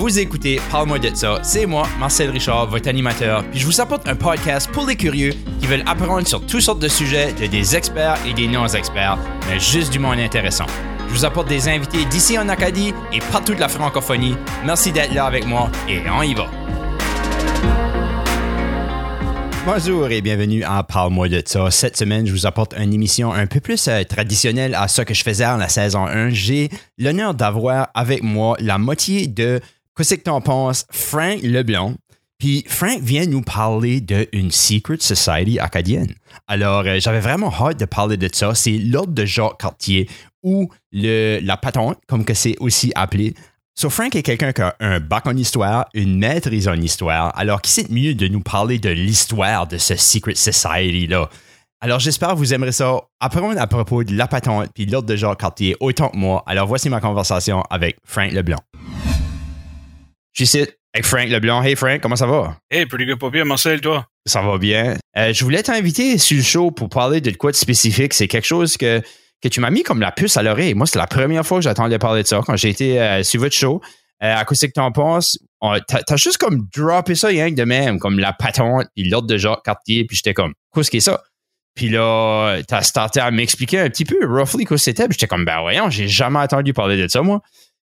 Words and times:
Vous 0.00 0.18
écoutez 0.18 0.62
Parle-moi 0.70 0.98
de 0.98 1.14
ça. 1.14 1.40
C'est 1.42 1.66
moi, 1.66 1.86
Marcel 1.98 2.30
Richard, 2.30 2.70
votre 2.70 2.88
animateur. 2.88 3.44
Puis 3.50 3.60
je 3.60 3.66
vous 3.66 3.82
apporte 3.82 4.08
un 4.08 4.16
podcast 4.16 4.70
pour 4.72 4.86
les 4.86 4.96
curieux 4.96 5.34
qui 5.60 5.66
veulent 5.66 5.84
apprendre 5.84 6.26
sur 6.26 6.40
toutes 6.46 6.62
sortes 6.62 6.80
de 6.80 6.88
sujets 6.88 7.34
de 7.34 7.46
des 7.46 7.76
experts 7.76 8.16
et 8.26 8.32
des 8.32 8.48
non-experts, 8.48 9.18
mais 9.46 9.60
juste 9.60 9.92
du 9.92 9.98
monde 9.98 10.18
intéressant. 10.18 10.64
Je 11.06 11.12
vous 11.12 11.26
apporte 11.26 11.48
des 11.48 11.68
invités 11.68 12.06
d'ici 12.06 12.38
en 12.38 12.48
Acadie 12.48 12.94
et 13.12 13.18
partout 13.30 13.54
de 13.54 13.60
la 13.60 13.68
francophonie. 13.68 14.36
Merci 14.64 14.90
d'être 14.90 15.12
là 15.12 15.26
avec 15.26 15.44
moi 15.46 15.70
et 15.86 16.00
on 16.08 16.22
y 16.22 16.32
va. 16.32 16.46
Bonjour 19.66 20.10
et 20.10 20.22
bienvenue 20.22 20.64
à 20.64 20.82
Parle-moi 20.82 21.28
de 21.28 21.42
ça. 21.44 21.70
Cette 21.70 21.98
semaine, 21.98 22.26
je 22.26 22.32
vous 22.32 22.46
apporte 22.46 22.72
une 22.72 22.94
émission 22.94 23.34
un 23.34 23.46
peu 23.46 23.60
plus 23.60 23.88
euh, 23.88 24.02
traditionnelle 24.04 24.74
à 24.74 24.88
ce 24.88 25.02
que 25.02 25.12
je 25.12 25.22
faisais 25.22 25.44
en 25.44 25.58
la 25.58 25.68
saison 25.68 26.06
1. 26.06 26.30
J'ai 26.30 26.70
l'honneur 26.96 27.34
d'avoir 27.34 27.88
avec 27.94 28.22
moi 28.22 28.56
la 28.60 28.78
moitié 28.78 29.26
de 29.26 29.60
Qu'est-ce 29.96 30.14
que 30.14 30.22
t'en 30.22 30.40
penses, 30.40 30.86
Frank 30.90 31.40
Leblanc. 31.42 31.94
Puis 32.38 32.64
Frank 32.66 33.00
vient 33.02 33.26
nous 33.26 33.42
parler 33.42 34.00
d'une 34.00 34.50
Secret 34.50 34.96
Society 35.00 35.58
acadienne. 35.58 36.14
Alors, 36.48 36.84
euh, 36.86 36.98
j'avais 36.98 37.20
vraiment 37.20 37.52
hâte 37.52 37.78
de 37.78 37.84
parler 37.84 38.16
de 38.16 38.30
ça. 38.32 38.54
C'est 38.54 38.78
l'ordre 38.78 39.12
de 39.12 39.26
Jacques 39.26 39.58
Cartier 39.58 40.08
ou 40.42 40.70
le, 40.90 41.38
la 41.42 41.58
patente, 41.58 41.98
comme 42.08 42.24
que 42.24 42.32
c'est 42.32 42.56
aussi 42.58 42.92
appelé. 42.94 43.34
So, 43.74 43.90
Frank 43.90 44.16
est 44.16 44.22
quelqu'un 44.22 44.52
qui 44.52 44.62
a 44.62 44.74
un 44.80 45.00
bac 45.00 45.26
en 45.26 45.36
histoire, 45.36 45.86
une 45.92 46.18
maîtrise 46.18 46.66
en 46.66 46.74
histoire, 46.74 47.38
alors 47.38 47.60
qui 47.60 47.70
sait 47.70 47.86
mieux 47.90 48.14
de 48.14 48.26
nous 48.26 48.40
parler 48.40 48.78
de 48.78 48.90
l'histoire 48.90 49.66
de 49.66 49.76
ce 49.76 49.96
Secret 49.96 50.34
Society-là? 50.34 51.28
Alors, 51.82 51.98
j'espère 51.98 52.30
que 52.30 52.36
vous 52.36 52.52
aimerez 52.52 52.72
ça. 52.72 53.00
Apprendre 53.20 53.60
à 53.60 53.66
propos 53.66 54.02
de 54.02 54.14
la 54.14 54.26
patente 54.26 54.68
puis 54.74 54.86
l'ordre 54.86 55.08
de 55.08 55.16
Jacques 55.16 55.40
Cartier 55.40 55.76
autant 55.80 56.08
que 56.08 56.16
moi. 56.16 56.42
Alors, 56.46 56.66
voici 56.66 56.88
ma 56.88 57.00
conversation 57.00 57.62
avec 57.70 57.96
Frank 58.04 58.32
Leblanc. 58.32 58.58
Je 60.32 60.44
suis 60.44 60.60
avec 60.94 61.04
Frank 61.04 61.28
Leblanc. 61.28 61.62
Hey 61.62 61.76
Frank, 61.76 62.00
comment 62.00 62.16
ça 62.16 62.26
va? 62.26 62.56
Hey, 62.70 62.86
pretty 62.86 63.06
good, 63.06 63.18
pas 63.18 63.30
bien, 63.30 63.44
Marcel, 63.44 63.80
toi? 63.80 64.06
Ça 64.26 64.42
va 64.42 64.58
bien. 64.58 64.96
Euh, 65.16 65.32
je 65.32 65.44
voulais 65.44 65.62
t'inviter 65.62 66.18
sur 66.18 66.36
le 66.36 66.42
show 66.42 66.70
pour 66.70 66.88
parler 66.88 67.20
de 67.20 67.30
quoi 67.32 67.50
de 67.50 67.56
spécifique. 67.56 68.14
C'est 68.14 68.28
quelque 68.28 68.46
chose 68.46 68.76
que 68.76 69.02
que 69.42 69.48
tu 69.48 69.60
m'as 69.60 69.70
mis 69.70 69.82
comme 69.82 70.00
la 70.00 70.12
puce 70.12 70.36
à 70.36 70.42
l'oreille. 70.42 70.74
Moi, 70.74 70.86
c'est 70.86 70.98
la 70.98 71.06
première 71.06 71.46
fois 71.46 71.58
que 71.58 71.64
j'attendais 71.64 71.98
parler 71.98 72.22
de 72.22 72.28
ça 72.28 72.42
quand 72.44 72.56
j'ai 72.56 72.68
été 72.68 73.00
euh, 73.00 73.22
sur 73.22 73.40
votre 73.40 73.54
show. 73.54 73.80
Euh, 74.22 74.36
à 74.36 74.44
quoi 74.44 74.54
c'est 74.54 74.68
que 74.68 74.74
t'en 74.74 74.92
penses? 74.92 75.38
T'as 75.60 76.02
as 76.06 76.16
juste 76.16 76.36
comme 76.36 76.68
droppé 76.74 77.14
ça 77.14 77.28
rien 77.28 77.50
que 77.50 77.54
de 77.56 77.64
même, 77.64 77.98
comme 77.98 78.18
la 78.18 78.34
patente, 78.34 78.86
puis 78.94 79.08
l'ordre 79.08 79.28
de 79.28 79.38
Jacques 79.38 79.62
Cartier, 79.64 80.04
puis 80.04 80.16
j'étais 80.16 80.34
comme, 80.34 80.52
qu'est-ce 80.74 80.90
que 80.90 81.00
ça? 81.00 81.22
Puis 81.74 81.88
là, 81.88 82.58
t'as 82.68 82.82
starté 82.82 83.20
à 83.20 83.30
m'expliquer 83.30 83.78
un 83.78 83.88
petit 83.88 84.04
peu, 84.04 84.18
roughly, 84.26 84.66
quoi 84.66 84.76
c'était, 84.76 85.04
puis 85.04 85.14
j'étais 85.18 85.26
comme, 85.26 85.46
ben 85.46 85.60
voyons, 85.62 85.88
j'ai 85.88 86.08
jamais 86.08 86.38
entendu 86.38 86.74
parler 86.74 87.00
de 87.00 87.08
ça, 87.08 87.22
moi. 87.22 87.40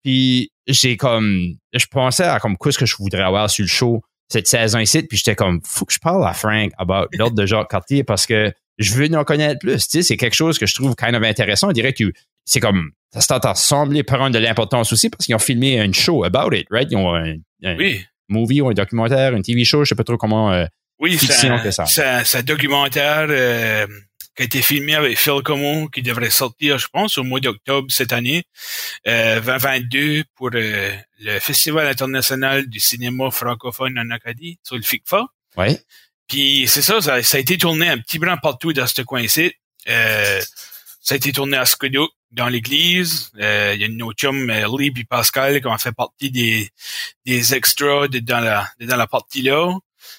Puis 0.04 0.50
j'ai 0.66 0.96
comme, 0.96 1.54
je 1.72 1.86
pensais 1.86 2.24
à 2.24 2.38
comme, 2.40 2.56
qu'est-ce 2.56 2.78
que 2.78 2.86
je 2.86 2.96
voudrais 2.96 3.22
avoir 3.22 3.50
sur 3.50 3.64
le 3.64 3.68
show 3.68 4.02
cette 4.30 4.46
saison 4.46 4.78
ici, 4.78 5.02
puis 5.02 5.18
j'étais 5.18 5.34
comme, 5.34 5.60
faut 5.64 5.84
que 5.84 5.92
je 5.92 5.98
parle 5.98 6.24
à 6.24 6.32
Frank 6.32 6.70
about 6.78 7.08
l'ordre 7.18 7.36
de 7.36 7.46
Jacques 7.46 7.68
Cartier 7.68 8.04
parce 8.04 8.26
que 8.26 8.52
je 8.78 8.94
veux 8.94 9.12
en 9.16 9.24
connaître 9.24 9.58
plus. 9.58 9.88
Tu 9.88 9.98
sais, 9.98 10.02
c'est 10.02 10.16
quelque 10.16 10.36
chose 10.36 10.58
que 10.58 10.66
je 10.66 10.74
trouve 10.74 10.94
kind 10.94 11.14
of 11.16 11.22
intéressant. 11.22 11.68
On 11.68 11.72
dirait 11.72 11.92
que 11.92 12.04
c'est 12.44 12.60
comme, 12.60 12.92
ça 13.12 13.20
s'est 13.20 13.34
semblé 13.56 14.04
prendre 14.04 14.30
de 14.30 14.38
l'importance 14.38 14.92
aussi 14.92 15.10
parce 15.10 15.26
qu'ils 15.26 15.34
ont 15.34 15.40
filmé 15.40 15.80
une 15.80 15.92
show 15.92 16.24
about 16.24 16.54
it, 16.54 16.66
right? 16.70 16.88
Ils 16.90 16.96
ont 16.96 17.14
un, 17.14 17.34
movie 18.28 18.60
ou 18.60 18.68
un 18.68 18.72
documentaire, 18.72 19.34
un 19.34 19.42
TV 19.42 19.64
show, 19.64 19.84
je 19.84 19.88
sais 19.88 19.94
pas 19.96 20.04
trop 20.04 20.16
comment 20.16 20.52
euh, 20.52 20.64
oui, 21.00 21.16
que 21.16 21.70
ça. 21.70 21.84
C'est 21.86 22.38
un 22.38 22.42
documentaire 22.42 23.26
euh, 23.28 23.86
qui 24.36 24.42
a 24.42 24.44
été 24.44 24.62
filmé 24.62 24.94
avec 24.94 25.18
Phil 25.18 25.42
Como, 25.44 25.88
qui 25.88 26.02
devrait 26.02 26.30
sortir, 26.30 26.78
je 26.78 26.88
pense, 26.88 27.18
au 27.18 27.24
mois 27.24 27.40
d'octobre 27.40 27.90
cette 27.90 28.12
année, 28.12 28.44
euh, 29.06 29.40
2022, 29.40 30.24
pour 30.36 30.50
euh, 30.54 30.92
le 31.20 31.38
Festival 31.40 31.86
international 31.86 32.66
du 32.68 32.80
cinéma 32.80 33.30
francophone 33.30 33.98
en 33.98 34.10
Acadie, 34.10 34.58
sur 34.62 34.76
le 34.76 34.82
FICFA. 34.82 35.26
Ouais. 35.56 35.80
Puis 36.28 36.66
c'est 36.68 36.82
ça, 36.82 37.00
ça, 37.00 37.14
a 37.14 37.38
été 37.38 37.58
tourné 37.58 37.88
un 37.88 37.98
petit 37.98 38.18
brin 38.18 38.36
partout 38.36 38.72
dans 38.72 38.86
ce 38.86 39.02
coin-ci. 39.02 39.52
Euh, 39.88 40.40
ça 41.00 41.14
a 41.14 41.16
été 41.16 41.32
tourné 41.32 41.56
à 41.56 41.66
Squidou, 41.66 42.08
dans 42.30 42.48
l'église. 42.48 43.30
Euh, 43.40 43.72
il 43.74 43.80
y 43.80 43.84
a 43.84 43.88
nos 43.88 44.12
chums, 44.12 44.50
euh, 44.50 44.78
Lee 44.78 44.92
et 44.96 45.04
Pascal, 45.04 45.60
qui 45.60 45.66
ont 45.66 45.78
fait 45.78 45.92
partie 45.92 46.30
des, 46.30 46.70
des 47.24 47.54
extras 47.54 48.08
de, 48.08 48.20
dans 48.20 48.40
la, 48.40 48.68
dans 48.80 48.96
la 48.96 49.06
partie-là. 49.06 49.76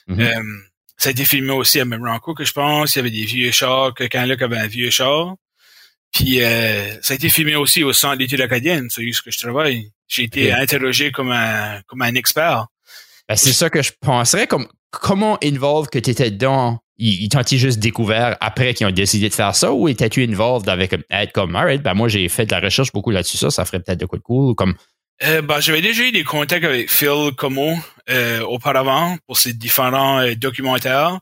Mm-hmm. 0.07 0.21
euh, 0.21 0.61
ça 1.01 1.09
a 1.09 1.11
été 1.13 1.25
filmé 1.25 1.51
aussi 1.51 1.79
à 1.79 1.85
Memoranco, 1.85 2.35
que 2.35 2.45
je 2.45 2.53
pense. 2.53 2.93
Il 2.93 2.99
y 2.99 3.01
avait 3.01 3.09
des 3.09 3.25
vieux 3.25 3.49
chars, 3.49 3.91
quelqu'un 3.95 4.27
là 4.27 4.37
qui 4.37 4.43
avait 4.43 4.59
un 4.59 4.67
vieux 4.67 4.91
char. 4.91 5.33
Puis 6.11 6.43
euh, 6.43 7.01
ça 7.01 7.13
a 7.13 7.15
été 7.15 7.27
filmé 7.29 7.55
aussi 7.55 7.83
au 7.83 7.91
centre 7.91 8.17
d'études 8.17 8.41
acadiennes, 8.41 8.87
c'est 8.91 9.01
où 9.01 9.09
que 9.25 9.31
je 9.31 9.39
travaille. 9.39 9.89
J'ai 10.07 10.23
été 10.23 10.53
interrogé 10.53 11.11
comme 11.11 11.31
un 11.31 11.81
comme 11.87 12.03
un 12.03 12.13
expert. 12.13 12.67
Ben, 13.27 13.35
c'est 13.35 13.51
ça 13.51 13.71
que 13.71 13.81
je 13.81 13.93
penserais. 13.99 14.45
Comme, 14.45 14.67
comment 14.91 15.39
involved 15.43 15.89
que 15.89 15.97
tu 15.97 16.11
étais 16.11 16.29
dedans? 16.29 16.77
Ils, 16.97 17.29
t'ont-ils 17.29 17.57
juste 17.57 17.79
découvert 17.79 18.37
après 18.39 18.75
qu'ils 18.75 18.85
ont 18.85 18.91
décidé 18.91 19.27
de 19.27 19.33
faire 19.33 19.55
ça? 19.55 19.73
Ou 19.73 19.87
étais-tu 19.87 20.23
involved 20.23 20.69
avec 20.69 20.93
être 21.09 21.31
comme, 21.31 21.55
alright, 21.55 21.81
ben 21.81 21.95
moi 21.95 22.09
j'ai 22.09 22.29
fait 22.29 22.45
de 22.45 22.51
la 22.51 22.59
recherche 22.59 22.91
beaucoup 22.91 23.09
là-dessus, 23.09 23.37
ça, 23.37 23.49
ça 23.49 23.65
ferait 23.65 23.79
peut-être 23.79 24.01
de 24.01 24.05
quoi 24.05 24.19
de 24.19 24.23
cool 24.23 24.53
comme. 24.53 24.75
Euh, 25.23 25.41
ben, 25.43 25.59
j'avais 25.59 25.81
déjà 25.81 26.03
eu 26.03 26.11
des 26.11 26.23
contacts 26.23 26.65
avec 26.65 26.89
Phil 26.89 27.31
Como 27.37 27.77
euh, 28.09 28.41
auparavant 28.41 29.17
pour 29.27 29.37
ses 29.37 29.53
différents 29.53 30.19
euh, 30.19 30.33
documentaires. 30.33 31.19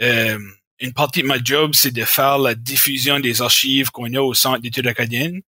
Euh, 0.00 0.38
une 0.80 0.94
partie 0.94 1.22
de 1.22 1.26
ma 1.26 1.36
job, 1.42 1.72
c'est 1.74 1.92
de 1.92 2.04
faire 2.04 2.38
la 2.38 2.54
diffusion 2.54 3.20
des 3.20 3.42
archives 3.42 3.90
qu'on 3.90 4.12
a 4.14 4.20
au 4.20 4.32
Centre 4.32 4.60
d'études 4.60 4.86
acadiennes. 4.86 5.42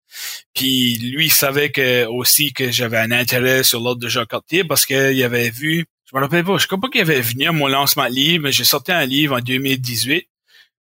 Puis 0.55 0.99
lui, 0.99 1.27
il 1.27 1.33
savait 1.33 1.71
que, 1.71 2.05
aussi 2.06 2.53
que 2.53 2.71
j'avais 2.71 2.99
un 2.99 3.11
intérêt 3.12 3.62
sur 3.62 3.81
l'ordre 3.81 4.01
de 4.03 4.09
Jacques 4.09 4.29
Cartier 4.29 4.62
parce 4.62 4.85
qu'il 4.87 5.23
avait 5.23 5.51
vu 5.51 5.87
je 6.09 6.15
me 6.17 6.21
rappelle 6.21 6.45
pas, 6.45 6.56
je 6.56 6.67
crois 6.69 6.79
pas 6.79 6.89
qu'il 6.89 7.01
avait 7.01 7.21
venu 7.21 7.47
à 7.49 7.53
mon 7.53 7.67
lancement 7.67 8.09
de 8.09 8.15
livre, 8.15 8.45
mais 8.45 8.53
j'ai 8.53 8.62
sorti 8.62 8.93
un 8.93 9.05
livre 9.05 9.37
en 9.37 9.41
2018 9.41 10.29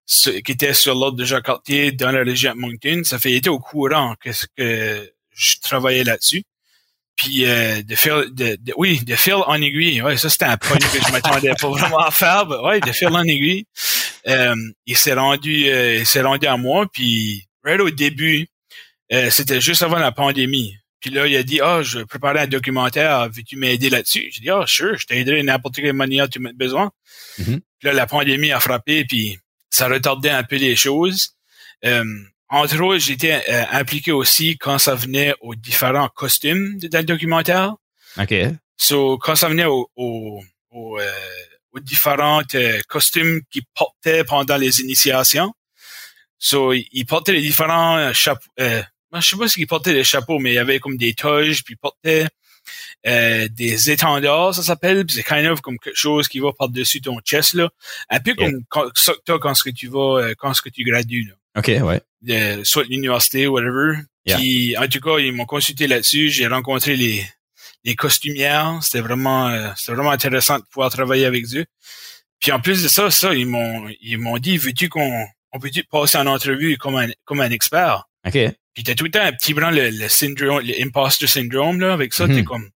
qui 0.06 0.52
était 0.52 0.72
sur 0.72 0.94
l'ordre 0.94 1.18
de 1.18 1.24
Jacques 1.24 1.46
Cartier 1.46 1.90
dans 1.90 2.12
la 2.12 2.22
région 2.22 2.54
de 2.54 2.60
Moncton. 2.60 3.00
Ça 3.02 3.18
fait 3.18 3.32
été 3.32 3.50
au 3.50 3.58
courant 3.58 4.14
que 4.20 4.30
je 4.56 5.60
travaillais 5.60 6.04
là-dessus. 6.04 6.44
Puis 7.16 7.46
euh, 7.46 7.82
de 7.82 7.94
fil, 7.94 8.24
de, 8.32 8.58
oui, 8.76 9.00
de 9.04 9.16
fil 9.16 9.34
en 9.34 9.60
aiguille. 9.60 10.02
Ouais, 10.02 10.16
ça 10.16 10.28
c'était 10.28 10.44
un 10.44 10.56
point 10.56 10.76
que 10.76 10.84
je 10.84 11.12
m'attendais 11.12 11.54
pas 11.60 11.68
vraiment 11.68 11.98
à 11.98 12.10
faire. 12.10 12.46
Mais 12.46 12.56
ouais, 12.56 12.80
de 12.80 12.92
fil 12.92 13.08
en 13.08 13.24
aiguille. 13.24 13.64
Euh, 14.28 14.54
il 14.86 14.96
s'est 14.96 15.14
rendu, 15.14 15.68
euh, 15.68 15.98
il 16.00 16.06
s'est 16.06 16.20
rendu 16.20 16.46
à 16.46 16.56
moi. 16.56 16.86
Puis 16.92 17.46
right 17.64 17.80
au 17.80 17.90
début, 17.90 18.46
euh, 19.12 19.30
c'était 19.30 19.60
juste 19.60 19.82
avant 19.82 19.98
la 19.98 20.12
pandémie. 20.12 20.76
Puis 21.00 21.10
là, 21.10 21.26
il 21.26 21.36
a 21.36 21.42
dit, 21.42 21.60
ah, 21.60 21.82
je 21.82 22.00
préparais 22.00 22.40
un 22.40 22.46
documentaire, 22.46 23.28
veux-tu 23.30 23.56
m'aider 23.56 23.90
là-dessus? 23.90 24.28
J'ai 24.32 24.40
dit, 24.40 24.50
ah, 24.50 24.64
sure, 24.66 24.96
je 24.98 25.06
t'aiderai 25.06 25.42
n'importe 25.42 25.76
quelle 25.76 25.92
manière 25.92 26.28
tu 26.28 26.40
m'as 26.40 26.52
besoin. 26.52 26.90
Mm-hmm. 27.38 27.60
Puis 27.78 27.84
là, 27.84 27.92
la 27.92 28.06
pandémie 28.06 28.50
a 28.50 28.60
frappé, 28.60 29.04
puis 29.04 29.38
ça 29.70 29.88
retardait 29.88 30.30
un 30.30 30.42
peu 30.42 30.56
les 30.56 30.74
choses. 30.74 31.36
Euh, 31.84 32.04
entre 32.48 32.80
autres, 32.80 32.98
j'étais 32.98 33.42
euh, 33.48 33.64
impliqué 33.72 34.12
aussi 34.12 34.56
quand 34.58 34.78
ça 34.78 34.94
venait 34.94 35.34
aux 35.40 35.54
différents 35.54 36.08
costumes 36.08 36.78
dans 36.78 36.98
le 36.98 37.04
documentaire. 37.04 37.74
OK. 38.18 38.34
So, 38.76 39.18
quand 39.18 39.36
ça 39.36 39.48
venait 39.48 39.64
aux, 39.64 39.88
aux, 39.96 40.42
euh, 40.74 41.12
aux, 41.72 41.80
différents 41.80 42.42
costumes 42.88 43.40
qu'ils 43.50 43.64
portaient 43.74 44.24
pendant 44.24 44.56
les 44.56 44.80
initiations. 44.80 45.52
So, 46.38 46.72
ils 46.72 47.04
portaient 47.06 47.32
les 47.32 47.40
différents 47.40 48.12
chapeaux, 48.12 48.42
je 48.58 49.20
je 49.20 49.28
sais 49.28 49.36
pas 49.36 49.48
s'il 49.48 49.66
portait 49.66 49.92
des 49.94 50.04
chapeaux, 50.04 50.38
mais 50.38 50.52
il 50.52 50.54
y 50.54 50.58
avait 50.58 50.78
comme 50.78 50.96
des 50.96 51.14
toges, 51.14 51.64
puis 51.64 51.74
il 51.74 51.78
portait 51.78 52.26
euh, 53.06 53.48
des 53.50 53.90
étendards, 53.90 54.54
ça 54.54 54.62
s'appelle, 54.62 55.04
c'est 55.08 55.22
kind 55.22 55.46
of 55.46 55.60
comme 55.60 55.78
quelque 55.78 55.96
chose 55.96 56.26
qui 56.28 56.40
va 56.40 56.52
par-dessus 56.52 57.00
ton 57.00 57.20
chest, 57.20 57.54
là. 57.54 57.70
Un 58.10 58.20
peu 58.20 58.34
comme 58.34 58.64
ça 58.94 59.12
que 59.26 59.36
quand 59.36 59.54
ce 59.54 59.62
que 59.62 59.70
tu 59.70 59.86
vas, 59.86 60.20
euh, 60.20 60.34
quand 60.36 60.52
ce 60.54 60.62
que 60.62 60.68
tu 60.68 60.82
gradues, 60.82 61.24
là. 61.24 61.34
OK, 61.56 61.68
ouais. 61.68 62.00
De, 62.22 62.64
soit 62.64 62.84
l'université, 62.84 63.46
whatever. 63.46 63.98
Puis, 64.26 64.76
en 64.76 64.86
tout 64.88 65.00
cas, 65.00 65.18
ils 65.18 65.32
m'ont 65.32 65.46
consulté 65.46 65.86
là-dessus. 65.86 66.30
J'ai 66.30 66.46
rencontré 66.46 66.96
les, 66.96 67.24
les 67.84 67.94
costumières. 67.94 68.78
C'était 68.82 69.00
vraiment, 69.00 69.48
euh, 69.48 69.70
c'était 69.76 69.92
vraiment 69.92 70.10
intéressant 70.10 70.58
de 70.58 70.64
pouvoir 70.64 70.90
travailler 70.90 71.24
avec 71.24 71.44
eux. 71.54 71.64
Puis, 72.40 72.52
en 72.52 72.60
plus 72.60 72.82
de 72.82 72.88
ça, 72.88 73.10
ça, 73.10 73.34
ils 73.34 73.46
m'ont, 73.46 73.88
ils 74.00 74.18
m'ont 74.18 74.38
dit, 74.38 74.58
veux-tu 74.58 74.88
qu'on, 74.88 75.26
on 75.52 75.60
peut-tu 75.60 75.84
passer 75.84 76.18
en 76.18 76.26
entrevue 76.26 76.76
comme 76.76 76.96
un, 76.96 77.08
comme 77.24 77.40
un 77.40 77.50
expert? 77.50 78.04
OK. 78.26 78.38
Puis 78.74 78.84
t'as 78.84 78.94
tout 78.94 79.04
le 79.04 79.10
temps 79.10 79.22
un 79.22 79.32
petit 79.32 79.54
brin 79.54 79.70
le, 79.70 79.88
le 79.88 80.08
syndrome, 80.08 80.60
le 80.62 80.74
imposter 80.82 81.26
syndrome, 81.26 81.80
là, 81.80 81.94
avec 81.94 82.12
ça, 82.12 82.26
t'es 82.26 82.34
mhm. 82.34 82.44
comme, 82.44 82.70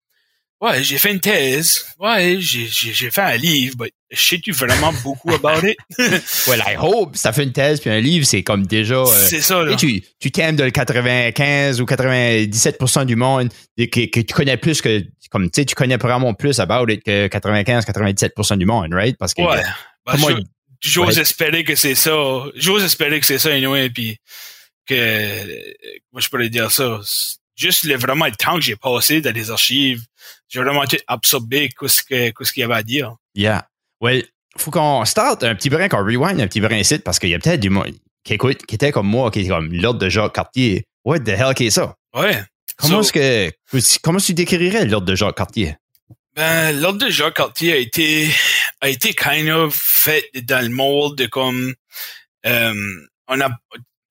ouais, 0.61 0.83
j'ai 0.83 0.97
fait 0.97 1.11
une 1.11 1.19
thèse, 1.19 1.85
ouais, 1.99 2.37
j'ai, 2.39 3.11
fait 3.11 3.21
un 3.21 3.37
livre, 3.37 3.75
mais 3.79 3.91
sais-tu 4.11 4.51
vraiment 4.51 4.93
beaucoup 5.03 5.31
about 5.33 5.65
it? 5.67 5.77
well, 6.47 6.61
I 6.65 6.75
hope. 6.77 7.15
Ça 7.15 7.33
fait 7.33 7.43
une 7.43 7.51
thèse 7.51 7.79
puis 7.79 7.89
un 7.89 7.99
livre, 7.99 8.25
c'est 8.25 8.43
comme 8.43 8.65
déjà. 8.65 8.95
Euh, 8.95 9.05
c'est 9.05 9.41
ça, 9.41 9.63
là. 9.63 9.75
Tu, 9.75 10.03
tu 10.19 10.31
t'aimes 10.31 10.55
de 10.55 10.69
95 10.69 11.81
ou 11.81 11.85
97% 11.85 13.05
du 13.05 13.15
monde 13.15 13.49
que, 13.77 13.85
que 13.85 14.19
tu 14.19 14.33
connais 14.33 14.57
plus 14.57 14.81
que, 14.81 15.03
comme, 15.29 15.49
tu 15.49 15.61
sais, 15.61 15.65
tu 15.65 15.75
connais 15.75 15.97
vraiment 15.97 16.33
plus 16.33 16.59
about 16.59 16.91
it 16.91 17.03
que 17.03 17.27
95-97% 17.27 18.57
du 18.57 18.65
monde, 18.65 18.93
right? 18.93 19.17
Parce 19.17 19.33
que. 19.33 19.41
Ouais. 19.41 19.63
Ben, 20.05 20.39
j'ose 20.81 21.19
espérer 21.19 21.63
que 21.63 21.75
c'est 21.75 21.95
ça. 21.95 22.15
J'ose 22.55 22.83
espérer 22.83 23.19
que 23.19 23.25
c'est 23.25 23.39
ça, 23.39 23.51
anyway, 23.51 23.89
puis 23.89 24.17
que 24.87 25.43
moi 26.11 26.21
je 26.21 26.29
pourrais 26.29 26.49
dire 26.49 26.71
ça. 26.71 26.99
Juste 27.57 27.83
le, 27.83 27.97
vraiment 27.97 28.25
le 28.25 28.35
temps 28.35 28.55
que 28.55 28.61
j'ai 28.61 28.77
passé 28.77 29.19
dans 29.19 29.33
les 29.33 29.51
archives, 29.51 30.03
j'ai 30.47 30.61
vraiment 30.61 30.85
tout 30.85 30.97
absorbé 31.07 31.69
ce 31.85 32.03
qu'il 32.03 32.61
y 32.61 32.63
avait 32.63 32.75
à 32.75 32.83
dire. 32.83 33.15
Yeah. 33.35 33.67
Well, 33.99 34.23
faut 34.55 34.71
qu'on 34.71 35.03
start 35.05 35.43
un 35.43 35.55
petit 35.55 35.69
brin, 35.69 35.89
qu'on 35.89 36.05
rewind 36.05 36.39
un 36.39 36.47
petit 36.47 36.61
brin 36.61 36.77
ici, 36.77 36.99
parce 36.99 37.19
qu'il 37.19 37.29
y 37.29 37.33
a 37.33 37.39
peut-être 37.39 37.59
du 37.59 37.69
monde 37.69 37.93
qui 38.23 38.33
écoute, 38.33 38.65
qui 38.65 38.75
était 38.75 38.91
comme 38.91 39.07
moi, 39.07 39.31
qui 39.31 39.39
était 39.39 39.49
comme 39.49 39.73
l'ordre 39.73 39.99
de 39.99 40.09
Jacques 40.09 40.33
Cartier. 40.33 40.85
What 41.03 41.21
the 41.21 41.29
hell 41.29 41.53
qu'est 41.55 41.69
ça? 41.69 41.95
Ouais. 42.13 42.43
Comment 42.77 43.01
est-ce 43.01 43.13
que, 43.13 43.51
comment 44.03 44.19
tu 44.19 44.33
décrirais 44.33 44.85
l'ordre 44.85 45.07
de 45.07 45.15
Jacques 45.15 45.37
Cartier? 45.37 45.75
Ben, 46.35 46.79
l'ordre 46.79 47.05
de 47.05 47.09
Jacques 47.09 47.37
Cartier 47.37 47.73
a 47.73 47.77
été, 47.77 48.29
a 48.81 48.89
été 48.89 49.13
kind 49.13 49.49
of 49.49 49.73
fait 49.75 50.29
dans 50.43 50.63
le 50.63 50.69
monde 50.69 51.15
de 51.15 51.25
comme, 51.25 51.73
euh, 52.45 53.07
on 53.27 53.41
a, 53.41 53.49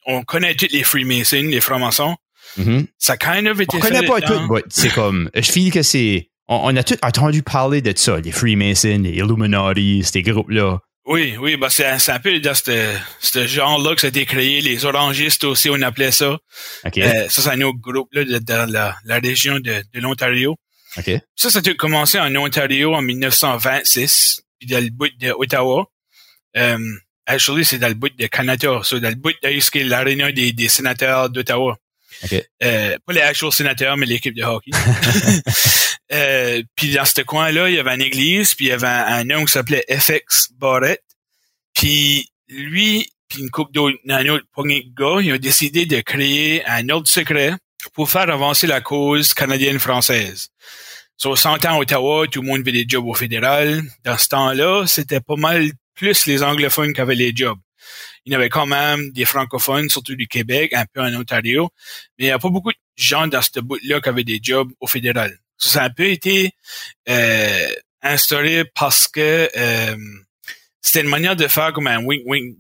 on 0.07 0.23
connaît 0.25 0.55
tous 0.55 0.73
les 0.73 0.83
Freemasons, 0.83 1.49
les 1.49 1.61
francs-maçons. 1.61 2.17
Mm-hmm. 2.59 2.87
Ça 2.99 3.17
kind 3.17 3.47
of 3.49 3.61
été 3.61 3.77
on 3.77 3.81
connaît 3.81 4.07
pas 4.07 4.21
tout, 4.21 4.41
c'est 4.69 4.93
comme, 4.93 5.31
je 5.35 5.51
file 5.51 5.73
que 5.73 5.83
c'est, 5.83 6.31
on, 6.49 6.75
a 6.77 6.83
tout 6.83 6.97
entendu 7.03 7.43
parler 7.43 7.83
de 7.83 7.93
ça, 7.97 8.19
les 8.19 8.33
Freemasons, 8.33 9.03
les 9.03 9.11
Illuminati, 9.11 10.03
ces 10.05 10.23
groupes-là. 10.23 10.79
Oui, 11.07 11.37
oui, 11.39 11.57
bah 11.57 11.69
c'est 11.71 11.87
un 11.87 12.19
peu 12.19 12.41
dans 12.41 12.55
ce 12.55 13.47
genre-là 13.47 13.95
que 13.95 14.01
ça 14.01 14.09
a 14.09 14.11
été 14.11 14.27
créé. 14.27 14.61
Les 14.61 14.85
orangistes 14.85 15.45
aussi, 15.45 15.71
on 15.71 15.81
appelait 15.83 16.11
ça. 16.11 16.39
Euh, 16.85 17.29
ça, 17.29 17.43
c'est 17.43 17.49
un 17.49 17.61
autre 17.63 17.79
groupe 17.79 18.09
là, 18.13 18.41
dans 18.41 18.69
la, 18.69 18.97
la 19.05 19.19
région 19.21 19.61
de, 19.61 19.85
de 19.95 20.01
l'Ontario. 20.01 20.57
Ça, 21.37 21.51
ça 21.51 21.61
a 21.65 21.75
commencé 21.75 22.19
en 22.19 22.35
Ontario 22.35 22.95
en 22.95 23.03
1926, 23.03 24.43
puis 24.59 24.69
dans 24.69 24.83
le 24.83 24.91
bout 24.91 25.11
d'Ottawa. 25.21 25.87
Euh, 26.57 26.79
actually, 27.27 27.65
c'est 27.65 27.79
dans 27.79 27.89
le 27.89 27.95
bout 27.95 28.09
de 28.09 28.27
Canada, 28.27 28.81
c'est 28.83 29.01
dans 29.01 29.11
le 29.11 29.15
bout 29.15 29.33
de 29.43 29.61
ce 29.61 29.71
qui 29.71 29.79
est 29.79 29.85
l'aréna 29.85 30.33
des, 30.33 30.53
des 30.53 30.69
sénateurs 30.69 31.31
d'Ottawa. 31.31 31.77
Euh, 32.63 32.97
pas 33.05 33.13
les 33.13 33.21
actual 33.21 33.53
sénateurs, 33.53 33.97
mais 33.97 34.07
l'équipe 34.07 34.35
de 34.35 34.43
hockey. 34.43 34.71
euh, 36.13 36.63
puis 36.75 36.93
dans 36.93 37.05
ce 37.05 37.21
coin-là, 37.23 37.69
il 37.69 37.77
y 37.77 37.79
avait 37.79 37.95
une 37.95 38.03
église, 38.03 38.55
puis 38.55 38.67
il 38.67 38.69
y 38.69 38.73
avait 38.73 38.87
un, 38.87 39.29
homme 39.31 39.47
qui 39.47 39.53
s'appelait 39.53 39.85
FX 39.89 40.53
Barrett. 40.59 41.03
Puis 41.75 42.29
lui, 42.49 43.11
puis 43.29 43.43
une 43.43 43.51
couple 43.51 43.73
d'autres, 43.73 43.99
un 44.09 44.27
autre 44.29 44.47
gars, 44.97 45.21
ils 45.21 45.33
ont 45.33 45.39
décidé 45.39 45.87
de 45.87 46.01
créer 46.01 46.65
un 46.67 46.89
ordre 46.89 47.09
secret 47.09 47.53
pour 47.93 48.11
faire 48.11 48.31
avancer 48.31 48.67
la 48.67 48.81
cause 48.81 49.35
canadienne-française. 49.35 50.49
Sur 51.19 51.39
so, 51.39 51.49
100 51.49 51.65
ans 51.65 51.77
à 51.77 51.79
Ottawa, 51.79 52.27
tout 52.27 52.43
le 52.43 52.49
monde 52.49 52.61
avait 52.61 52.73
des 52.73 52.85
jobs 52.87 53.07
au 53.07 53.15
fédéral. 53.15 53.83
Dans 54.05 54.19
ce 54.19 54.29
temps-là, 54.29 54.87
c'était 54.87 55.21
pas 55.21 55.37
mal 55.37 55.71
plus 55.95 56.27
les 56.27 56.43
anglophones 56.43 56.93
qui 56.93 57.01
avaient 57.01 57.15
les 57.15 57.33
jobs. 57.35 57.59
Il 58.27 58.33
y 58.33 58.35
avait 58.35 58.49
quand 58.49 58.67
même 58.67 59.11
des 59.13 59.25
francophones, 59.25 59.89
surtout 59.89 60.17
du 60.17 60.27
Québec, 60.27 60.73
un 60.73 60.85
peu 60.93 61.01
en 61.01 61.15
Ontario, 61.15 61.71
mais 62.19 62.25
il 62.25 62.29
n'y 62.29 62.33
a 62.33 62.39
pas 62.39 62.51
beaucoup 62.51 62.73
de 62.73 62.77
gens 62.97 63.27
dans 63.27 63.41
ce 63.41 63.61
bout-là 63.61 64.01
qui 64.01 64.09
avaient 64.09 64.25
des 64.25 64.41
jobs 64.43 64.71
au 64.81 64.87
fédéral. 64.87 65.39
Ça, 65.59 65.83
a 65.83 65.87
un 65.87 65.91
peu 65.91 66.07
été 66.07 66.51
euh, 67.09 67.69
instauré 68.03 68.65
parce 68.75 69.09
que 69.09 69.49
euh, 69.57 69.97
c'était 70.83 71.01
une 71.01 71.09
manière 71.09 71.37
de 71.37 71.49
faire 71.49 71.73
comme 71.73 71.87
un 71.87 72.03
wink-wink, 72.03 72.57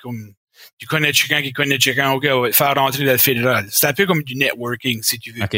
comme 0.00 0.34
tu 0.78 0.86
connais 0.86 1.12
quelqu'un 1.12 1.42
qui 1.42 1.52
connaît 1.52 1.78
quelqu'un, 1.78 2.12
OK, 2.12 2.26
on 2.30 2.40
va 2.42 2.52
faire 2.52 2.74
rentrer 2.74 3.04
dans 3.04 3.12
le 3.12 3.18
fédéral. 3.18 3.66
C'est 3.70 3.86
un 3.86 3.92
peu 3.92 4.06
comme 4.06 4.22
du 4.22 4.36
networking, 4.36 5.02
si 5.02 5.18
tu 5.18 5.32
veux. 5.32 5.42
OK. 5.42 5.56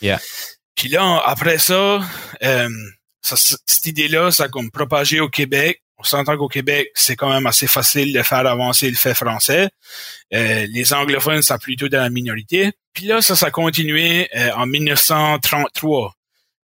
Yeah. 0.00 0.20
Puis 0.74 0.88
là, 0.88 1.22
après 1.24 1.58
ça, 1.58 2.02
euh, 2.42 2.68
ça 3.22 3.36
cette 3.36 3.86
idée-là, 3.86 4.30
ça 4.30 4.44
a 4.44 4.48
comme 4.48 4.70
propagé 4.70 5.20
au 5.20 5.28
Québec. 5.28 5.82
On 6.04 6.06
s'entend 6.06 6.36
qu'au 6.36 6.48
Québec, 6.48 6.90
c'est 6.94 7.16
quand 7.16 7.32
même 7.32 7.46
assez 7.46 7.66
facile 7.66 8.12
de 8.12 8.22
faire 8.22 8.46
avancer 8.46 8.90
le 8.90 8.96
fait 8.96 9.14
français. 9.14 9.70
Euh, 10.34 10.66
les 10.70 10.92
anglophones 10.92 11.42
sont 11.42 11.58
plutôt 11.58 11.88
dans 11.88 12.02
la 12.02 12.10
minorité. 12.10 12.72
Puis 12.92 13.06
là, 13.06 13.22
ça, 13.22 13.34
ça 13.34 13.46
a 13.46 13.50
continué 13.50 14.28
euh, 14.36 14.50
en 14.54 14.66
1933. 14.66 16.14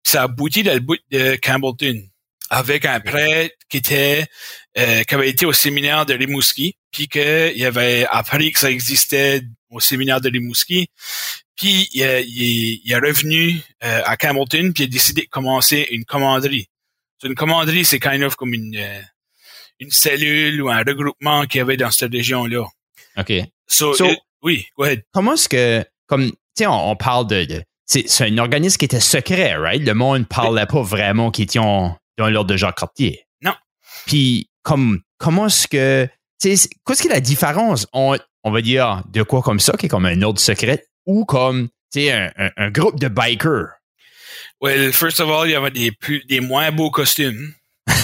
Ça 0.04 0.22
a 0.22 0.24
abouti 0.26 0.64
dans 0.64 0.74
le 0.74 0.82
bout 0.82 0.98
de 1.10 1.38
Campbellton 1.42 2.04
avec 2.50 2.86
un 2.86 3.00
prêtre 3.00 3.56
qui 3.70 3.78
était 3.78 4.26
euh, 4.78 5.04
qui 5.04 5.16
avait 5.16 5.30
été 5.30 5.46
au 5.46 5.54
séminaire 5.54 6.06
de 6.06 6.14
Rimouski, 6.14 6.76
puis 6.92 7.08
qu'il 7.08 7.66
avait 7.66 8.06
appris 8.10 8.52
que 8.52 8.60
ça 8.60 8.72
existait 8.72 9.42
au 9.70 9.80
séminaire 9.80 10.22
de 10.22 10.30
Rimouski, 10.30 10.90
puis 11.56 11.90
il, 11.94 12.80
il, 12.84 12.92
est 12.92 12.96
revenu 12.96 13.62
euh, 13.84 14.02
à 14.06 14.16
Campbellton, 14.16 14.72
puis 14.74 14.84
il 14.84 14.88
a 14.88 14.88
décidé 14.88 15.24
de 15.24 15.28
commencer 15.28 15.88
une 15.92 16.06
commanderie. 16.06 16.68
Une 17.24 17.36
commanderie, 17.36 17.84
c'est 17.84 18.00
kind 18.00 18.24
of 18.24 18.36
comme 18.36 18.54
une 18.54 18.78
euh, 18.78 19.02
une 19.80 19.92
cellule 19.92 20.62
ou 20.62 20.70
un 20.70 20.80
regroupement 20.80 21.46
qu'il 21.46 21.60
y 21.60 21.62
avait 21.62 21.78
dans 21.78 21.92
cette 21.92 22.12
région-là. 22.12 22.66
OK. 23.18 23.34
So, 23.68 23.94
oui, 24.42 24.66
go 24.78 24.84
ahead. 24.84 25.04
Comment 25.14 25.34
est-ce 25.34 25.50
que, 25.50 25.86
comme, 26.08 26.32
tu 26.32 26.38
sais, 26.58 26.68
on, 26.68 26.96
parle 26.96 27.28
de, 27.28 27.46
de 27.46 27.64
c'est 27.86 28.22
un 28.22 28.38
organisme 28.38 28.78
qui 28.78 28.86
était 28.86 29.00
secret, 29.00 29.56
right? 29.56 29.82
Le 29.84 29.94
monde 29.94 30.20
ne 30.20 30.24
parlait 30.24 30.66
pas 30.66 30.82
vraiment 30.82 31.32
qu'ils 31.32 31.46
étaient 31.46 31.60
dans 31.60 31.98
l'ordre 32.18 32.52
de 32.52 32.58
Jacques 32.58 32.78
Cartier. 32.78 33.26
Non. 33.42 33.54
Puis, 34.06 34.50
comme, 34.64 35.02
comment 35.18 35.48
est-ce 35.48 35.68
que, 35.68 36.08
qu'est-ce 36.42 36.68
qui 37.02 37.08
est 37.08 37.12
la 37.12 37.20
différence, 37.20 37.88
on, 37.94 38.18
on 38.44 38.52
va 38.52 38.62
dire, 38.62 39.04
de 39.10 39.24
quoi 39.24 39.42
comme 39.42 39.60
ça, 39.60 39.74
qui 39.74 39.88
est 39.88 39.90
comme 39.90 40.06
un 40.06 40.22
ordre 40.22 40.40
secret, 40.40 40.86
ou 41.06 41.26
comme, 41.26 41.70
tu 41.92 42.02
sais, 42.02 42.12
un, 42.12 42.52
un, 42.58 42.70
groupe 42.70 43.00
de 43.00 43.08
bikers? 43.08 43.70
Well, 44.62 44.94
first 44.94 45.20
of 45.20 45.30
all, 45.30 45.48
il 45.48 45.52
y 45.52 45.56
avait 45.56 45.72
des, 45.72 45.92
plus, 45.92 46.24
des 46.26 46.42
moins 46.42 46.72
beaux 46.72 46.92
costumes. 46.92 47.54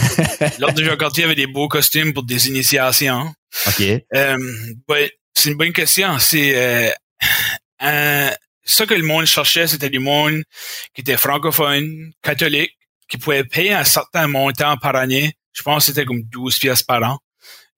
L'ordre 0.59 0.75
de 0.75 0.83
Jacques 0.83 0.99
Cartier 0.99 1.23
avait 1.23 1.35
des 1.35 1.47
beaux 1.47 1.67
costumes 1.67 2.13
pour 2.13 2.23
des 2.23 2.47
initiations. 2.47 3.33
OK. 3.67 3.81
Euh, 4.13 4.37
c'est 5.33 5.49
une 5.49 5.57
bonne 5.57 5.73
question. 5.73 6.17
C'est 6.19 6.55
euh, 6.55 6.89
un, 7.79 8.31
ce 8.63 8.83
que 8.83 8.93
le 8.93 9.03
monde 9.03 9.25
cherchait, 9.25 9.67
c'était 9.67 9.89
du 9.89 9.99
monde 9.99 10.43
qui 10.93 11.01
était 11.01 11.17
francophone, 11.17 12.11
catholique, 12.21 12.77
qui 13.07 13.17
pouvait 13.17 13.43
payer 13.43 13.73
un 13.73 13.83
certain 13.83 14.27
montant 14.27 14.77
par 14.77 14.95
année. 14.95 15.33
Je 15.53 15.61
pense 15.61 15.85
que 15.85 15.93
c'était 15.93 16.05
comme 16.05 16.23
12 16.23 16.57
pièces 16.59 16.83
par 16.83 17.03
an. 17.03 17.19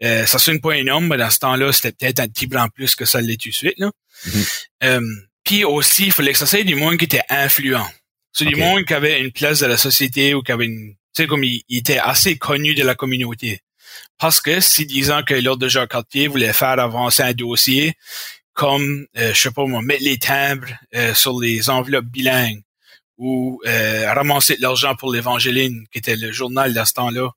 Euh, 0.04 0.26
ça 0.26 0.40
sonne 0.40 0.62
pas 0.62 0.78
énorme, 0.78 1.08
mais 1.08 1.18
dans 1.18 1.30
ce 1.30 1.40
temps-là, 1.40 1.72
c'était 1.74 1.92
peut-être 1.92 2.20
un 2.20 2.28
petit 2.28 2.48
peu 2.48 2.58
en 2.58 2.70
plus 2.70 2.96
que 2.96 3.06
ça 3.06 3.20
l'est 3.20 3.40
tout 3.42 3.50
de 3.50 3.54
suite. 3.54 3.78
Là. 3.78 3.92
Mm-hmm. 4.28 4.68
euh, 4.84 5.16
puis 5.44 5.64
aussi, 5.64 6.08
il 6.08 6.12
fallait 6.12 6.34
que 6.34 6.38
ça 6.38 6.46
soit 6.46 6.64
du 6.64 6.76
monde 6.76 6.98
qui 6.98 7.06
était 7.06 7.24
influent. 7.30 7.88
C'est 8.34 8.46
du 8.46 8.56
monde 8.56 8.86
qui 8.86 8.94
avait 8.94 9.22
une 9.22 9.32
place 9.32 9.62
dans 9.62 9.68
la 9.68 9.78
société 9.78 10.36
ou 10.36 10.44
qui 10.44 10.52
avait 10.52 10.66
une... 10.66 10.94
Tu 11.18 11.24
sais, 11.24 11.28
comme 11.28 11.44
il, 11.44 11.64
était 11.68 11.98
assez 11.98 12.38
connu 12.38 12.76
de 12.76 12.84
la 12.84 12.94
communauté. 12.94 13.62
Parce 14.20 14.40
que 14.40 14.60
si 14.60 14.86
disant 14.86 15.24
que 15.24 15.34
l'ordre 15.34 15.64
de 15.64 15.68
Jacques 15.68 15.90
Cartier 15.90 16.28
voulait 16.28 16.54
faire 16.54 16.80
avancer 16.80 17.24
un 17.24 17.34
dossier, 17.34 17.96
comme, 18.54 19.08
euh, 19.18 19.34
je 19.34 19.42
sais 19.42 19.50
pas 19.50 19.66
moi, 19.66 19.82
mettre 19.82 20.04
les 20.04 20.20
timbres 20.20 20.68
euh, 20.94 21.16
sur 21.16 21.40
les 21.40 21.72
enveloppes 21.72 22.06
bilingues, 22.06 22.62
ou 23.18 23.60
euh, 23.66 24.14
ramasser 24.14 24.58
de 24.58 24.62
l'argent 24.62 24.94
pour 24.96 25.12
l'Évangéline, 25.12 25.88
qui 25.92 25.98
était 25.98 26.16
le 26.16 26.32
journal 26.32 26.72
de 26.72 26.84
ce 26.84 26.94
temps-là. 26.94 27.32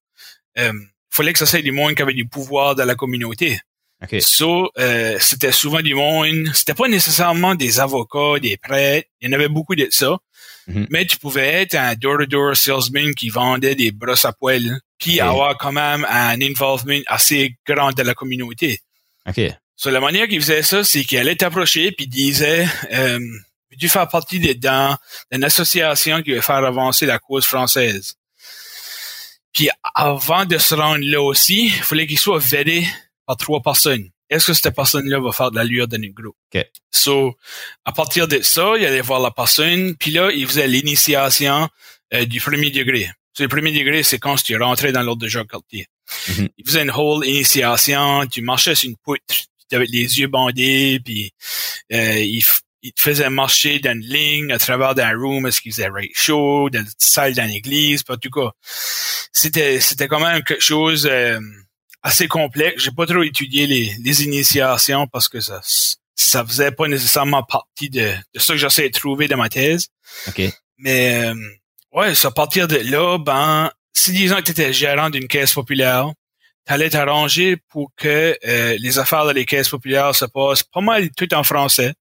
Euh, 0.58 0.72
fallait 1.08 1.32
que 1.32 1.38
ça 1.38 1.46
soit 1.46 1.62
du 1.62 1.72
monde 1.72 1.94
qui 1.94 2.02
avait 2.02 2.12
du 2.12 2.28
pouvoir 2.28 2.74
dans 2.74 2.84
la 2.84 2.96
communauté. 2.96 3.60
Okay. 4.02 4.20
So, 4.20 4.70
euh, 4.78 5.16
c'était 5.20 5.52
souvent 5.52 5.80
du 5.80 5.94
monde, 5.94 6.50
c'était 6.52 6.74
pas 6.74 6.88
nécessairement 6.88 7.54
des 7.54 7.80
avocats, 7.80 8.40
des 8.42 8.58
prêtres, 8.58 9.08
il 9.22 9.30
y 9.30 9.34
en 9.34 9.38
avait 9.38 9.48
beaucoup 9.48 9.74
de 9.74 9.88
ça, 9.90 10.18
mm-hmm. 10.70 10.86
mais 10.90 11.06
tu 11.06 11.16
pouvais 11.16 11.62
être 11.62 11.74
un 11.74 11.94
door-to-door 11.94 12.56
salesman 12.56 13.14
qui 13.14 13.28
vendait 13.28 13.74
des 13.74 13.90
brosses 13.92 14.24
à 14.24 14.32
poils, 14.32 14.80
puis 14.98 15.20
avoir 15.20 15.56
quand 15.58 15.72
même 15.72 16.06
un 16.08 16.40
involvement 16.40 17.00
assez 17.06 17.56
grand 17.66 17.92
de 17.92 18.02
la 18.02 18.14
communauté. 18.14 18.80
OK. 19.28 19.40
So, 19.76 19.90
la 19.90 20.00
manière 20.00 20.28
qu'il 20.28 20.40
faisait 20.40 20.62
ça, 20.62 20.84
c'est 20.84 21.04
qu'il 21.04 21.18
allait 21.18 21.36
t'approcher 21.36 21.90
puis 21.92 22.06
disait, 22.06 22.66
euh, 22.92 23.18
tu 23.78 23.88
faire 23.88 24.08
partie 24.08 24.38
d'une 24.38 25.44
association 25.44 26.22
qui 26.22 26.32
veut 26.32 26.42
faire 26.42 26.56
avancer 26.56 27.06
la 27.06 27.18
cause 27.18 27.46
française. 27.46 28.14
Puis 29.52 29.68
avant 29.94 30.44
de 30.44 30.58
se 30.58 30.74
rendre 30.74 31.04
là 31.04 31.22
aussi, 31.22 31.66
il 31.66 31.82
fallait 31.82 32.06
qu'il 32.06 32.18
soit 32.18 32.38
vedé 32.38 32.86
par 33.26 33.36
trois 33.36 33.62
personnes. 33.62 34.10
Est-ce 34.30 34.46
que 34.46 34.52
cette 34.54 34.74
personne-là 34.74 35.20
va 35.20 35.32
faire 35.32 35.50
de 35.50 35.56
l'allure 35.56 35.88
dans 35.88 36.00
notre 36.00 36.14
groupe? 36.14 36.36
Okay. 36.52 36.66
So, 36.90 37.36
à 37.84 37.92
partir 37.92 38.28
de 38.28 38.40
ça, 38.42 38.74
il 38.78 38.86
allait 38.86 39.00
voir 39.00 39.20
la 39.20 39.32
personne, 39.32 39.96
puis 39.96 40.12
là, 40.12 40.30
il 40.32 40.46
faisait 40.46 40.68
l'initiation 40.68 41.68
euh, 42.14 42.24
du 42.24 42.40
premier 42.40 42.70
degré. 42.70 43.10
So, 43.36 43.42
le 43.42 43.48
premier 43.48 43.72
degré, 43.72 44.02
c'est 44.02 44.18
quand 44.18 44.36
tu 44.36 44.56
rentrais 44.56 44.92
dans 44.92 45.02
l'ordre 45.02 45.22
de 45.22 45.28
Jacques 45.28 45.50
Cartier. 45.50 45.86
Mm-hmm. 46.28 46.48
Il 46.58 46.66
faisait 46.66 46.82
une 46.82 46.90
whole 46.90 47.26
initiation, 47.26 48.26
tu 48.26 48.42
marchais 48.42 48.74
sur 48.74 48.88
une 48.88 48.96
poutre, 48.96 49.22
tu 49.68 49.76
avais 49.76 49.86
les 49.86 50.18
yeux 50.18 50.28
bandés, 50.28 51.00
puis 51.04 51.32
euh, 51.92 52.18
il, 52.18 52.42
il 52.82 52.92
te 52.92 53.02
faisait 53.02 53.30
marcher 53.30 53.78
dans 53.78 53.92
une 53.92 54.00
ligne 54.00 54.52
à 54.52 54.58
travers 54.58 54.94
d'un 54.94 55.16
room 55.16 55.46
est-ce 55.46 55.60
qu'il 55.60 55.72
faisait 55.72 55.88
right 55.88 56.10
chaud, 56.14 56.70
dans 56.70 56.80
une 56.80 56.86
salle 56.98 57.34
dans 57.34 57.48
l'église, 57.48 58.02
en 58.08 58.16
tout 58.16 58.30
cas. 58.30 58.50
C'était, 59.32 59.80
c'était 59.80 60.08
quand 60.08 60.20
même 60.20 60.42
quelque 60.42 60.62
chose 60.62 61.06
euh, 61.10 61.40
assez 62.02 62.28
complexe. 62.28 62.84
J'ai 62.84 62.90
pas 62.90 63.06
trop 63.06 63.22
étudié 63.22 63.66
les, 63.66 63.94
les 64.02 64.24
initiations 64.24 65.06
parce 65.06 65.28
que 65.28 65.40
ça, 65.40 65.60
ça 66.14 66.44
faisait 66.44 66.70
pas 66.70 66.88
nécessairement 66.88 67.42
partie 67.42 67.90
de, 67.90 68.12
de 68.34 68.40
ce 68.40 68.52
que 68.52 68.58
j'essayais 68.58 68.90
de 68.90 68.98
trouver 68.98 69.28
dans 69.28 69.36
ma 69.36 69.48
thèse. 69.48 69.86
OK. 70.28 70.42
Mais 70.78 71.24
euh, 71.24 71.34
ouais, 71.92 72.12
à 72.24 72.30
partir 72.30 72.68
de 72.68 72.76
là, 72.76 73.18
ben, 73.18 73.70
si 73.92 74.12
disons 74.12 74.36
que 74.36 74.42
tu 74.42 74.52
étais 74.52 74.72
gérant 74.72 75.10
d'une 75.10 75.28
caisse 75.28 75.52
populaire, 75.52 76.10
t'allais 76.64 76.90
t'arranger 76.90 77.56
pour 77.68 77.90
que 77.96 78.36
euh, 78.46 78.76
les 78.78 78.98
affaires 78.98 79.24
dans 79.24 79.32
les 79.32 79.44
caisses 79.44 79.68
populaires 79.68 80.14
se 80.14 80.24
passent 80.24 80.62
pas 80.62 80.80
mal 80.80 81.10
tout 81.16 81.32
en 81.34 81.42
français. 81.42 81.94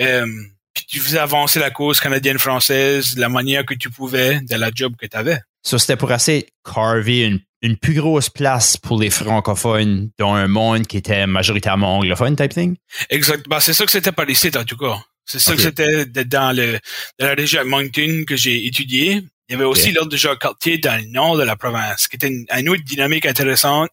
Euh, 0.00 0.26
puis 0.74 0.86
tu 0.88 1.00
faisais 1.00 1.18
avancer 1.18 1.58
la 1.58 1.70
cause 1.70 2.00
canadienne-française 2.00 3.14
de 3.14 3.20
la 3.20 3.28
manière 3.28 3.66
que 3.66 3.74
tu 3.74 3.90
pouvais, 3.90 4.40
de 4.40 4.54
la 4.56 4.70
job 4.72 4.94
que 4.96 5.06
tu 5.06 5.16
avais. 5.16 5.40
Ça, 5.62 5.78
c'était 5.78 5.96
pour 5.96 6.08
de 6.08 6.44
carver 6.64 7.26
une, 7.26 7.40
une, 7.62 7.76
plus 7.76 7.94
grosse 7.94 8.30
place 8.30 8.76
pour 8.76 9.00
les 9.00 9.10
francophones 9.10 10.10
dans 10.18 10.34
un 10.34 10.48
monde 10.48 10.86
qui 10.86 10.96
était 10.96 11.26
majoritairement 11.26 11.98
anglophone, 11.98 12.36
type 12.36 12.52
thing? 12.52 12.76
Exactement. 13.08 13.60
c'est 13.60 13.72
ça 13.72 13.84
que 13.84 13.92
c'était 13.92 14.12
par 14.12 14.28
ici, 14.28 14.50
en 14.56 14.64
tout 14.64 14.76
cas. 14.76 14.98
C'est 15.26 15.38
ça 15.38 15.54
que 15.54 15.62
c'était 15.62 16.06
dans, 16.06 16.56
le, 16.56 16.78
dans 17.18 17.26
la 17.26 17.34
région 17.34 17.62
de 17.62 17.68
Moncton 17.68 18.24
que 18.26 18.36
j'ai 18.36 18.66
étudié. 18.66 19.22
Il 19.48 19.52
y 19.52 19.54
avait 19.54 19.64
aussi 19.64 19.92
l'ordre 19.92 20.10
de 20.10 20.16
Jacques 20.16 20.40
Cartier 20.40 20.78
dans 20.78 20.96
le 21.00 21.08
nord 21.10 21.36
de 21.36 21.42
la 21.42 21.56
province, 21.56 22.08
qui 22.08 22.16
était 22.16 22.28
une, 22.28 22.46
une 22.50 22.68
autre 22.68 22.82
dynamique 22.84 23.26
intéressante 23.26 23.90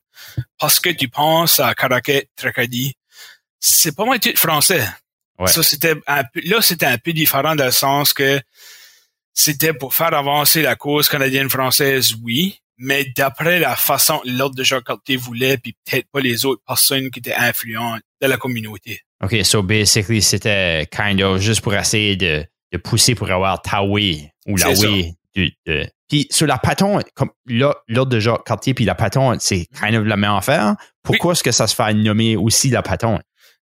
parce 0.59 0.79
que 0.79 0.89
tu 0.89 1.09
penses 1.09 1.59
à 1.59 1.73
Caraquet, 1.75 2.29
Tracadie. 2.35 2.93
C'est 3.59 3.95
pas 3.95 4.05
mal 4.05 4.19
tout 4.19 4.35
français. 4.35 4.87
Ça, 5.45 5.61
c'était 5.61 5.95
un 6.07 6.23
peu, 6.23 6.41
là, 6.45 6.61
c'était 6.61 6.87
un 6.87 6.97
peu 6.97 7.13
différent 7.13 7.55
dans 7.55 7.65
le 7.65 7.71
sens 7.71 8.13
que 8.13 8.41
c'était 9.33 9.73
pour 9.73 9.93
faire 9.93 10.13
avancer 10.15 10.63
la 10.63 10.75
cause 10.75 11.09
canadienne-française, 11.09 12.15
oui, 12.23 12.59
mais 12.77 13.05
d'après 13.15 13.59
la 13.59 13.75
façon 13.75 14.21
l'ordre 14.25 14.55
de 14.55 14.63
Jacques 14.63 14.85
Cartier 14.85 15.17
voulait, 15.17 15.57
puis 15.57 15.75
peut-être 15.85 16.07
pas 16.11 16.19
les 16.19 16.45
autres 16.45 16.61
personnes 16.65 17.09
qui 17.09 17.19
étaient 17.19 17.33
influentes 17.33 18.01
de 18.21 18.27
la 18.27 18.37
communauté. 18.37 19.01
OK, 19.23 19.35
so 19.43 19.63
basically, 19.63 20.21
c'était 20.21 20.87
kind 20.91 21.21
of 21.21 21.41
juste 21.41 21.61
pour 21.61 21.73
essayer 21.73 22.15
de, 22.15 22.45
de 22.71 22.77
pousser 22.77 23.15
pour 23.15 23.31
avoir 23.31 23.61
Taoué 23.61 24.31
ou 24.45 24.57
la 24.57 24.71
oui. 24.71 25.13
Puis 26.09 26.27
sur 26.31 26.47
la 26.47 26.57
patente, 26.57 27.05
comme 27.13 27.31
l'ordre 27.45 28.05
de 28.05 28.19
Jacques 28.19 28.45
Cartier 28.45 28.73
puis 28.73 28.85
la 28.85 28.95
patente, 28.95 29.41
c'est 29.41 29.67
kind 29.77 29.95
of 29.95 30.05
la 30.05 30.15
même 30.15 30.31
affaire. 30.31 30.75
Pourquoi 31.03 31.33
est-ce 31.33 31.43
que 31.43 31.51
ça 31.51 31.67
se 31.67 31.75
fait 31.75 31.93
nommer 31.93 32.35
aussi 32.37 32.69
la 32.69 32.81
patente? 32.81 33.21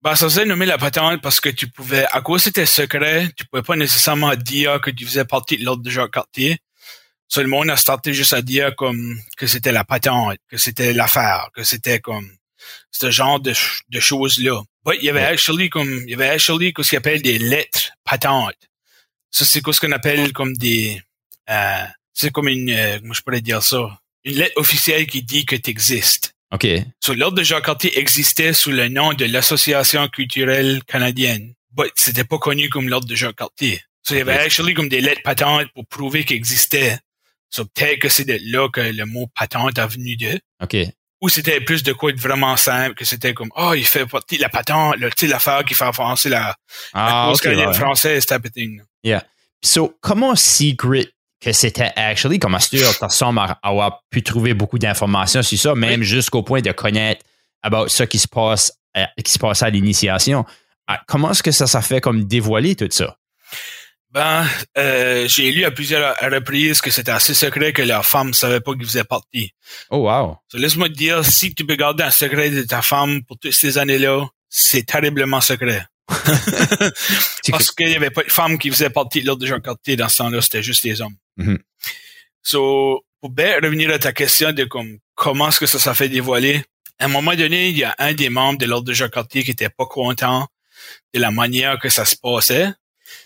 Ben, 0.02 0.14
ça 0.14 0.28
se 0.28 0.40
fait 0.40 0.46
nommer 0.46 0.66
la 0.66 0.78
patente 0.78 1.22
parce 1.22 1.40
que 1.40 1.48
tu 1.48 1.68
pouvais, 1.68 2.06
à 2.12 2.20
cause 2.20 2.42
c'était 2.42 2.66
secret, 2.66 3.28
tu 3.36 3.46
pouvais 3.46 3.62
pas 3.62 3.74
nécessairement 3.74 4.34
dire 4.36 4.80
que 4.80 4.90
tu 4.90 5.06
faisais 5.06 5.24
partie 5.24 5.56
de 5.56 5.64
l'ordre 5.64 5.82
de 5.82 5.90
Jacques 5.90 6.12
Cartier. 6.12 6.58
Tout 7.32 7.40
le 7.40 7.48
monde 7.48 7.70
a 7.70 7.76
starté 7.76 8.14
juste 8.14 8.32
à 8.32 8.42
dire 8.42 8.74
comme 8.76 9.18
que 9.36 9.46
c'était 9.46 9.72
la 9.72 9.84
patente, 9.84 10.38
que 10.48 10.56
c'était 10.56 10.92
l'affaire, 10.92 11.48
que 11.54 11.64
c'était 11.64 12.00
comme 12.00 12.30
ce 12.90 13.10
genre 13.10 13.40
de, 13.40 13.52
de 13.88 14.00
choses-là. 14.00 14.62
il 14.94 15.04
y 15.04 15.10
avait 15.10 15.24
actually 15.24 15.68
comme, 15.68 16.02
il 16.04 16.10
y 16.10 16.14
avait 16.14 16.28
actually 16.28 16.72
ce 16.76 16.90
qu'on 16.90 16.96
appelle 16.96 17.22
des 17.22 17.38
lettres 17.38 17.92
patentes. 18.04 18.54
Ça, 19.30 19.44
c'est 19.44 19.60
ce 19.60 19.80
qu'on 19.80 19.92
appelle 19.92 20.32
comme 20.32 20.56
des, 20.56 21.02
euh, 21.50 21.84
c'est 22.14 22.32
comme 22.32 22.48
une, 22.48 22.70
euh, 22.70 22.98
comment 23.00 23.12
je 23.12 23.22
pourrais 23.22 23.40
dire 23.40 23.62
ça? 23.62 23.98
Une 24.24 24.36
lettre 24.36 24.56
officielle 24.56 25.06
qui 25.06 25.22
dit 25.22 25.44
que 25.44 25.56
tu 25.56 25.70
existes. 25.70 26.32
OK. 26.52 26.66
So, 27.00 27.14
l'ordre 27.14 27.38
de 27.38 27.42
Jacques 27.42 27.66
Cartier 27.66 27.98
existait 27.98 28.52
sous 28.52 28.70
le 28.70 28.88
nom 28.88 29.12
de 29.12 29.24
l'Association 29.24 30.08
culturelle 30.08 30.82
canadienne. 30.84 31.54
Mais 31.76 31.90
c'était 31.94 32.24
pas 32.24 32.38
connu 32.38 32.68
comme 32.70 32.88
l'ordre 32.88 33.06
de 33.06 33.14
Jacques 33.14 33.36
Cartier. 33.36 33.82
So, 34.02 34.14
il 34.14 34.18
y 34.18 34.20
avait 34.20 34.38
actually 34.38 34.74
comme 34.74 34.88
des 34.88 35.00
lettres 35.00 35.22
patentes 35.22 35.68
pour 35.74 35.86
prouver 35.86 36.24
qu'il 36.24 36.36
existait. 36.36 36.98
So, 37.50 37.64
peut-être 37.64 38.00
que 38.00 38.08
c'est 38.08 38.24
de 38.24 38.38
là 38.52 38.68
que 38.68 38.80
le 38.80 39.04
mot 39.06 39.28
patente 39.34 39.78
est 39.78 39.86
venu 39.86 40.16
de. 40.16 40.40
OK 40.62 40.76
ou 41.20 41.28
c'était 41.28 41.60
plus 41.60 41.82
de 41.82 41.92
quoi 41.92 42.10
être 42.10 42.20
vraiment 42.20 42.56
simple, 42.56 42.94
que 42.94 43.04
c'était 43.04 43.32
comme, 43.32 43.50
oh, 43.56 43.72
il 43.74 43.86
fait 43.86 44.06
partie 44.06 44.36
de 44.36 44.42
la 44.42 44.48
patente, 44.48 44.96
tu 44.96 45.10
sais, 45.16 45.26
l'affaire 45.26 45.64
qui 45.64 45.74
fait 45.74 45.84
avancer 45.84 46.28
la, 46.28 46.54
ah, 46.92 47.06
la 47.06 47.30
cause 47.30 47.46
okay, 47.46 47.72
française, 47.72 48.26
type 48.26 48.52
thing. 48.52 48.82
Yeah. 49.02 49.24
So, 49.64 49.96
comment 50.00 50.36
secret 50.36 51.08
que 51.40 51.52
c'était 51.52 51.90
actually, 51.96 52.38
comment 52.38 52.58
tu 52.58 52.78
sembles 53.08 53.40
avoir 53.62 54.02
pu 54.10 54.22
trouver 54.22 54.54
beaucoup 54.54 54.78
d'informations 54.78 55.42
sur 55.42 55.58
ça, 55.58 55.74
même 55.74 56.02
jusqu'au 56.02 56.42
point 56.42 56.60
de 56.60 56.72
connaître 56.72 57.24
about 57.62 57.88
ce 57.88 58.02
qui 58.02 58.18
se 58.18 58.28
passe, 58.28 58.72
euh, 58.96 59.04
qui 59.24 59.32
se 59.32 59.38
passe 59.38 59.62
à 59.62 59.70
l'initiation? 59.70 60.44
Ah, 60.86 61.00
comment 61.06 61.30
est-ce 61.30 61.42
que 61.42 61.50
ça 61.50 61.66
s'est 61.66 61.82
fait 61.82 62.00
comme 62.00 62.24
dévoiler 62.24 62.76
tout 62.76 62.88
ça? 62.90 63.16
Ben, 64.10 64.46
euh, 64.78 65.26
j'ai 65.28 65.52
lu 65.52 65.64
à 65.64 65.70
plusieurs 65.70 66.16
reprises 66.22 66.80
que 66.80 66.90
c'était 66.90 67.10
assez 67.10 67.34
secret 67.34 67.72
que 67.72 67.82
la 67.82 68.02
femme 68.02 68.32
savait 68.32 68.60
pas 68.60 68.72
qu'il 68.74 68.86
faisait 68.86 69.04
partie. 69.04 69.52
Oh 69.90 70.08
wow. 70.08 70.38
laisse-moi 70.54 70.88
te 70.88 70.94
dire, 70.94 71.24
si 71.24 71.54
tu 71.54 71.66
peux 71.66 71.74
garder 71.74 72.04
un 72.04 72.10
secret 72.10 72.50
de 72.50 72.62
ta 72.62 72.82
femme 72.82 73.22
pour 73.24 73.38
toutes 73.38 73.52
ces 73.52 73.78
années-là, 73.78 74.26
c'est 74.48 74.86
terriblement 74.86 75.40
secret. 75.40 75.84
Parce 77.50 77.72
qu'il 77.72 77.88
y 77.88 77.96
avait 77.96 78.10
pas 78.10 78.22
de 78.22 78.30
femme 78.30 78.58
qui 78.58 78.70
faisait 78.70 78.90
partie 78.90 79.20
de 79.20 79.26
l'ordre 79.26 79.42
de 79.42 79.46
Jean 79.46 79.60
Cartier 79.60 79.96
dans 79.96 80.08
ce 80.08 80.18
temps-là, 80.18 80.40
c'était 80.40 80.62
juste 80.62 80.84
les 80.84 81.02
hommes. 81.02 81.16
Mm-hmm. 81.38 81.58
So, 82.42 83.04
pour 83.20 83.30
bien 83.30 83.56
revenir 83.56 83.90
à 83.90 83.98
ta 83.98 84.12
question 84.12 84.52
de 84.52 84.64
comme, 84.64 84.98
comment 85.14 85.48
est-ce 85.48 85.60
que 85.60 85.66
ça 85.66 85.78
s'est 85.78 85.94
fait 85.94 86.08
dévoiler, 86.08 86.62
à 86.98 87.06
un 87.06 87.08
moment 87.08 87.34
donné, 87.34 87.68
il 87.68 87.76
y 87.76 87.84
a 87.84 87.94
un 87.98 88.14
des 88.14 88.28
membres 88.28 88.58
de 88.58 88.66
l'ordre 88.66 88.86
de 88.86 88.92
Jean 88.92 89.08
Cartier 89.08 89.42
qui 89.42 89.50
était 89.50 89.68
pas 89.68 89.86
content 89.86 90.46
de 91.12 91.20
la 91.20 91.30
manière 91.30 91.78
que 91.78 91.88
ça 91.88 92.04
se 92.04 92.16
passait. 92.16 92.68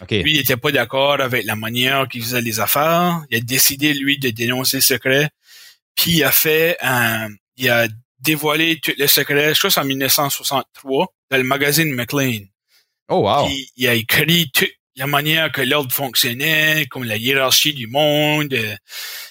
Okay. 0.01 0.23
Lui, 0.23 0.35
il 0.35 0.41
était 0.41 0.57
pas 0.57 0.73
d'accord 0.73 1.21
avec 1.21 1.45
la 1.45 1.57
manière 1.57 2.09
qu'il 2.09 2.23
faisait 2.23 2.41
les 2.41 2.61
affaires. 2.61 3.23
Il 3.31 3.37
a 3.37 3.41
décidé, 3.41 3.95
lui, 3.95 4.19
de 4.19 4.31
dénoncer 4.31 4.79
le 4.79 4.83
secret. 4.83 5.31
Puis 5.95 6.13
il 6.13 6.25
a 6.25 6.31
fait 6.31 6.77
un, 6.81 7.29
il 7.57 7.69
a 7.69 7.89
dévoilé 8.21 8.81
tous 8.81 8.95
les 8.97 9.07
secrets, 9.07 9.55
je 9.55 9.67
crois 9.67 9.83
en 9.83 9.87
1963, 9.87 11.07
dans 11.31 11.37
le 11.37 11.45
magazine 11.45 11.93
McLean. 11.93 12.45
Oh 13.09 13.21
wow. 13.21 13.47
Puis 13.47 13.71
il 13.77 13.89
a 13.89 13.95
écrit 13.95 14.51
toute 14.53 14.71
la 14.97 15.07
manière 15.07 15.51
que 15.51 15.63
l'ordre 15.63 15.93
fonctionnait, 15.93 16.87
comme 16.91 17.05
la 17.05 17.17
hiérarchie 17.17 17.75
du 17.75 17.87
monde. 17.87 18.55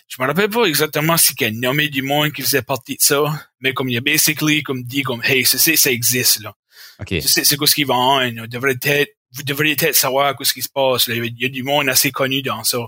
Je 0.08 0.22
me 0.22 0.28
rappelle 0.28 0.50
pas 0.50 0.66
exactement 0.66 1.18
si 1.18 1.36
qu'il 1.36 1.48
a 1.48 1.52
nommé 1.52 1.90
du 1.90 2.02
monde 2.02 2.32
qui 2.32 2.42
faisait 2.42 2.62
partie 2.62 2.96
de 2.96 3.02
ça, 3.02 3.48
mais 3.60 3.74
comme 3.74 3.90
il 3.90 3.98
a 3.98 4.02
basically 4.02 4.64
comme 4.64 4.84
dit 4.84 5.04
comme 5.04 5.22
hey, 5.24 5.46
ça, 5.46 5.58
ça 5.58 5.92
existe 5.92 6.42
là. 6.42 6.54
Okay. 7.00 7.22
C'est 7.22 7.56
quoi 7.56 7.68
ce 7.68 7.76
qui 7.76 7.86
va 7.86 7.96
en, 7.96 8.32
devrait 8.48 8.76
être 8.82 9.10
vous 9.34 9.44
devriez 9.44 9.76
peut-être 9.76 9.96
savoir 9.96 10.36
ce 10.42 10.54
qui 10.54 10.62
se 10.62 10.70
passe. 10.70 11.08
Il 11.08 11.34
y 11.38 11.46
a 11.46 11.50
du 11.50 11.64
monde 11.64 11.90
assez 11.90 12.12
connu 12.12 12.42
dans 12.42 12.64
ça. 12.64 12.80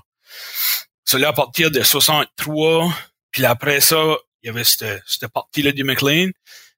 Cela 1.05 1.29
à 1.29 1.33
partir 1.33 1.71
de 1.71 1.83
63, 1.83 2.93
puis 3.31 3.45
après 3.45 3.81
ça, 3.81 4.17
il 4.41 4.47
y 4.47 4.49
avait 4.49 4.63
cette, 4.63 5.01
cette 5.05 5.31
partie-là 5.31 5.71
du 5.71 5.83
McLean. 5.83 6.29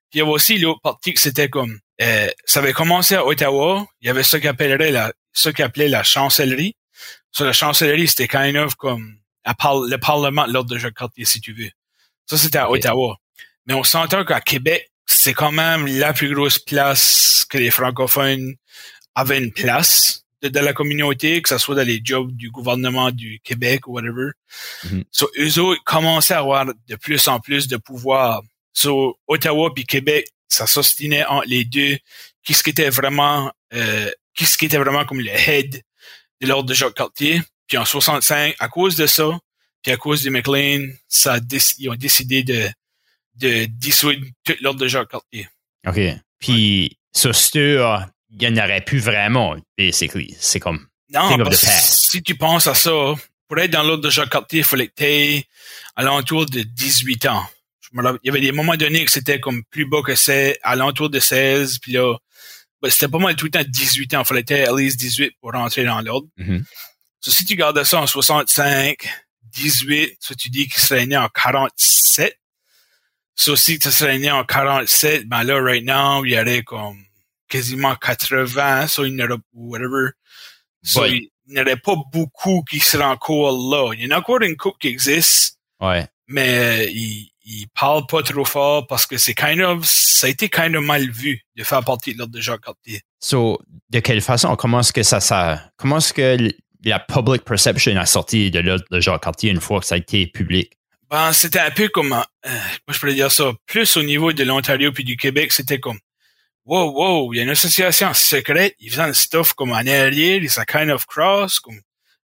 Puis 0.10 0.15
il 0.15 0.20
y 0.20 0.22
avait 0.22 0.32
aussi 0.32 0.58
l'autre 0.58 0.82
partie 0.82 1.13
que 1.13 1.20
c'était 1.20 1.50
comme 1.50 1.79
euh, 2.01 2.27
ça 2.46 2.60
avait 2.60 2.74
commencé 2.74 3.15
à 3.15 3.25
Ottawa. 3.25 3.86
Il 4.01 4.08
y 4.08 4.10
avait 4.10 4.24
ce 4.24 4.38
qu'appellerait 4.38 4.91
la 4.91 5.13
ce 5.32 5.50
qu'appelait 5.50 5.88
la 5.88 6.03
chancellerie. 6.03 6.75
Sur 7.32 7.46
la 7.46 7.53
chancellerie, 7.53 8.08
c'était 8.08 8.27
kind 8.27 8.55
of 8.58 8.75
comme 8.75 9.17
le 9.46 9.96
parlement 9.98 10.48
de 10.48 10.53
l'ordre 10.53 10.70
de 10.70 10.77
Jacques 10.77 10.96
Cartier, 10.96 11.25
si 11.25 11.41
tu 11.41 11.53
veux. 11.53 11.70
Ça, 12.25 12.38
c'était 12.38 12.60
à 12.60 12.70
Ottawa. 12.70 13.17
Mais 13.65 13.74
on 13.74 13.84
s'entend 13.84 14.24
qu'à 14.24 14.41
Québec, 14.41 14.91
c'est 15.05 15.34
quand 15.34 15.51
même 15.51 15.88
la 15.88 16.13
plus 16.13 16.34
grosse 16.34 16.60
place 16.60 17.46
que 17.50 17.58
les 17.58 17.72
francophones 17.72 18.55
avait 19.15 19.38
une 19.38 19.51
place 19.51 20.25
de, 20.41 20.60
la 20.60 20.74
communauté, 20.74 21.41
que 21.41 21.50
ce 21.50 21.58
soit 21.58 21.75
dans 21.75 21.88
les 21.88 22.01
jobs 22.03 22.32
du 22.36 22.50
gouvernement 22.50 23.12
du 23.12 23.39
Québec 23.43 23.88
ou 23.88 23.93
whatever. 23.93 24.32
Mm-hmm. 24.86 25.03
So, 25.12 25.29
eux 25.39 25.60
autres 25.60 25.82
commençaient 25.86 26.34
à 26.34 26.39
avoir 26.39 26.65
de 26.65 26.96
plus 26.96 27.27
en 27.27 27.39
plus 27.39 27.67
de 27.67 27.77
pouvoir. 27.77 28.41
So, 28.74 29.17
Ottawa 29.27 29.74
puis 29.74 29.86
Québec, 29.86 30.27
ça 30.48 30.67
s'ostinait 30.67 31.25
entre 31.25 31.48
les 31.48 31.63
deux. 31.63 31.98
Qu'est-ce 32.43 32.63
qui 32.63 32.72
était 32.72 32.89
vraiment, 32.89 33.51
euh, 33.74 34.12
qu'est-ce 34.36 34.58
qui 34.58 34.65
était 34.65 34.77
vraiment 34.77 35.05
comme 35.05 35.22
le 35.22 35.32
head 35.32 35.82
de 36.41 36.48
l'ordre 36.48 36.67
de 36.67 36.74
Jacques 36.74 36.96
Cartier. 36.96 37.41
Puis 37.67 37.77
en 37.77 37.86
65, 37.86 38.55
à 38.60 38.67
cause 38.67 38.98
de 38.98 39.08
ça, 39.08 39.39
puis 39.82 39.91
à 39.91 39.98
cause 39.98 40.24
de 40.24 40.29
McLean, 40.29 40.88
ça 41.08 41.39
ils 41.79 41.89
ont 41.89 41.96
décidé 41.96 42.43
de, 42.43 42.70
de 43.36 43.65
dissoudre 43.65 44.25
tout 44.43 44.53
l'ordre 44.62 44.79
de 44.79 44.88
Jacques 44.88 45.10
Cartier. 45.10 45.48
OK. 45.88 46.00
Puis, 46.39 46.98
ça, 47.13 47.32
il 48.34 48.52
n'y 48.52 48.60
en 48.60 48.63
aurait 48.63 48.82
plus 48.82 49.00
vraiment, 49.00 49.56
basically. 49.78 50.36
C'est 50.40 50.60
comme. 50.60 50.88
Non, 51.10 51.38
si 51.52 52.24
tu 52.24 52.36
penses 52.36 52.68
à 52.68 52.74
ça, 52.74 53.13
pour 53.48 53.60
être 53.60 53.72
dans 53.72 53.84
l'ordre 53.84 54.04
de 54.04 54.10
Jacques 54.10 54.32
Cartier, 54.32 54.60
il 54.60 54.66
fallait 54.66 54.88
que 54.88 54.96
tu 54.96 55.04
aies 55.04 55.46
à 55.96 56.04
l'entour 56.04 56.48
de 56.48 56.63
18 56.63 57.28
ans. 57.28 57.46
il 57.94 58.20
y 58.24 58.30
avait 58.30 58.42
des 58.42 58.52
moments 58.52 58.75
donnés 58.75 59.06
que 59.06 59.12
c'était 59.12 59.40
comme 59.40 59.63
plus 59.70 59.86
bas 59.86 60.02
que 60.02 60.16
c'est, 60.16 60.58
à 60.63 60.75
l'entour 60.75 61.12
de 61.12 61.20
16, 61.20 61.78
puis 61.80 61.92
là, 61.92 62.18
ben, 62.82 62.90
c'était 62.90 63.08
pas 63.08 63.20
mal 63.20 63.36
tout 63.36 63.46
le 63.46 63.52
temps 63.52 63.63
18 63.66 64.16
ans. 64.16 64.22
Il 64.22 64.25
fallait 64.25 64.42
être 64.48 64.70
à 64.70 64.75
least 64.75 65.00
18 65.00 65.34
pour 65.40 65.52
rentrer 65.52 65.84
dans 65.84 66.02
l'ordre. 66.02 66.28
Mm 66.38 66.62
si 67.32 67.46
tu 67.46 67.56
gardes 67.56 67.84
ça 67.84 68.02
en 68.02 68.08
65, 68.08 69.08
18, 69.44 70.18
ça 70.20 70.36
tu 70.36 70.50
dis 70.50 70.68
qu'il 70.68 70.82
serait 70.82 71.06
né 71.06 71.16
en 71.16 71.30
47. 71.30 72.38
So, 73.36 73.56
si 73.56 73.80
tu 73.80 73.92
serais 73.92 74.20
né 74.20 74.32
en 74.32 74.44
47, 74.44 75.28
ben 75.28 75.44
là, 75.44 75.60
right 75.60 75.84
now, 75.84 76.24
il 76.25 76.32
y 76.32 76.40
aurait 76.40 76.63
comme 76.63 77.04
quasiment 77.48 77.96
80, 77.96 78.88
so 78.88 79.06
il 79.06 79.16
n'y 79.16 79.24
aurait, 79.24 79.36
whatever. 79.54 80.12
Il 81.08 81.30
n'y 81.48 81.62
aurait 81.62 81.78
pas 81.78 81.96
beaucoup 82.12 82.64
qui 82.70 82.80
seraient 82.80 83.04
encore 83.04 83.52
là. 83.52 83.94
Il 83.94 84.04
y 84.04 84.08
en 84.08 84.16
a 84.16 84.20
encore 84.20 84.42
une 84.42 84.58
coupe 84.58 84.78
qui 84.80 84.88
existe. 84.88 85.60
Ouais. 85.80 86.08
Mais 86.28 86.90
il, 86.94 87.34
il 87.46 87.68
parle 87.70 88.06
pas 88.08 88.24
trop 88.24 88.46
fort 88.46 88.88
parce 88.88 89.06
que 89.06 89.18
c'est 89.18 89.34
kind 89.34 89.62
of, 89.62 89.86
ça 89.86 90.28
a 90.28 90.30
été 90.30 90.50
kind 90.50 90.76
of 90.76 90.84
mal 90.84 91.10
vu 91.10 91.42
de 91.56 91.64
faire 91.64 91.84
partie 91.84 92.14
de 92.14 92.20
l'ordre 92.20 92.34
de 92.34 92.42
Jacques 92.42 92.62
Cartier. 92.62 93.02
So, 93.20 93.60
de 93.90 94.00
quelle 94.00 94.22
façon, 94.22 94.56
comment 94.56 94.80
est-ce 94.80 94.94
que 94.94 95.04
ça, 95.04 95.20
ça, 95.20 95.62
comment 95.78 95.98
est-ce 95.98 96.14
que 96.14 96.38
la 96.86 97.00
public 97.00 97.44
perception 97.44 97.96
a 97.98 98.06
sorti 98.06 98.52
de 98.52 98.60
l'ordre 98.60 98.86
de 98.90 99.00
Jacques 99.00 99.24
Cartier 99.24 99.52
une 99.52 99.60
fois 99.60 99.80
que 99.80 99.86
ça 99.86 99.96
a 99.96 99.98
été 99.98 100.28
public? 100.28 100.72
Ben, 101.10 101.32
c'était 101.34 101.60
un 101.60 101.72
peu 101.72 101.90
comme, 101.90 102.14
euh, 102.14 102.20
moi 102.46 102.94
je 102.94 103.00
pourrais 103.00 103.14
dire 103.14 103.32
ça, 103.32 103.52
plus 103.66 103.98
au 103.98 104.04
niveau 104.04 104.34
de 104.34 104.44
l'Ontario 104.44 104.92
puis 104.92 105.04
du 105.04 105.18
Québec, 105.18 105.52
c'était 105.52 105.80
comme, 105.80 106.00
wow, 106.65 106.91
wow, 106.91 107.34
il 107.34 107.38
y 107.38 107.39
a 107.39 107.43
une 107.43 107.50
association 107.50 108.13
secrète, 108.13 108.75
ils 108.79 108.89
faisaient 108.89 109.01
un 109.01 109.13
stuff 109.13 109.53
comme 109.53 109.72
en 109.72 109.77
arrière, 109.77 110.41
ils 110.41 110.50
sont 110.50 110.63
kind 110.63 110.89
of 110.89 111.05
cross, 111.05 111.60
comme, 111.60 111.79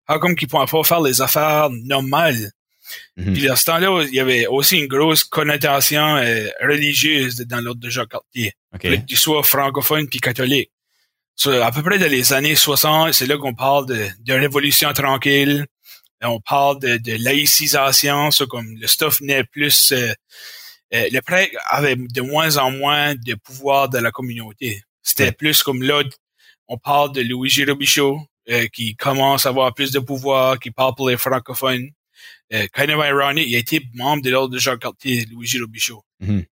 ah, 0.08 0.19
comme 0.19 0.36
qu'ils 0.36 0.48
pouvaient 0.48 0.65
pas 0.65 0.84
faire 0.84 1.01
les 1.01 1.22
affaires 1.22 1.69
normales? 1.69 2.51
Mhm. 3.17 3.34
Puis 3.34 3.50
à 3.50 3.55
ce 3.55 3.65
temps-là, 3.65 4.03
il 4.08 4.15
y 4.15 4.19
avait 4.19 4.48
aussi 4.48 4.79
une 4.79 4.88
grosse 4.88 5.24
connotation 5.24 6.17
euh, 6.17 6.48
religieuse 6.62 7.38
dans 7.38 7.62
l'ordre 7.62 7.81
de 7.81 7.89
Jacques 7.89 8.10
Cartier. 8.10 8.53
OK. 8.74 8.81
Fallait 8.81 9.01
que 9.01 9.05
tu 9.05 9.15
sois 9.15 9.43
francophone 9.43 10.08
puis 10.08 10.19
catholique. 10.19 10.72
So, 11.36 11.51
à 11.51 11.72
peu 11.72 11.84
près 11.84 12.00
dans 12.00 12.10
les 12.10 12.34
années 12.34 12.55
60, 12.55 13.13
c'est 13.13 13.25
là 13.25 13.38
qu'on 13.38 13.53
parle 13.53 13.86
de, 13.86 14.08
de 14.19 14.34
révolution 14.34 14.91
tranquille. 14.91 15.65
Et 16.22 16.25
On 16.25 16.41
parle 16.41 16.79
de, 16.79 16.98
de 16.98 17.24
laïcisation, 17.24 18.31
ça 18.31 18.46
comme 18.46 18.75
le 18.77 18.88
stuff 18.88 19.22
n'est 19.22 19.46
plus 19.46 19.93
euh, 19.93 20.13
le 20.91 21.19
prêtre 21.22 21.55
avait 21.69 21.96
de 21.96 22.22
moins 22.22 22.58
en 22.58 22.72
moins 22.72 23.15
de 23.15 23.36
pouvoir 23.36 23.89
dans 23.89 24.01
la 24.01 24.12
communauté. 24.12 24.81
C'était 25.03 25.25
Ouais. 25.25 25.31
plus 25.31 25.63
comme 25.63 25.81
là, 25.84 26.03
on 26.67 26.77
parle 26.77 27.13
de 27.13 27.22
Louis 27.22 27.51
Robichaud, 27.67 28.19
euh, 28.50 28.67
qui 28.67 28.96
commence 28.96 29.46
à 29.46 29.50
avoir 29.50 29.74
plus 29.74 29.91
de 29.91 30.00
pouvoir, 30.00 30.60
qui 30.60 30.72
parle 30.72 30.93
pour 30.96 31.10
les 31.10 31.17
francophones. 31.17 31.89
Euh, 32.53 32.65
kind 32.75 32.89
of 32.91 33.05
ironic, 33.05 33.46
il 33.48 33.55
a 33.55 33.60
été 33.60 33.81
membre 33.93 34.24
de 34.24 34.29
l'ordre 34.31 34.53
de 34.53 34.60
Jacques 34.60 34.79
Cartier, 34.81 35.25
Louis 35.31 35.50
Robichaud. 35.60 36.03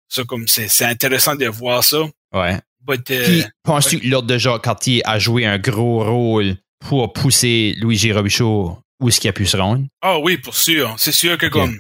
Ça, 0.09 0.23
comme 0.23 0.47
c'est, 0.47 0.67
c'est 0.67 0.85
intéressant 0.85 1.35
de 1.35 1.45
voir 1.47 1.83
ça. 1.83 2.03
Ouais. 2.33 2.59
But, 2.81 3.09
euh, 3.11 3.23
Puis, 3.25 3.43
penses-tu 3.63 3.99
que 3.99 4.07
l'ordre 4.07 4.27
de 4.27 4.37
Jacques 4.37 4.63
Cartier 4.63 5.01
a 5.07 5.17
joué 5.19 5.45
un 5.45 5.57
gros 5.57 6.03
rôle 6.03 6.57
pour 6.79 7.13
pousser 7.13 7.75
Louis 7.79 8.11
Robichaud 8.11 8.77
où 8.99 9.09
est-ce 9.09 9.19
qu'il 9.19 9.29
a 9.29 9.33
pu 9.33 9.45
se 9.45 9.57
rendre? 9.57 9.85
Ah 10.01 10.19
oui, 10.19 10.37
pour 10.37 10.55
sûr. 10.55 10.93
C'est 10.97 11.11
sûr 11.11 11.37
que 11.37 11.47
comme. 11.47 11.77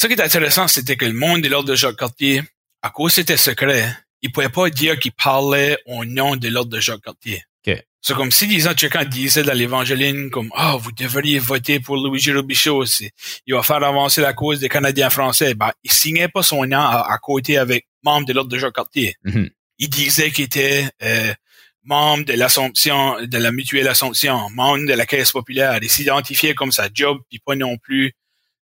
Ce 0.00 0.06
qui 0.06 0.12
est 0.12 0.20
intéressant, 0.20 0.68
c'était 0.68 0.94
que 0.94 1.04
le 1.04 1.12
monde 1.12 1.40
de 1.40 1.48
l'ordre 1.48 1.68
de 1.68 1.74
Jacques 1.74 1.96
Cartier, 1.96 2.42
à 2.82 2.90
cause 2.90 3.14
c'était 3.14 3.36
secret, 3.36 3.92
il 4.22 4.30
pouvait 4.30 4.48
pas 4.48 4.70
dire 4.70 4.96
qu'il 4.96 5.10
parlait 5.10 5.76
au 5.86 6.04
nom 6.04 6.36
de 6.36 6.46
l'ordre 6.48 6.70
de 6.70 6.78
Jacques 6.78 7.02
Cartier. 7.02 7.42
OK. 7.66 7.82
C'est 8.00 8.14
comme 8.14 8.30
si 8.30 8.46
disant 8.46 8.74
quelqu'un 8.74 9.04
disait 9.04 9.42
dans 9.42 9.54
l'évangéline 9.54 10.30
comme 10.30 10.52
Ah, 10.54 10.76
vous 10.76 10.92
devriez 10.92 11.40
voter 11.40 11.80
pour 11.80 11.96
Louis 11.96 12.22
Robichaud, 12.32 12.84
il 12.84 13.54
va 13.54 13.64
faire 13.64 13.82
avancer 13.82 14.20
la 14.20 14.34
cause 14.34 14.60
des 14.60 14.68
Canadiens 14.68 15.10
français. 15.10 15.54
Ben, 15.54 15.72
il 15.82 15.90
signait 15.90 16.28
pas 16.28 16.44
son 16.44 16.64
nom 16.64 16.78
à, 16.78 17.12
à 17.12 17.18
côté 17.18 17.58
avec 17.58 17.88
membre 18.04 18.28
de 18.28 18.34
l'ordre 18.34 18.52
de 18.52 18.58
Jacques 18.58 18.76
Cartier. 18.76 19.16
Mhm. 19.24 19.50
Il 19.78 19.90
disait 19.90 20.30
qu'il 20.30 20.44
était 20.44 20.88
euh, 21.02 21.34
membre 21.82 22.24
de 22.24 22.34
l'Assomption, 22.34 23.16
de 23.26 23.38
la 23.38 23.50
mutuelle 23.50 23.88
Assomption, 23.88 24.48
membre 24.50 24.86
de 24.86 24.94
la 24.94 25.06
Caisse 25.06 25.32
populaire. 25.32 25.76
Il 25.82 25.90
s'identifiait 25.90 26.54
comme 26.54 26.70
sa 26.70 26.88
job, 26.94 27.18
puis 27.28 27.40
pas 27.44 27.56
non 27.56 27.78
plus, 27.78 28.12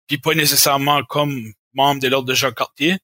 puis 0.06 0.18
pas 0.18 0.34
nécessairement 0.34 1.02
comme 1.04 1.52
membre 1.75 2.00
de 2.00 2.08
l'ordre 2.08 2.28
de 2.28 2.34
Jacques 2.34 2.56
Cartier. 2.56 2.96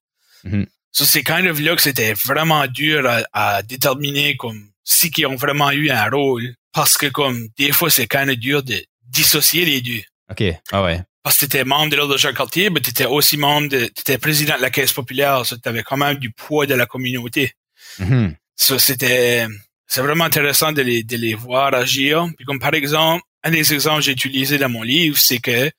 Mhm. 0.45 0.67
Ça, 0.93 1.05
c'est 1.07 1.23
kind 1.23 1.47
of 1.47 1.59
là 1.61 1.75
que 1.75 1.83
c'était 1.83 2.13
vraiment 2.13 2.67
dur 2.67 3.09
à, 3.09 3.23
à 3.33 3.63
déterminer 3.63 4.37
comme 4.37 4.69
si 4.85 5.11
qu'ils 5.11 5.27
ont 5.27 5.37
vraiment 5.37 5.71
eu 5.71 5.91
un 5.91 6.09
rôle. 6.11 6.55
Parce 6.73 6.97
que 6.97 7.07
comme 7.07 7.49
des 7.57 7.73
fois, 7.73 7.91
c'est 7.91 8.07
kind 8.07 8.29
of 8.29 8.37
dur 8.37 8.63
de 8.63 8.83
dissocier 9.09 9.65
les 9.65 9.81
deux. 9.81 10.03
OK. 10.31 10.43
Ah 10.71 10.83
ouais. 10.83 11.01
Parce 11.23 11.37
que 11.37 11.45
t'étais 11.45 11.65
membre 11.65 11.91
de 11.91 11.97
l'ordre 11.97 12.15
de 12.15 12.19
Jacques 12.19 12.37
Cartier, 12.37 12.71
mais 12.71 12.81
t'étais 12.81 13.05
aussi 13.05 13.37
membre 13.37 13.69
de, 13.69 13.87
t'étais 13.87 14.19
président 14.19 14.57
de 14.57 14.63
la 14.63 14.71
Caisse 14.71 14.93
populaire, 14.93 15.47
ça 15.47 15.57
t'avais 15.57 15.83
quand 15.83 15.97
même 15.97 16.17
du 16.17 16.31
poids 16.31 16.67
de 16.67 16.75
la 16.75 16.87
communauté. 16.87 17.53
Mhm. 17.99 18.35
Ça, 18.57 18.79
c'était, 18.79 19.47
c'est 19.87 20.01
vraiment 20.01 20.25
intéressant 20.25 20.73
de 20.73 20.83
les, 20.83 21.05
de 21.05 21.17
les 21.17 21.35
voir 21.35 21.75
agir. 21.75 22.27
Puis 22.37 22.45
comme 22.45 22.59
par 22.59 22.75
exemple, 22.75 23.23
un 23.45 23.51
des 23.51 23.73
exemples 23.73 23.99
que 23.99 24.07
j'ai 24.07 24.13
utilisé 24.13 24.59
dans 24.59 24.69
mon 24.69 24.83
livre, 24.83 25.19
c'est 25.19 25.39
que 25.39 25.71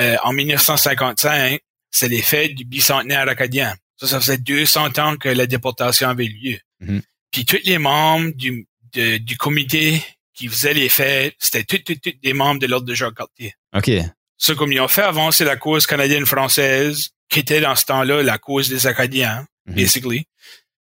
euh, 0.00 0.16
en 0.22 0.32
1955, 0.32 1.60
c'est 1.90 2.08
les 2.08 2.22
fêtes 2.22 2.54
du 2.54 2.64
bicentenaire 2.64 3.28
acadien. 3.28 3.74
Ça, 3.96 4.06
ça 4.06 4.20
faisait 4.20 4.38
200 4.38 4.98
ans 4.98 5.16
que 5.16 5.28
la 5.28 5.46
déportation 5.46 6.08
avait 6.08 6.26
eu 6.26 6.32
lieu. 6.52 6.58
Mhm. 6.80 7.02
Puis 7.30 7.44
tous 7.44 7.58
les 7.64 7.78
membres 7.78 8.30
du, 8.34 8.66
de- 8.92 9.16
du 9.18 9.36
comité 9.36 10.02
qui 10.34 10.48
faisait 10.48 10.74
les 10.74 10.88
fêtes, 10.90 11.34
c'était 11.38 11.64
tous, 11.64 11.78
tous, 11.94 11.98
tous 12.10 12.18
des 12.22 12.32
membres 12.34 12.60
de 12.60 12.66
l'ordre 12.66 12.86
de 12.86 12.94
Jacques 12.94 13.14
Cartier. 13.16 13.54
OK. 13.74 13.90
Ça, 14.38 14.54
comme 14.54 14.70
ils 14.72 14.80
ont 14.80 14.88
fait 14.88 15.02
avancer 15.02 15.44
la 15.44 15.56
cause 15.56 15.86
canadienne-française, 15.86 17.10
qui 17.28 17.40
était 17.40 17.60
dans 17.60 17.74
ce 17.74 17.84
temps-là 17.86 18.22
la 18.22 18.38
cause 18.38 18.68
des 18.68 18.86
Acadiens, 18.86 19.46
Mhm. 19.66 19.74
basically, 19.74 20.24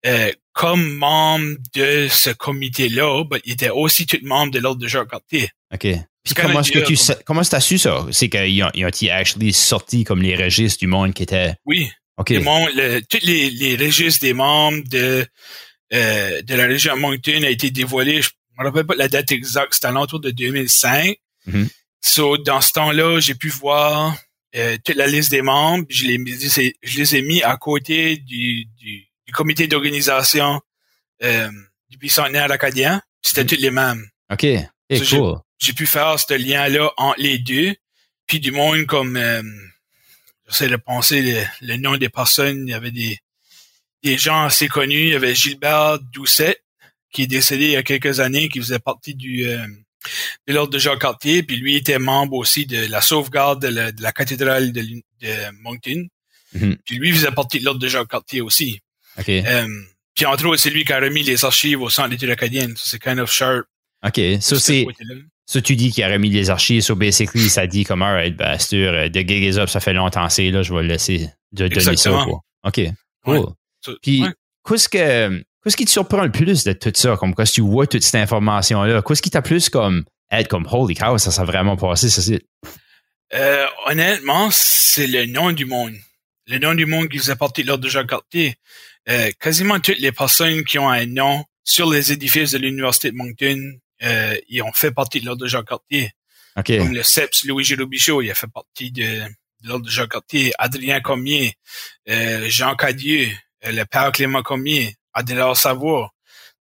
euh, 0.06 0.32
comme 0.54 0.94
membre 0.98 1.56
de 1.74 2.08
ce 2.12 2.30
comité-là, 2.30 3.24
ben, 3.24 3.40
il 3.46 3.54
était 3.54 3.70
aussi 3.72 4.06
tout 4.06 4.20
membre 4.24 4.52
de 4.54 4.60
l'ordre 4.60 4.80
de 4.82 4.88
Jacques 4.88 5.10
Cartier. 5.10 5.50
OK. 5.74 5.88
Puis 6.26 6.34
comment 6.34 6.60
est-ce 6.62 6.72
que 6.72 6.80
tu 6.80 6.96
comme- 6.98 7.16
comment 7.26 7.42
est-ce 7.42 7.50
que 7.52 7.56
t'as 7.56 7.62
su 7.62 7.78
ça? 7.78 8.06
C'est 8.12 8.30
qu'ils 8.30 8.64
ont, 8.64 8.70
ils 8.74 8.84
ont 8.84 8.88
été 8.90 9.12
actually 9.12 9.54
sortis 9.54 10.04
comme 10.04 10.22
les 10.22 10.36
registres 10.36 10.80
du 10.80 10.88
monde 10.88 11.14
qui 11.14 11.24
était. 11.24 11.54
Oui, 11.66 11.90
OK. 12.18 12.30
les 12.32 12.40
membres, 12.40 12.70
le- 12.76 13.02
tous 13.02 13.24
les, 13.26 13.50
les 13.52 13.76
registres 13.76 14.22
des 14.22 14.34
membres 14.34 14.84
de, 14.90 15.26
euh, 15.94 16.42
de 16.42 16.56
la 16.56 16.66
région 16.66 16.96
de 16.96 17.00
Moncton 17.02 17.44
a 17.44 17.50
été 17.50 17.70
dévoilé, 17.72 18.22
je 18.22 18.30
me 18.60 18.66
rappelle 18.66 18.86
pas 18.86 18.96
la 18.96 19.08
date 19.08 19.32
exacte, 19.32 19.74
c'était 19.76 19.88
à 19.88 19.92
l'entour 19.92 20.20
de 20.20 20.32
2005. 20.32 21.16
Mhm. 21.46 21.70
So, 22.02 22.38
dans 22.38 22.62
ce 22.62 22.72
temps-là, 22.74 23.20
j'ai 23.20 23.36
pu 23.36 23.50
voir 23.50 24.16
euh, 24.56 24.78
toute 24.84 24.96
la 24.96 25.08
liste 25.08 25.32
des 25.32 25.42
membres, 25.42 25.86
je 25.90 26.06
les, 26.06 26.72
je 26.84 26.98
les 26.98 27.16
ai 27.18 27.22
mis 27.22 27.44
à 27.44 27.58
côté 27.58 28.18
du, 28.18 28.66
du, 28.80 29.06
du 29.28 29.34
comité 29.34 29.68
d'organisation 29.68 30.62
euh, 31.24 31.50
du 31.90 31.98
bicentenaire 31.98 32.52
acadien. 32.52 33.02
C'était 33.22 33.42
Mhm. 33.44 33.48
tous 33.50 33.62
les 33.62 33.72
mêmes. 33.72 34.06
OK. 34.32 34.44
Eh, 34.44 35.00
cool. 35.10 35.40
J'ai 35.58 35.74
pu 35.74 35.86
faire 35.86 36.20
ce 36.20 36.34
lien-là 36.34 36.92
entre 36.98 37.20
les 37.20 37.40
deux. 37.40 37.76
Puis 38.28 38.40
du 38.40 38.52
monde 38.52 38.86
comme 38.86 39.18
euh, 39.18 39.42
j'essaie 40.48 40.68
de 40.68 40.76
penser 40.76 41.22
le, 41.22 41.44
le 41.62 41.78
nom 41.78 41.98
des 41.98 42.10
personnes. 42.10 42.68
Il 42.68 42.72
y 42.72 42.74
avait 42.74 42.92
des, 42.92 43.20
des 44.04 44.18
gens 44.18 44.44
assez 44.46 44.68
connus. 44.68 45.08
Il 45.08 45.10
y 45.10 45.16
avait 45.16 45.36
Gilbert 45.36 46.00
Doucet, 46.00 46.60
qui 47.12 47.24
est 47.24 47.28
décédé 47.28 47.66
il 47.66 47.72
y 47.72 47.76
a 47.76 47.84
quelques 47.84 48.20
années, 48.20 48.50
qui 48.50 48.60
faisait 48.60 48.80
partie 48.80 49.16
du 49.16 49.48
euh, 49.48 49.66
de 50.48 50.54
l'ordre 50.54 50.74
de 50.74 50.80
Jacques 50.80 51.02
Cartier. 51.02 51.44
Puis 51.44 51.58
lui 51.58 51.76
était 51.76 52.00
membre 52.00 52.34
aussi 52.34 52.66
de 52.66 52.88
la 52.88 53.02
sauvegarde 53.02 53.62
de 53.62 53.68
la, 53.68 53.92
de 53.92 54.02
la 54.02 54.12
cathédrale 54.12 54.72
de, 54.72 54.82
de 54.82 55.34
Moncton. 55.62 56.08
Mhm. 56.54 56.78
Puis 56.86 56.98
lui 56.98 57.12
faisait 57.12 57.32
partie 57.32 57.60
de 57.60 57.66
l'ordre 57.66 57.80
de 57.80 57.88
Jacques 57.88 58.10
Cartier 58.10 58.42
aussi. 58.42 58.80
OK. 59.20 59.30
Euh, 59.30 59.68
puis 60.16 60.26
entre 60.26 60.46
autres, 60.46 60.62
c'est 60.62 60.70
lui 60.70 60.86
qui 60.86 60.94
a 60.94 61.00
remis 61.00 61.24
les 61.24 61.44
archives 61.44 61.82
au 61.82 61.90
Centre 61.90 62.10
d'études 62.10 62.30
acadiennes. 62.30 62.74
C'est 62.78 63.00
kind 63.00 63.20
of 63.20 63.32
sharp. 63.32 63.66
OK. 64.04 64.20
Ce 64.42 64.56
c'est. 64.58 64.86
Ça, 65.46 65.62
tu 65.62 65.76
dis 65.76 65.92
qu'il 65.92 66.04
a 66.04 66.10
remis 66.10 66.30
les 66.30 66.50
archives. 66.50 66.82
So, 66.82 66.96
basically, 66.96 67.50
ça 67.50 67.68
dit 67.68 67.84
comme, 67.84 68.02
alright, 68.02 68.36
ben, 68.36 68.58
c'est 68.58 68.70
sûr, 68.70 68.94
euh, 68.94 69.10
The 69.10 69.28
Gig 69.28 69.44
is 69.44 69.60
up, 69.60 69.70
ça 69.70 69.80
fait 69.80 69.94
longtemps, 69.94 70.28
c'est 70.30 70.50
là, 70.50 70.64
je 70.64 70.74
vais 70.74 70.82
le 70.82 70.88
laisser 70.88 71.30
de 71.52 71.68
donner 71.68 71.96
ça. 71.98 72.10
Quoi. 72.10 72.42
OK. 72.64 72.82
Cool. 73.24 73.38
Ouais. 73.38 73.94
Puis, 74.02 74.24
ouais. 74.24 74.30
qu'est-ce 74.68 74.90
que, 74.90 75.44
qu'est-ce 75.64 75.78
qui 75.78 75.86
te 75.86 75.92
surprend 75.92 76.24
le 76.24 76.32
plus 76.32 76.64
de 76.64 76.74
tout 76.74 76.92
ça? 76.96 77.16
Comme, 77.18 77.36
quand 77.36 77.44
tu 77.44 77.62
vois 77.62 77.86
toute 77.86 78.02
cette 78.02 78.16
information-là, 78.16 79.04
qu'est-ce 79.04 79.22
qui 79.22 79.30
t'a 79.30 79.44
plus 79.44 79.70
comme, 79.70 80.04
être 80.32 80.48
comme, 80.48 80.68
holy 80.72 80.96
cow, 80.96 81.18
ça 81.20 81.30
s'est 81.32 81.44
vraiment 81.44 81.78
passé, 81.78 82.10
ça, 82.10 82.22
c'est. 82.22 82.42
Euh, 83.34 83.66
honnêtement, 83.86 84.50
c'est 84.52 85.08
le 85.08 85.26
nom 85.28 85.52
du 85.52 85.66
monde. 85.66 85.94
Le 86.48 86.60
nom 86.60 86.74
du 86.74 86.86
monde 86.86 87.10
qui 87.10 87.18
faisait 87.18 87.36
partie 87.36 87.64
de 87.64 87.68
l'ordre 87.68 87.84
de 87.84 87.90
Jacques 87.90 88.10
Cartier. 88.10 88.56
Euh, 89.10 89.30
quasiment 89.40 89.80
toutes 89.80 90.00
les 90.00 90.12
personnes 90.12 90.64
qui 90.64 90.80
ont 90.80 90.90
un 90.90 91.06
nom 91.06 91.44
sur 91.64 91.90
les 91.90 92.12
édifices 92.12 92.52
de 92.52 92.60
l'Université 92.60 93.12
de 93.12 93.16
Moncton, 93.16 93.78
euh, 94.04 94.36
ils 94.50 94.62
ont 94.62 94.72
fait 94.74 94.92
partie 94.92 95.20
de 95.22 95.26
l'ordre 95.26 95.42
de 95.44 95.48
Jacques 95.48 95.68
Cartier. 95.68 96.12
OK. 96.58 96.78
Comme 96.78 96.94
le 96.94 97.04
CEPS 97.04 97.46
Louis 97.46 97.64
Giraud 97.64 97.86
Bichot, 97.88 98.22
il 98.22 98.32
a 98.32 98.36
fait 98.36 98.48
partie 98.52 98.92
de, 98.92 99.02
de 99.04 99.68
l'ordre 99.68 99.86
de 99.86 99.92
Jacques 99.92 100.12
Cartier. 100.12 100.54
Adrien 100.58 101.02
Commier, 101.02 101.54
euh, 102.10 102.46
Jean 102.50 102.76
Cadieux, 102.76 103.30
euh, 103.66 103.72
le 103.72 103.86
père 103.86 104.12
Clément 104.12 104.42
Commier, 104.44 104.96
Adélard 105.14 105.58
Savoie. 105.58 106.12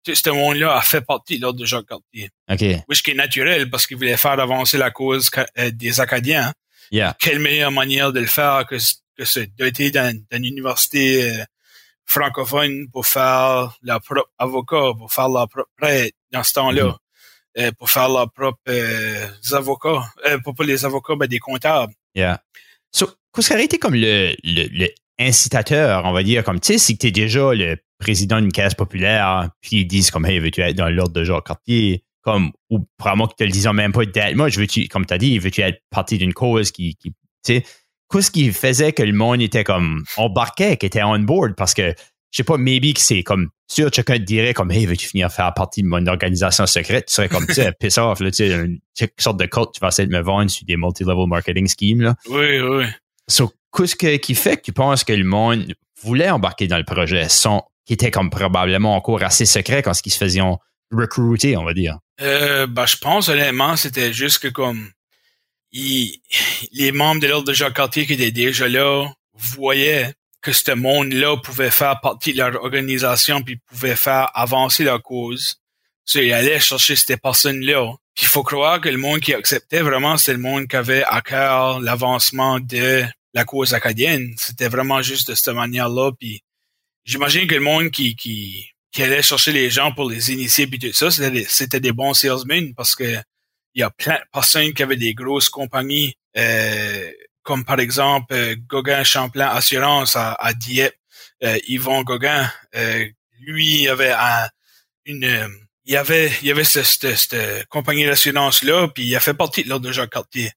Tout 0.03 0.15
ce 0.15 0.29
monde-là 0.29 0.75
a 0.75 0.81
fait 0.81 1.01
partie 1.01 1.37
de 1.37 1.43
l'ordre 1.43 1.59
de 1.59 1.65
Jacques 1.65 1.87
Cartier. 1.87 2.29
OK. 2.49 2.61
Oui, 2.87 2.95
ce 2.95 3.01
qui 3.01 3.11
est 3.11 3.15
naturel 3.15 3.69
parce 3.69 3.87
qu'il 3.87 3.97
voulait 3.97 4.17
faire 4.17 4.39
avancer 4.39 4.77
la 4.77 4.91
cause 4.91 5.29
ca- 5.33 5.47
euh, 5.57 5.71
des 5.71 5.99
Acadiens 5.99 6.53
Yeah. 6.91 7.15
quelle 7.19 7.39
meilleure 7.39 7.71
manière 7.71 8.11
de 8.11 8.19
le 8.19 8.27
faire 8.27 8.67
que, 8.67 8.75
que 9.17 9.25
se 9.25 9.39
doter 9.57 9.89
d'un- 9.89 10.13
d'une 10.13 10.45
université 10.45 11.31
euh, 11.31 11.43
francophone 12.05 12.87
pour 12.91 13.05
faire 13.07 13.75
leur 13.81 14.01
propre 14.01 14.29
avocat, 14.37 14.91
pour 14.97 15.11
faire 15.11 15.29
leur 15.29 15.47
propre 15.49 15.69
prêtre 15.77 16.15
dans 16.31 16.43
ce 16.43 16.53
temps-là, 16.53 16.83
Mhm. 16.85 16.95
Euh, 17.59 17.71
pour 17.77 17.89
faire 17.89 18.09
leurs 18.09 18.31
propres 18.31 18.59
euh, 18.67 19.27
avocats, 19.51 20.03
euh, 20.27 20.39
pas, 20.39 20.53
pas 20.53 20.63
les 20.63 20.85
avocats, 20.85 21.13
mais 21.19 21.27
des 21.27 21.39
comptables. 21.39 21.93
Yeah. 22.15 22.41
So, 22.91 23.07
qu'est-ce 23.33 23.47
qui 23.47 23.53
aurait 23.53 23.65
été 23.65 23.77
comme 23.77 23.95
le, 23.95 24.35
le, 24.43 24.87
incitateur, 25.19 26.05
on 26.05 26.11
va 26.11 26.23
dire, 26.23 26.43
comme, 26.43 26.59
tu 26.59 26.73
sais, 26.73 26.77
si 26.79 26.97
tu 26.97 27.07
es 27.07 27.11
déjà 27.11 27.53
le 27.53 27.77
président 27.99 28.41
d'une 28.41 28.51
caisse 28.51 28.73
populaire, 28.73 29.49
puis 29.61 29.81
ils 29.81 29.85
disent 29.85 30.09
comme, 30.11 30.25
hey, 30.25 30.39
veux-tu 30.39 30.61
être 30.61 30.75
dans 30.75 30.89
l'ordre 30.89 31.13
de 31.13 31.23
Jacques 31.23 31.45
Cartier? 31.45 32.03
Comme, 32.21 32.51
ou 32.69 32.87
probablement 32.97 33.27
qu'ils 33.27 33.35
te 33.35 33.43
le 33.43 33.51
disent 33.51 33.67
même 33.67 33.91
pas 33.91 34.01
moi, 34.33 34.49
je 34.49 34.59
veux-tu, 34.59 34.87
comme 34.87 35.05
tu 35.05 35.13
as 35.13 35.17
dit, 35.17 35.37
veux-tu 35.39 35.61
être 35.61 35.81
partie 35.89 36.17
d'une 36.17 36.33
cause 36.33 36.71
qui, 36.71 36.97
tu 37.01 37.11
sais, 37.45 37.63
qu'est-ce 38.11 38.31
qui 38.31 38.51
faisait 38.51 38.93
que 38.93 39.03
le 39.03 39.13
monde 39.13 39.41
était 39.41 39.63
comme, 39.63 40.03
embarquait, 40.17 40.77
qui 40.77 40.85
était 40.85 41.03
on 41.03 41.19
board, 41.19 41.55
parce 41.55 41.73
que, 41.73 41.93
je 42.33 42.37
sais 42.37 42.43
pas, 42.43 42.57
maybe 42.57 42.93
que 42.95 42.99
c'est 42.99 43.21
comme, 43.21 43.49
sûr, 43.67 43.91
quelqu'un 43.91 44.15
te 44.15 44.23
dirait 44.23 44.55
comme, 44.55 44.71
hey, 44.71 44.87
veux-tu 44.87 45.07
finir 45.07 45.31
faire 45.31 45.53
partie 45.53 45.83
de 45.83 45.87
mon 45.87 46.05
organisation 46.07 46.65
secrète? 46.65 47.05
Tu 47.05 47.13
serais 47.13 47.29
comme, 47.29 47.45
tu 47.45 47.53
sais, 47.53 47.71
piss 47.79 47.97
off, 47.99 48.19
là, 48.21 48.31
tu 48.31 48.37
sais, 48.37 48.49
une 48.49 48.79
sorte 49.19 49.39
de 49.39 49.45
code 49.45 49.69
tu 49.71 49.79
vas 49.79 49.89
essayer 49.89 50.07
de 50.07 50.11
me 50.11 50.21
vendre 50.21 50.49
sur 50.49 50.65
des 50.65 50.75
multi-level 50.75 51.27
marketing 51.27 51.67
schemes, 51.67 52.01
là. 52.01 52.15
Oui, 52.29 52.59
oui. 52.59 52.85
So, 53.27 53.53
qu'est-ce 53.71 53.95
que- 53.95 54.17
qui 54.17 54.33
fait 54.33 54.57
que 54.57 54.63
tu 54.63 54.73
penses 54.73 55.03
que 55.03 55.13
le 55.13 55.23
monde 55.23 55.73
voulait 56.01 56.31
embarquer 56.31 56.67
dans 56.67 56.77
le 56.79 56.83
projet? 56.83 57.29
Sont, 57.29 57.61
qui 57.85 57.93
était 57.93 58.09
comme 58.09 58.31
probablement 58.31 58.95
encore 58.95 59.21
assez 59.21 59.45
secret 59.45 59.83
quand 59.83 59.93
ils 60.03 60.09
se 60.11 60.17
faisaient 60.17 60.41
recruter, 60.91 61.55
on 61.55 61.63
va 61.63 61.73
dire? 61.75 61.99
Euh, 62.21 62.65
bah, 62.65 62.85
je 62.87 62.97
pense 62.97 63.29
honnêtement, 63.29 63.75
c'était 63.75 64.11
juste 64.11 64.39
que 64.39 64.47
comme 64.47 64.89
les 65.71 66.91
membres 66.91 67.21
de 67.21 67.27
l'ordre 67.27 67.47
de 67.47 67.53
Jacques 67.53 67.75
Cartier 67.75 68.05
qui 68.05 68.13
étaient 68.13 68.31
déjà 68.31 68.67
là 68.67 69.05
voyaient 69.33 70.13
que 70.43 70.51
ce 70.51 70.71
monde-là 70.71 71.37
pouvait 71.37 71.71
faire 71.71 71.99
partie 72.01 72.33
de 72.33 72.37
leur 72.37 72.61
organisation 72.63 73.41
puis 73.41 73.57
pouvait 73.57 73.95
faire 73.95 74.29
avancer 74.35 74.83
leur 74.83 75.01
cause. 75.01 75.55
So, 76.05 76.19
ils 76.19 76.33
allaient 76.33 76.59
chercher 76.59 76.97
ces 76.97 77.17
personnes-là. 77.17 77.93
Il 78.21 78.27
faut 78.27 78.43
croire 78.43 78.81
que 78.81 78.89
le 78.89 78.97
monde 78.97 79.21
qui 79.21 79.33
acceptait 79.33 79.81
vraiment, 79.81 80.17
c'était 80.17 80.33
le 80.33 80.39
monde 80.39 80.67
qui 80.67 80.75
avait 80.75 81.03
à 81.05 81.21
cœur 81.21 81.79
l'avancement 81.79 82.59
de 82.59 83.03
la 83.33 83.45
cause 83.45 83.73
acadienne. 83.73 84.33
C'était 84.37 84.67
vraiment 84.67 85.01
juste 85.01 85.29
de 85.29 85.35
cette 85.35 85.55
manière-là. 85.55 86.11
J'imagine 87.05 87.47
que 87.47 87.55
le 87.55 87.61
monde 87.61 87.89
qui, 87.89 88.15
qui, 88.15 88.69
qui 88.91 89.01
allait 89.01 89.23
chercher 89.23 89.53
les 89.53 89.69
gens 89.69 89.93
pour 89.93 90.09
les 90.09 90.31
initier 90.31 90.67
puis 90.67 90.77
tout 90.77 90.91
ça, 90.91 91.09
c'était 91.09 91.31
des, 91.31 91.45
c'était 91.45 91.79
des 91.79 91.93
bons 91.93 92.13
salesmen 92.13 92.75
parce 92.75 92.95
que 92.95 93.17
il 93.75 93.79
y 93.79 93.83
a 93.83 93.89
plein 93.89 94.15
de 94.15 94.25
personnes 94.31 94.73
qui 94.73 94.83
avaient 94.83 94.97
des 94.97 95.15
grosses 95.15 95.49
compagnies 95.49 96.15
euh, 96.37 97.11
comme 97.43 97.65
par 97.65 97.79
exemple 97.79 98.33
euh, 98.33 98.55
Gauguin 98.67 99.03
Champlain 99.03 99.49
Assurance 99.49 100.15
à, 100.15 100.33
à 100.33 100.53
Dieppe, 100.53 100.95
euh, 101.43 101.57
Yvon 101.67 102.03
Gauguin, 102.03 102.49
euh, 102.75 103.05
lui 103.41 103.83
il 103.83 103.89
avait 103.89 104.11
un, 104.11 104.47
une 105.05 105.49
il 105.85 105.93
y 105.93 105.97
avait 105.97 106.31
il 106.41 106.47
y 106.47 106.51
avait 106.51 106.63
cette, 106.63 107.15
cette, 107.15 107.67
compagnie 107.67 108.05
d'assurance 108.05 108.63
là 108.63 108.87
puis 108.87 109.05
il 109.05 109.15
a 109.15 109.19
fait 109.19 109.33
partie 109.33 109.63
de 109.63 109.69
l'ordre 109.69 109.85
de 109.85 109.91
Jacques 109.91 110.11
Cartier. 110.11 110.51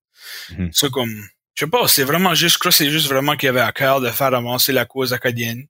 Mm 0.50 0.68
C'est 0.72 0.90
comme 0.90 1.28
je 1.54 1.64
sais 1.64 1.70
pas, 1.70 1.88
c'est 1.88 2.04
vraiment 2.04 2.34
juste 2.34 2.54
je 2.54 2.58
crois 2.60 2.72
c'est 2.72 2.90
juste 2.90 3.08
vraiment 3.08 3.36
qu'il 3.36 3.48
avait 3.48 3.60
à 3.60 3.72
cœur 3.72 4.00
de 4.00 4.10
faire 4.10 4.32
avancer 4.32 4.72
la 4.72 4.84
cause 4.84 5.12
acadienne. 5.12 5.66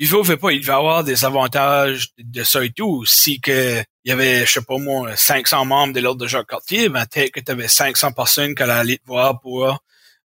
Il 0.00 0.06
veut, 0.06 0.36
pas, 0.36 0.52
il 0.52 0.60
devait 0.60 0.74
avoir 0.74 1.02
des 1.02 1.24
avantages 1.24 2.10
de 2.18 2.44
ça 2.44 2.64
et 2.64 2.70
tout. 2.70 3.04
Si 3.04 3.40
que 3.40 3.82
il 4.04 4.08
y 4.08 4.12
avait, 4.12 4.46
je 4.46 4.52
sais 4.52 4.62
pas 4.62 4.78
moi, 4.78 5.16
500 5.16 5.64
membres 5.64 5.92
de 5.92 5.98
l'ordre 5.98 6.22
de 6.22 6.28
Jacques 6.28 6.46
Cartier, 6.46 6.88
ben 6.88 7.04
peut-être 7.04 7.32
que 7.32 7.40
tu 7.40 7.50
avais 7.50 7.66
500 7.66 8.12
personnes 8.12 8.54
qui 8.54 8.62
allaient 8.62 8.72
aller 8.74 8.98
te 8.98 9.06
voir 9.06 9.40
pour 9.40 9.76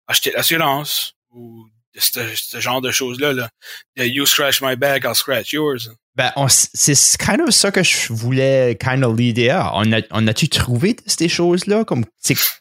acheter 0.08 0.32
l'assurance 0.32 1.14
ou 1.32 1.68
ce, 1.96 2.60
genre 2.60 2.82
de 2.82 2.92
choses-là. 2.92 3.34
Là. 3.34 3.50
You 3.98 4.26
scratch 4.26 4.62
my 4.62 4.76
back, 4.76 5.04
I'll 5.04 5.16
scratch 5.16 5.54
yours. 5.54 5.90
Ben, 6.16 6.32
c'est 6.48 7.18
kind 7.18 7.42
of 7.42 7.50
ça 7.50 7.72
que 7.72 7.82
je 7.84 8.14
voulais 8.14 8.78
kind 8.80 9.04
of 9.04 9.18
l'idée. 9.18 9.52
On 9.74 9.92
a, 9.94 10.02
on 10.12 10.28
a-tu 10.28 10.48
trouvé 10.48 10.96
ces 11.08 11.28
choses-là? 11.28 11.86
Comme, 11.86 12.06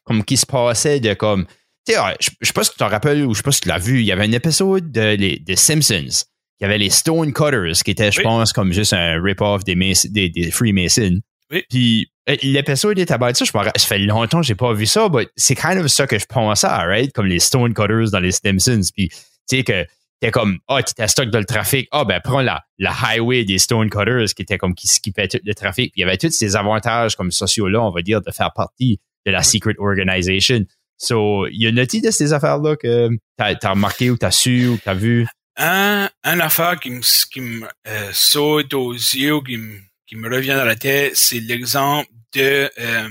comme 0.05 0.25
qui 0.25 0.37
se 0.37 0.47
passait 0.47 1.01
de 1.01 1.13
comme, 1.15 1.47
tu 1.87 1.93
sais, 1.93 2.01
je, 2.21 2.31
je 2.41 2.47
sais 2.47 2.53
pas 2.53 2.65
si 2.65 2.71
tu 2.71 2.79
t'en 2.79 2.89
rappelles 2.89 3.25
ou 3.27 3.35
je 3.35 3.39
sais 3.39 3.43
pas 3.43 3.53
si 3.53 3.61
tu 3.61 3.69
l'as 3.69 3.79
vu, 3.79 4.01
il 4.01 4.07
y 4.07 4.13
avait 4.13 4.25
un 4.25 4.33
épisode 4.33 4.91
de, 4.91 5.17
les, 5.17 5.39
de 5.39 5.55
Simpsons. 5.55 6.25
Il 6.61 6.63
y 6.63 6.65
avait 6.65 6.79
les 6.79 6.91
Stone 6.91 7.33
Cutters 7.33 7.83
qui 7.85 7.91
étaient, 7.91 8.13
je 8.13 8.23
pense, 8.23 8.53
comme 8.53 8.73
juste 8.73 8.93
un 8.93 9.21
rip-off 9.21 9.65
des, 9.65 9.75
des, 9.75 10.29
des 10.31 10.51
Freemasons. 10.51 11.21
Oui. 11.51 11.65
Puis 11.69 12.12
l'épisode 12.27 12.99
était 12.99 13.15
about 13.15 13.35
ça. 13.35 13.45
Je 13.45 13.57
me, 13.57 13.65
ça 13.65 13.87
fait 13.87 13.99
longtemps 13.99 14.41
que 14.41 14.47
j'ai 14.47 14.55
pas 14.55 14.73
vu 14.73 14.87
ça, 14.87 15.09
mais 15.13 15.29
c'est 15.37 15.55
kind 15.55 15.79
of 15.79 15.87
ça 15.89 16.07
que 16.07 16.19
je 16.19 16.27
pensais, 16.27 16.67
right? 16.67 17.13
Comme 17.13 17.27
les 17.27 17.41
Stone 17.41 17.75
Cutters 17.75 18.11
dans 18.11 18.21
les 18.21 18.33
Simpsons. 18.33 18.83
Puis, 18.95 19.09
tu 19.09 19.17
sais, 19.47 19.65
que 19.65 19.85
t'es 20.21 20.31
comme, 20.31 20.59
ah, 20.69 20.77
oh, 20.79 20.83
t'étais 20.83 21.09
stock 21.09 21.31
dans 21.31 21.41
le 21.41 21.45
trafic. 21.45 21.89
Ah, 21.91 22.03
oh, 22.03 22.05
ben, 22.05 22.21
prends 22.23 22.43
la, 22.43 22.63
la 22.79 22.93
highway 22.93 23.45
des 23.45 23.59
Stone 23.59 23.91
Cutters 23.91 24.35
qui 24.35 24.43
était 24.43 24.59
comme 24.59 24.75
qui 24.75 24.87
skippait 24.87 25.29
tout 25.29 25.41
le 25.45 25.55
trafic. 25.55 25.93
Puis, 25.93 26.01
il 26.01 26.05
y 26.05 26.05
avait 26.05 26.19
tous 26.19 26.31
ces 26.31 26.57
avantages 26.57 27.17
comme 27.17 27.33
sociaux-là, 27.33 27.83
on 27.83 27.91
va 27.91 28.03
dire, 28.03 28.21
de 28.21 28.31
faire 28.31 28.53
partie 28.53 29.01
de 29.27 29.33
la 29.33 29.43
secret 29.43 29.75
organization. 29.79 30.65
So, 30.97 31.49
il 31.49 31.61
y 31.61 31.67
a 31.67 31.71
une 31.71 31.85
de 31.85 32.11
ces 32.11 32.33
affaires-là 32.33 32.77
que 32.77 33.09
t'as 33.37 33.55
as 33.61 33.71
remarqué 33.71 34.11
ou 34.11 34.17
t'as 34.17 34.31
su 34.31 34.69
ou 34.69 34.79
t'as 34.79 34.95
vu? 34.95 35.27
Un, 35.57 36.09
un 36.23 36.41
affaire 36.41 36.79
qui 36.79 36.91
me, 36.91 37.01
qui 37.01 37.41
me 37.41 37.67
euh, 37.89 38.11
saute 38.13 38.73
aux 38.73 38.93
yeux, 38.93 39.41
qui 39.45 39.57
me, 39.57 39.81
qui 40.13 40.19
me 40.19 40.29
revient 40.29 40.51
à 40.51 40.67
la 40.67 40.77
tête, 40.77 41.17
c'est 41.17 41.41
l'exemple 41.41 42.07
de 42.35 42.71
euh, 42.79 43.09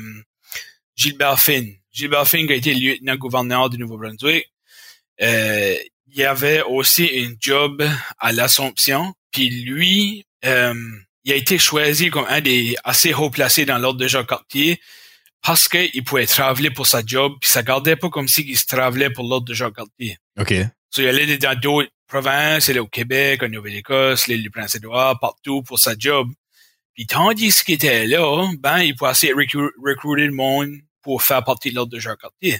Gilbert 0.95 1.39
Finn. 1.39 1.73
Gilbert 1.91 2.27
Finn 2.27 2.45
qui 2.45 2.53
a 2.53 2.55
été 2.55 2.75
lieutenant-gouverneur 2.75 3.71
du 3.71 3.79
Nouveau-Brunswick. 3.79 4.45
Euh, 5.19 5.75
il 6.05 6.15
y 6.15 6.23
avait 6.23 6.61
aussi 6.61 7.09
un 7.15 7.33
job 7.39 7.83
à 8.19 8.31
l'Assomption. 8.31 9.15
Puis 9.31 9.49
lui, 9.49 10.27
euh, 10.45 10.75
il 11.23 11.31
a 11.31 11.35
été 11.35 11.57
choisi 11.57 12.11
comme 12.11 12.25
un 12.29 12.39
des 12.39 12.75
assez 12.83 13.15
haut 13.15 13.31
placés 13.31 13.65
dans 13.65 13.79
l'ordre 13.79 13.99
de 13.99 14.07
Jacques 14.07 14.29
Cartier 14.29 14.79
parce 15.41 15.67
qu'il 15.67 16.03
pouvait 16.03 16.27
travailler 16.27 16.69
pour 16.69 16.85
sa 16.85 17.01
job, 17.03 17.33
puis 17.41 17.49
ça 17.49 17.63
gardait 17.63 17.95
pas 17.95 18.09
comme 18.09 18.27
s'il 18.27 18.55
se 18.55 18.67
travaillait 18.67 19.09
pour 19.09 19.27
l'ordre 19.27 19.47
de 19.47 19.55
Jacques 19.55 19.75
Cartier. 19.75 20.19
OK. 20.39 20.53
So, 20.91 21.01
il 21.01 21.07
allait 21.07 21.37
dans 21.39 21.59
d'autres 21.59 21.89
provinces, 22.07 22.67
il 22.67 22.71
allait 22.71 22.79
au 22.79 22.87
Québec, 22.87 23.41
en 23.41 23.49
Nouvelle-Écosse, 23.49 24.27
l'île 24.27 24.43
du 24.43 24.51
Prince-Édouard, 24.51 25.19
partout 25.19 25.63
pour 25.63 25.79
sa 25.79 25.95
job. 25.97 26.29
Puis 27.01 27.07
tandis 27.07 27.63
qu'il 27.63 27.73
était 27.73 28.05
là, 28.05 28.47
ben, 28.59 28.77
il 28.77 28.95
pouvait 28.95 29.09
essayer 29.09 29.33
de 29.33 29.39
recruter 29.83 30.27
le 30.27 30.33
monde 30.33 30.69
pour 31.01 31.23
faire 31.23 31.43
partie 31.43 31.71
de 31.71 31.75
l'ordre 31.75 31.91
de 31.91 31.97
Jacques 31.97 32.21
Cartier. 32.21 32.59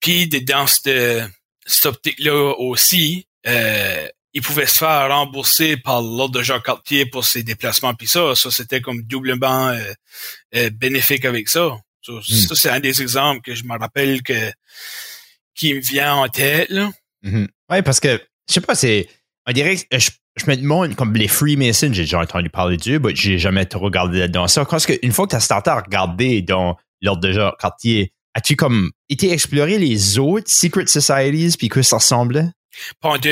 Puis 0.00 0.28
dans 0.28 0.66
cette, 0.66 1.30
cette 1.64 1.86
optique-là 1.86 2.52
aussi, 2.58 3.26
euh, 3.46 4.06
il 4.34 4.42
pouvait 4.42 4.66
se 4.66 4.76
faire 4.76 5.08
rembourser 5.08 5.78
par 5.78 6.02
l'ordre 6.02 6.40
de 6.40 6.42
Jacques 6.42 6.66
Cartier 6.66 7.06
pour 7.06 7.24
ses 7.24 7.42
déplacements 7.42 7.94
puis 7.94 8.06
ça. 8.06 8.34
Ça, 8.34 8.50
c'était 8.50 8.82
comme 8.82 9.00
doublement 9.00 9.68
euh, 9.68 9.92
euh, 10.56 10.68
bénéfique 10.68 11.24
avec 11.24 11.48
ça. 11.48 11.74
Hmm. 12.06 12.20
Ça, 12.20 12.54
c'est 12.54 12.68
un 12.68 12.80
des 12.80 13.00
exemples 13.00 13.40
que 13.40 13.54
je 13.54 13.64
me 13.64 13.78
rappelle 13.78 14.22
que 14.22 14.52
qui 15.54 15.72
me 15.72 15.80
vient 15.80 16.16
en 16.16 16.28
tête. 16.28 16.68
Là. 16.68 16.92
Mm-hmm. 17.24 17.48
Oui, 17.70 17.80
parce 17.80 17.98
que, 17.98 18.22
je 18.46 18.52
sais 18.52 18.60
pas, 18.60 18.74
c'est. 18.74 19.08
On 19.46 19.52
dirait 19.52 19.78
je, 19.90 20.10
je 20.36 20.50
me 20.50 20.56
demande, 20.56 20.94
comme 20.96 21.14
les 21.14 21.28
Freemasons, 21.28 21.92
j'ai 21.92 22.02
déjà 22.02 22.18
entendu 22.18 22.50
parler 22.50 22.76
d'eux, 22.76 22.98
mais 22.98 23.14
j'ai 23.14 23.38
jamais 23.38 23.66
trop 23.66 23.80
regardé 23.80 24.18
là-dedans. 24.18 24.48
Ça, 24.48 24.64
parce 24.64 24.86
qu'une 24.86 25.12
fois 25.12 25.26
que 25.26 25.30
tu 25.30 25.36
as 25.36 25.40
starté 25.40 25.70
à 25.70 25.80
regarder 25.80 26.42
dans 26.42 26.76
l'ordre 27.00 27.22
de 27.22 27.32
Jacques 27.32 27.58
Cartier, 27.60 28.12
as-tu 28.34 28.56
comme 28.56 28.90
été 29.08 29.32
explorer 29.32 29.78
les 29.78 30.18
autres 30.18 30.50
secret 30.50 30.86
societies 30.86 31.56
puis 31.56 31.68
que 31.68 31.82
ça 31.82 31.96
ressemblait? 31.96 32.48
Pas 33.00 33.10
en 33.10 33.18
tout. 33.18 33.28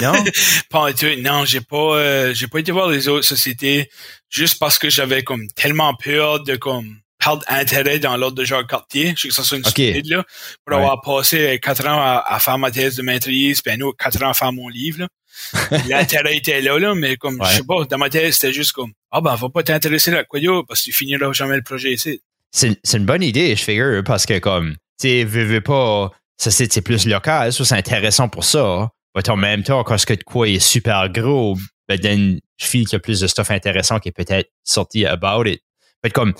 Non? 0.00 0.12
pas 0.70 0.90
en 0.90 0.92
tout. 0.92 1.06
Non, 1.18 1.44
j'ai 1.44 1.60
pas, 1.60 1.96
euh, 1.96 2.34
j'ai 2.34 2.46
pas 2.46 2.60
été 2.60 2.70
voir 2.70 2.88
les 2.88 3.08
autres 3.08 3.26
sociétés 3.26 3.90
juste 4.28 4.58
parce 4.60 4.78
que 4.78 4.90
j'avais 4.90 5.22
comme 5.22 5.48
tellement 5.56 5.94
peur 5.94 6.44
de 6.44 6.54
comme 6.54 6.98
perdre 7.18 7.42
intérêt 7.48 7.98
dans 7.98 8.16
l'ordre 8.16 8.36
de 8.36 8.44
Jacques 8.44 8.68
Cartier. 8.68 9.14
Je 9.16 9.22
sais 9.22 9.28
que 9.28 9.34
ça 9.34 9.42
soit 9.42 9.58
une 9.58 9.66
okay. 9.66 10.02
là. 10.02 10.24
Pour 10.64 10.76
avoir 10.76 11.00
passé 11.00 11.58
quatre 11.60 11.84
ans 11.86 12.00
à, 12.24 12.38
faire 12.38 12.58
ma 12.58 12.70
thèse 12.70 12.94
de 12.94 13.02
maîtrise, 13.02 13.60
puis 13.60 13.74
un 13.74 13.80
autre 13.80 13.96
quatre 13.98 14.22
ans 14.22 14.30
à 14.30 14.34
faire 14.34 14.52
mon 14.52 14.68
livre, 14.68 15.08
L'intérêt 15.88 16.36
était 16.36 16.60
là, 16.60 16.78
là, 16.78 16.94
mais 16.94 17.16
comme, 17.16 17.38
je 17.44 17.56
sais 17.56 17.64
pas, 17.64 17.84
dans 17.84 17.98
ma 17.98 18.10
thèse, 18.10 18.34
c'était 18.34 18.52
juste 18.52 18.72
comme, 18.72 18.92
ah 19.10 19.20
ben, 19.20 19.34
va 19.34 19.48
pas 19.48 19.62
t'intéresser 19.62 20.12
à 20.14 20.24
quoi 20.24 20.40
parce 20.66 20.80
que 20.80 20.84
tu 20.86 20.92
finiras 20.92 21.32
jamais 21.32 21.56
le 21.56 21.62
projet 21.62 21.92
ici. 21.92 22.20
C'est 22.50 22.78
une 22.94 23.04
bonne 23.04 23.22
idée, 23.22 23.54
je 23.56 23.62
figure, 23.62 24.02
parce 24.04 24.26
que 24.26 24.38
comme, 24.38 24.72
tu 25.00 25.08
sais, 25.08 25.24
veux, 25.24 25.60
pas, 25.60 26.10
ça 26.36 26.50
c'est 26.50 26.80
plus 26.80 27.06
local, 27.06 27.52
ça 27.52 27.64
c'est 27.64 27.74
intéressant 27.74 28.28
pour 28.28 28.44
ça. 28.44 28.90
Mais 29.14 29.28
en 29.30 29.36
même 29.36 29.62
temps, 29.62 29.82
quand 29.84 29.98
ce 29.98 30.06
que 30.06 30.14
de 30.14 30.22
quoi 30.22 30.48
est 30.48 30.60
super 30.60 31.08
gros, 31.10 31.56
ben, 31.88 31.98
then, 31.98 32.40
je 32.58 32.66
file 32.66 32.86
qu'il 32.86 32.94
y 32.94 32.96
a 32.96 33.00
plus 33.00 33.20
de 33.20 33.26
stuff 33.26 33.50
intéressant 33.50 33.98
qui 33.98 34.08
est 34.08 34.12
peut-être 34.12 34.50
sorti 34.62 35.06
about 35.06 35.46
it. 35.46 35.60
Mais 36.04 36.10
comme, 36.10 36.34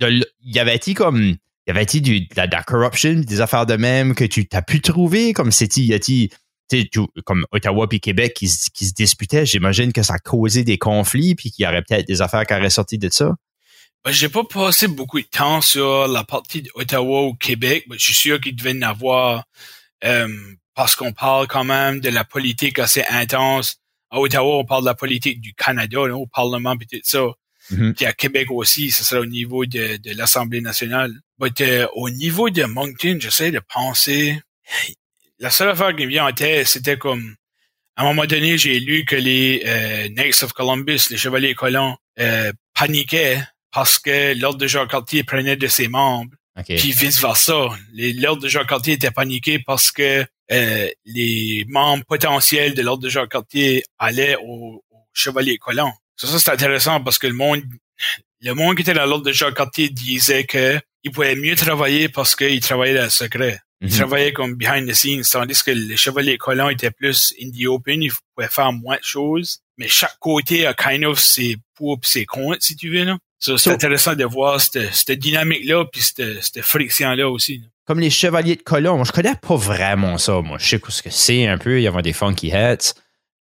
il 0.00 0.24
y 0.42 0.58
avait-il 0.58 0.94
comme, 0.94 1.20
il 1.20 1.38
y 1.66 1.70
avait-il 1.70 2.02
de, 2.02 2.26
la, 2.36 2.62
corruption, 2.62 3.14
des 3.14 3.40
affaires 3.40 3.66
de 3.66 3.76
même 3.76 4.14
que 4.14 4.24
tu 4.24 4.46
t'as 4.48 4.62
pu 4.62 4.80
trouver, 4.80 5.32
comme 5.32 5.52
c'était, 5.52 5.82
y 5.82 5.92
a-t-il, 5.92 6.30
comme 7.24 7.46
Ottawa 7.52 7.88
puis 7.88 8.00
Québec 8.00 8.34
qui, 8.34 8.48
se 8.48 8.92
disputaient, 8.94 9.46
j'imagine 9.46 9.92
que 9.92 10.02
ça 10.02 10.14
a 10.14 10.18
causé 10.18 10.64
des 10.64 10.78
conflits 10.78 11.34
puis 11.34 11.50
qu'il 11.50 11.64
y 11.64 11.68
aurait 11.68 11.82
peut-être 11.82 12.06
des 12.06 12.22
affaires 12.22 12.46
qui 12.46 12.54
auraient 12.54 12.70
sorti 12.70 12.98
de 12.98 13.08
ça. 13.08 13.34
Ben, 14.04 14.12
j'ai 14.12 14.30
pas 14.30 14.44
passé 14.44 14.88
beaucoup 14.88 15.20
de 15.20 15.26
temps 15.26 15.60
sur 15.60 16.08
la 16.08 16.24
partie 16.24 16.62
d'Ottawa 16.62 17.24
ou 17.24 17.34
Québec, 17.34 17.84
mais 17.88 17.98
je 17.98 18.04
suis 18.04 18.14
sûr 18.14 18.40
qu'il 18.40 18.56
devait 18.56 18.72
y 18.72 18.78
en 18.78 18.88
avoir 18.88 19.44
euh, 20.04 20.28
parce 20.74 20.96
qu'on 20.96 21.12
parle 21.12 21.46
quand 21.46 21.64
même 21.64 22.00
de 22.00 22.08
la 22.08 22.24
politique 22.24 22.78
assez 22.78 23.04
intense. 23.10 23.76
À 24.10 24.18
Ottawa, 24.18 24.56
on 24.56 24.64
parle 24.64 24.82
de 24.82 24.86
la 24.86 24.94
politique 24.94 25.40
du 25.40 25.52
Canada, 25.52 26.00
au 26.00 26.26
Parlement 26.26 26.76
tout 26.76 26.98
ça. 27.02 27.26
Mm-hmm. 27.70 27.94
Puis 27.94 28.06
à 28.06 28.12
Québec 28.12 28.50
aussi, 28.50 28.90
ce 28.90 29.04
sera 29.04 29.20
au 29.20 29.26
niveau 29.26 29.66
de, 29.66 29.98
l'Assemblée 30.16 30.62
nationale. 30.62 31.12
Mais 31.38 31.50
euh, 31.60 31.86
au 31.94 32.08
niveau 32.08 32.48
de 32.48 32.64
Moncton, 32.64 33.18
j'essaie 33.20 33.50
de 33.50 33.60
penser 33.60 34.40
la 35.40 35.50
seule 35.50 35.70
affaire 35.70 35.96
qui 35.96 36.04
me 36.04 36.10
vient 36.10 36.26
en 36.26 36.32
tête, 36.32 36.66
c'était 36.66 36.96
comme 36.96 37.34
à 37.96 38.02
un 38.02 38.06
moment 38.06 38.24
donné, 38.24 38.56
j'ai 38.56 38.80
lu 38.80 39.04
que 39.04 39.16
les 39.16 39.62
euh, 39.66 40.08
Knights 40.10 40.42
of 40.42 40.54
Columbus, 40.54 41.08
les 41.10 41.18
Chevaliers 41.18 41.54
colons, 41.54 41.96
euh, 42.18 42.50
paniquaient 42.74 43.42
parce 43.72 43.98
que 43.98 44.34
l'ordre 44.38 44.58
de 44.58 44.66
Jacques 44.66 44.90
Cartier 44.90 45.22
prenait 45.22 45.56
de 45.56 45.66
ses 45.66 45.88
membres. 45.88 46.32
Puis 46.64 46.92
vice-versa. 46.92 47.68
L'ordre 47.92 48.42
de 48.42 48.48
Jacques 48.48 48.68
Cartier 48.68 48.94
était 48.94 49.10
paniqué 49.10 49.58
parce 49.58 49.92
que 49.92 50.24
euh, 50.50 50.88
les 51.04 51.64
membres 51.68 52.04
potentiels 52.04 52.74
de 52.74 52.82
l'ordre 52.82 53.02
de 53.02 53.08
Jacques 53.08 53.30
Cartier 53.30 53.84
allaient 53.98 54.36
aux, 54.42 54.82
Chevaliers 55.12 55.58
colons. 55.58 55.92
Ça, 56.16 56.26
ça 56.26 56.38
c'est 56.38 56.50
intéressant 56.52 57.02
parce 57.02 57.18
que 57.18 57.26
le 57.26 57.34
monde, 57.34 57.62
le 58.40 58.54
monde 58.54 58.76
qui 58.76 58.82
était 58.82 58.94
dans 58.94 59.04
l'ordre 59.04 59.26
de 59.26 59.32
Jacques 59.32 59.56
Cartier 59.56 59.90
disait 59.90 60.44
que 60.44 60.80
il 61.02 61.10
pouvait 61.10 61.34
mieux 61.34 61.56
travailler 61.56 62.08
parce 62.08 62.36
qu'il 62.36 62.60
travaillait 62.60 62.94
dans 62.94 63.04
le 63.04 63.10
secret. 63.10 63.60
Mhm. 63.82 63.90
travaillaient 63.90 64.32
comme 64.32 64.54
behind 64.56 64.88
the 64.88 64.94
scenes, 64.94 65.22
tandis 65.30 65.62
que 65.62 65.70
les 65.70 65.96
chevaliers 65.96 66.36
colons 66.38 66.68
étaient 66.68 66.90
plus 66.90 67.34
in 67.42 67.50
the 67.50 67.66
open, 67.66 68.02
ils 68.02 68.12
pouvaient 68.34 68.48
faire 68.50 68.72
moins 68.72 68.96
de 68.96 69.04
choses. 69.04 69.60
Mais 69.78 69.88
chaque 69.88 70.18
côté 70.20 70.66
a 70.66 70.74
kind 70.74 71.04
of 71.04 71.18
ses 71.18 71.56
pour 71.74 71.94
et 72.02 72.06
ses 72.06 72.26
contre, 72.26 72.58
si 72.60 72.76
tu 72.76 72.90
veux, 72.90 73.04
là. 73.04 73.16
So, 73.38 73.56
c'est 73.56 73.70
So- 73.70 73.74
intéressant 73.74 74.14
de 74.14 74.24
voir 74.24 74.60
cette, 74.60 74.92
cette 74.94 75.18
dynamique-là 75.18 75.86
puis 75.90 76.02
cette, 76.02 76.42
cette 76.44 76.60
friction-là 76.62 77.28
aussi. 77.30 77.58
là. 77.58 77.64
Comme 77.86 78.00
les 78.00 78.10
chevaliers 78.10 78.56
de 78.56 78.62
colon, 78.62 78.96
moi, 78.96 79.04
je 79.06 79.12
connais 79.12 79.34
pas 79.34 79.56
vraiment 79.56 80.18
ça. 80.18 80.40
Moi, 80.42 80.58
je 80.60 80.66
sais 80.66 80.80
ce 80.90 81.02
que 81.02 81.08
c'est 81.10 81.46
un 81.46 81.56
peu. 81.56 81.78
Il 81.80 81.82
y 81.82 81.88
avait 81.88 82.02
des 82.02 82.12
funky 82.12 82.52
hats. 82.52 82.92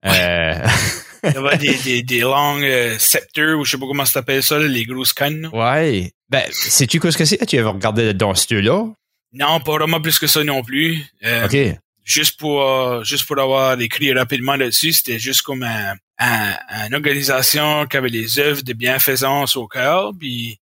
Euh, 0.06 0.56
Il 1.24 1.34
y 1.34 1.36
avait 1.38 1.58
des, 1.58 1.76
des, 1.84 2.02
des 2.04 2.20
longs 2.22 2.62
euh, 2.62 2.98
scepters, 2.98 3.60
ou 3.60 3.66
je 3.66 3.72
sais 3.72 3.78
pas 3.78 3.86
comment 3.88 4.06
ça 4.06 4.14
s'appelle 4.14 4.42
ça, 4.42 4.58
les 4.58 4.86
grosses 4.86 5.12
cannes. 5.12 5.42
là. 5.42 5.50
ouais. 5.74 6.14
Ben, 6.30 6.44
sais-tu 6.52 7.00
ce 7.12 7.18
que 7.18 7.26
c'est? 7.26 7.46
Tu 7.46 7.58
avais 7.58 7.68
regardé 7.68 8.14
dans 8.14 8.34
ce 8.36 8.54
là 8.56 8.86
Non, 9.34 9.60
pas 9.60 9.74
vraiment 9.74 10.02
plus 10.02 10.18
que 10.20 10.28
ça 10.28 10.44
non 10.44 10.64
plus. 10.64 11.04
Euh, 11.24 11.46
OK. 11.46 11.78
juste 12.04 12.40
pour 12.40 12.62
euh, 12.64 13.04
juste 13.04 13.26
pour 13.28 13.40
avoir 13.40 13.80
écrit 13.80 14.12
rapidement 14.14 14.56
là-dessus, 14.56 14.94
c'était 14.94 15.20
juste 15.20 15.42
comme 15.44 15.64
un, 15.64 15.94
un- 16.18 16.88
une 16.88 16.96
organisation 16.96 17.86
qui 17.86 17.98
avait 17.98 18.10
les 18.10 18.40
œuvres 18.40 18.62
de 18.64 18.74
bienfaisance 18.74 19.56
au 19.56 19.68
cœur, 19.68 20.12
puis 20.20 20.60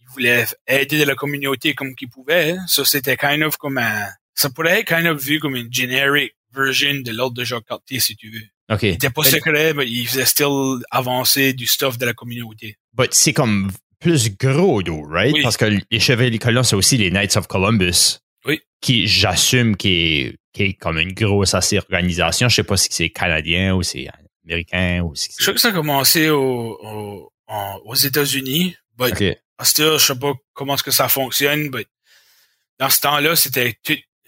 ils 0.00 0.08
voulaient 0.14 0.46
aider 0.66 1.04
la 1.04 1.14
communauté 1.14 1.74
comme 1.74 1.94
qu'ils 1.94 2.08
pouvaient. 2.08 2.56
Ça, 2.66 2.84
c'était 2.84 3.16
kind 3.16 3.42
of 3.42 3.56
comme 3.58 3.78
un... 3.78 4.06
Ça 4.34 4.48
pourrait 4.50 4.80
être 4.80 4.88
kind 4.88 5.06
of 5.06 5.22
vu 5.22 5.38
comme 5.40 5.56
une 5.56 5.72
generic 5.72 6.32
version 6.54 6.94
de 7.04 7.10
l'ordre 7.12 7.36
de 7.36 7.44
Jacques 7.44 7.66
Cartier, 7.66 8.00
si 8.00 8.16
tu 8.16 8.30
veux. 8.30 8.74
OK. 8.74 8.82
Il 8.84 8.88
était 8.90 9.10
pas 9.10 9.22
secret, 9.24 9.74
mais 9.74 9.86
il 9.86 10.06
faisait 10.06 10.24
still 10.24 10.78
avancer 10.90 11.52
du 11.52 11.66
stuff 11.66 11.98
de 11.98 12.06
la 12.06 12.14
communauté. 12.14 12.76
but 12.94 13.12
c'est 13.12 13.32
comme 13.34 13.70
plus 14.00 14.30
gros, 14.36 14.82
though, 14.82 15.02
right? 15.08 15.32
Oui. 15.34 15.42
Parce 15.42 15.56
que 15.56 15.64
les 15.90 16.00
chevaliers 16.00 16.38
de 16.38 16.42
colon, 16.42 16.62
c'est 16.62 16.76
aussi 16.76 16.96
les 16.96 17.10
Knights 17.10 17.36
of 17.36 17.46
Columbus. 17.46 18.18
Oui. 18.44 18.60
Qui, 18.80 19.06
j'assume, 19.06 19.76
qui 19.76 19.88
est, 19.92 20.36
qui 20.52 20.62
est 20.62 20.72
comme 20.74 20.98
une 20.98 21.12
grosse 21.12 21.54
assez 21.54 21.78
organisation. 21.78 22.48
Je 22.48 22.54
sais 22.56 22.62
pas 22.64 22.76
si 22.76 22.88
c'est 22.90 23.10
canadien 23.10 23.74
ou 23.74 23.82
c'est 23.82 24.06
américain 24.44 25.02
ou 25.02 25.14
si 25.14 25.30
Je 25.38 25.44
sais 25.44 25.52
que 25.54 25.60
ça 25.60 25.68
a 25.68 25.72
commencé 25.72 26.30
au, 26.30 26.78
au- 26.80 27.32
en- 27.48 27.80
aux 27.84 27.94
États-Unis, 27.94 28.76
but 28.96 29.12
OK. 29.12 29.24
Parce 29.56 29.72
que 29.72 29.98
je 29.98 30.04
sais 30.06 30.18
pas 30.18 30.32
comment 30.54 30.74
est-ce 30.74 30.84
que 30.84 30.90
ça 30.92 31.08
fonctionne, 31.08 31.68
mais 31.74 31.84
dans 32.78 32.88
ce 32.90 33.00
temps-là, 33.00 33.34
c'était 33.34 33.76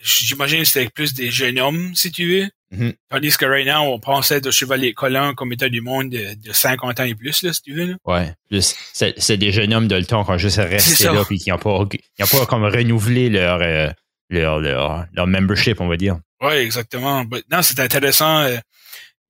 j'imagine 0.02 0.60
que 0.60 0.64
c'était 0.64 0.88
plus 0.90 1.14
des 1.14 1.30
jeunes 1.30 1.58
hommes, 1.58 1.94
si 1.94 2.10
tu 2.10 2.28
veux. 2.28 2.48
Mhm. 2.72 2.92
Tandis 3.10 3.36
que 3.36 3.44
right 3.46 3.66
now, 3.66 3.80
on 3.92 3.98
pensait 3.98 4.40
de 4.40 4.50
chevalier 4.50 4.92
collant 4.94 5.34
comme 5.34 5.52
état 5.52 5.68
du 5.68 5.80
monde 5.80 6.10
de, 6.10 6.34
de 6.34 6.52
50 6.52 7.00
ans 7.00 7.04
et 7.04 7.14
plus, 7.16 7.42
là, 7.42 7.52
si 7.52 7.62
tu 7.62 7.74
veux. 7.74 7.86
Là. 7.86 7.94
Ouais. 8.04 8.32
Plus, 8.48 8.76
c'est, 8.92 9.14
c'est 9.18 9.36
des 9.36 9.50
jeunes 9.50 9.74
hommes 9.74 9.88
de 9.88 9.96
le 9.96 10.04
temps 10.06 10.24
qui 10.24 10.30
ont 10.30 10.38
juste 10.38 10.58
resté 10.58 11.04
là 11.06 11.24
puis 11.24 11.38
qui 11.38 11.50
n'ont 11.50 11.58
pas, 11.58 11.84
qui 11.90 12.22
ont 12.22 12.26
pas 12.38 12.46
comme 12.46 12.64
renouvelé 12.64 13.28
leur, 13.28 13.60
euh, 13.60 13.90
leur, 14.28 14.60
leur, 14.60 15.06
leur 15.12 15.26
membership, 15.26 15.80
on 15.80 15.88
va 15.88 15.96
dire. 15.96 16.18
Ouais, 16.40 16.62
exactement. 16.64 17.24
But 17.24 17.44
non, 17.50 17.60
c'est 17.62 17.80
intéressant. 17.80 18.42
euh, 18.42 18.58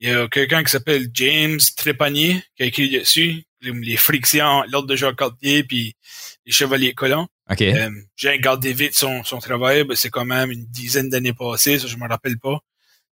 Il 0.00 0.10
y 0.10 0.12
a 0.12 0.28
quelqu'un 0.28 0.62
qui 0.62 0.70
s'appelle 0.70 1.06
James 1.14 1.58
Trépanier 1.76 2.42
qui 2.56 2.62
a 2.62 2.66
écrit 2.66 2.90
dessus 2.90 3.42
les 3.62 3.96
frictions, 3.96 4.62
l'ordre 4.70 4.88
de 4.88 4.96
Jacques 4.96 5.16
Cartier 5.16 5.64
puis 5.64 5.94
les 6.46 6.52
chevaliers 6.52 6.94
collants. 6.94 7.28
OK. 7.50 7.62
Euh, 7.62 7.90
J'ai 8.16 8.30
regardé 8.30 8.72
vite 8.72 8.94
son, 8.94 9.24
son 9.24 9.38
travail, 9.38 9.84
ben, 9.84 9.96
c'est 9.96 10.10
quand 10.10 10.24
même 10.24 10.50
une 10.50 10.66
dizaine 10.66 11.08
d'années 11.08 11.32
passées, 11.32 11.78
ça 11.78 11.86
je 11.86 11.96
me 11.96 12.08
rappelle 12.08 12.38
pas. 12.38 12.58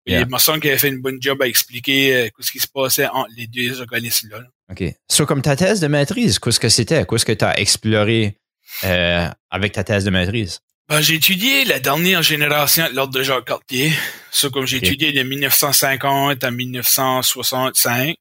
Yeah. 0.08 0.21
Il 0.21 0.27
me 0.27 0.38
semble 0.38 0.60
qu'il 0.60 0.69
avait 0.69 0.77
fait 0.79 0.89
une 0.89 1.01
bonne 1.01 1.17
job 1.19 1.41
à 1.41 1.47
expliquer 1.47 2.15
euh, 2.15 2.29
ce 2.39 2.51
qui 2.51 2.60
se 2.60 2.67
passait 2.67 3.08
entre 3.08 3.29
les 3.36 3.47
deux 3.47 3.81
organismes-là. 3.81 4.39
là. 4.39 4.47
OK. 4.71 4.84
So, 5.10 5.25
comme 5.25 5.41
ta 5.41 5.55
thèse 5.55 5.79
de 5.79 5.88
maîtrise, 5.88 6.38
qu'est-ce 6.38 6.60
que 6.60 6.69
c'était? 6.69 7.05
Qu'est-ce 7.05 7.25
que 7.25 7.31
tu 7.31 7.43
as 7.43 7.60
exploré 7.60 8.38
euh, 8.84 9.27
avec 9.49 9.73
ta 9.73 9.84
thèse 9.84 10.03
de 10.05 10.12
maîtrise? 10.12 10.60
Ben, 10.88 11.01
j'ai 11.01 11.15
étudié 11.15 11.65
la 11.65 11.79
dernière 11.79 12.21
génération 12.21 12.88
de 12.88 12.95
l'ordre 12.95 13.13
de 13.13 13.23
Jacques 13.23 13.45
Cartier. 13.45 13.91
Ça, 14.29 14.49
comme 14.49 14.67
j'ai 14.67 14.77
étudié 14.77 15.12
de 15.12 15.23
1950 15.23 16.43
à 16.43 16.51
1965, 16.51 18.15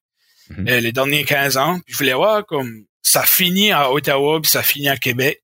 Euh, 0.51 0.79
les 0.79 0.91
derniers 0.91 1.23
15 1.23 1.57
ans. 1.57 1.79
Puis 1.85 1.93
je 1.93 1.97
voulais 1.97 2.13
voir 2.13 2.45
comme 2.45 2.85
ça 3.01 3.23
finit 3.23 3.71
à 3.71 3.91
Ottawa 3.91 4.41
puis 4.41 4.51
ça 4.51 4.63
finit 4.63 4.89
à 4.89 4.97
Québec 4.97 5.41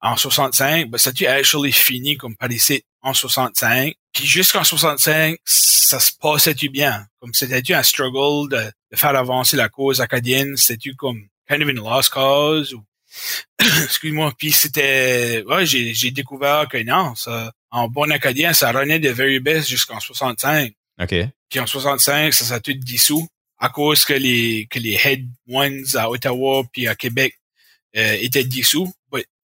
en 0.00 0.16
65. 0.16 0.90
Ben, 0.90 0.98
ça 0.98 1.10
a 1.10 1.32
actually 1.32 1.72
fini 1.72 2.16
comme 2.16 2.36
par 2.36 2.50
ici 2.50 2.82
en 3.02 3.14
65. 3.14 3.94
Puis 4.12 4.26
jusqu'en 4.26 4.64
65, 4.64 5.36
ça 5.44 6.00
se 6.00 6.12
passait-tu 6.20 6.68
bien? 6.68 7.06
Comme 7.20 7.34
c'était-tu 7.34 7.74
un 7.74 7.82
struggle 7.82 8.50
de, 8.50 8.70
de 8.92 8.96
faire 8.96 9.16
avancer 9.16 9.56
la 9.56 9.68
cause 9.68 10.00
acadienne? 10.00 10.56
C'était-tu 10.56 10.94
comme 10.94 11.22
kind 11.48 11.62
of 11.62 11.68
une 11.68 11.76
lost 11.76 12.10
cause? 12.10 12.74
Ou... 12.74 12.84
Excuse-moi. 13.84 14.32
Puis 14.38 14.52
c'était... 14.52 15.44
Ouais, 15.46 15.66
j'ai, 15.66 15.94
j'ai 15.94 16.10
découvert 16.10 16.68
que 16.68 16.82
non, 16.82 17.14
ça, 17.14 17.52
en 17.70 17.88
bon 17.88 18.10
acadien, 18.10 18.52
ça 18.52 18.72
renaît 18.72 18.98
de 18.98 19.10
very 19.10 19.40
best 19.40 19.68
jusqu'en 19.68 20.00
65. 20.00 20.72
OK. 21.00 21.14
Puis 21.48 21.60
en 21.60 21.66
65, 21.66 22.32
ça 22.32 22.44
s'est 22.44 22.60
tout 22.60 22.72
dissous 22.74 23.28
à 23.58 23.68
cause 23.68 24.04
que 24.04 24.12
les 24.14 24.66
que 24.70 24.78
les 24.78 24.98
head 25.02 25.26
ones 25.48 25.84
à 25.94 26.10
Ottawa 26.10 26.64
puis 26.72 26.86
à 26.88 26.94
Québec 26.94 27.34
euh, 27.96 28.16
étaient 28.20 28.44
dissous. 28.44 28.92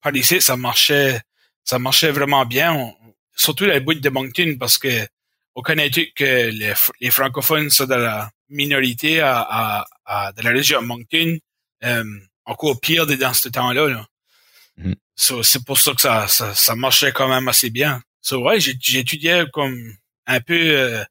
Par 0.02 0.14
ici, 0.16 0.40
ça 0.40 0.56
marchait 0.56 1.20
ça 1.64 1.78
marchait 1.78 2.10
vraiment 2.10 2.44
bien. 2.44 2.72
On- 2.74 2.94
surtout 3.36 3.64
la 3.64 3.78
bout 3.80 3.94
de 3.94 4.08
Moncton 4.10 4.56
parce 4.58 4.76
que 4.78 5.06
on 5.54 5.62
connaît 5.62 5.90
tout 5.90 6.04
que 6.16 6.50
les, 6.50 6.72
fr- 6.72 6.90
les 7.00 7.10
francophones 7.10 7.70
sont 7.70 7.86
de 7.86 7.94
la 7.94 8.30
minorité 8.48 9.20
à, 9.20 9.40
à, 9.40 9.86
à- 10.04 10.32
de 10.32 10.42
la 10.42 10.50
région 10.50 10.82
de 10.82 10.86
Moncton. 10.86 11.38
Euh, 11.84 12.04
encore 12.44 12.80
pire 12.80 13.06
dans 13.06 13.32
ce 13.32 13.48
temps-là. 13.48 13.88
Là. 13.88 14.06
Mhm. 14.76 14.94
So, 15.14 15.42
c'est 15.42 15.64
pour 15.64 15.78
ça 15.78 15.92
que 15.94 16.00
ça, 16.00 16.26
ça, 16.26 16.54
ça 16.54 16.74
marchait 16.74 17.12
quand 17.12 17.28
même 17.28 17.46
assez 17.48 17.70
bien. 17.70 18.02
So, 18.20 18.42
ouais, 18.42 18.58
j'étudiais 18.60 19.44
comme 19.52 19.94
un 20.26 20.40
peu 20.40 20.58
euh, 20.58 21.04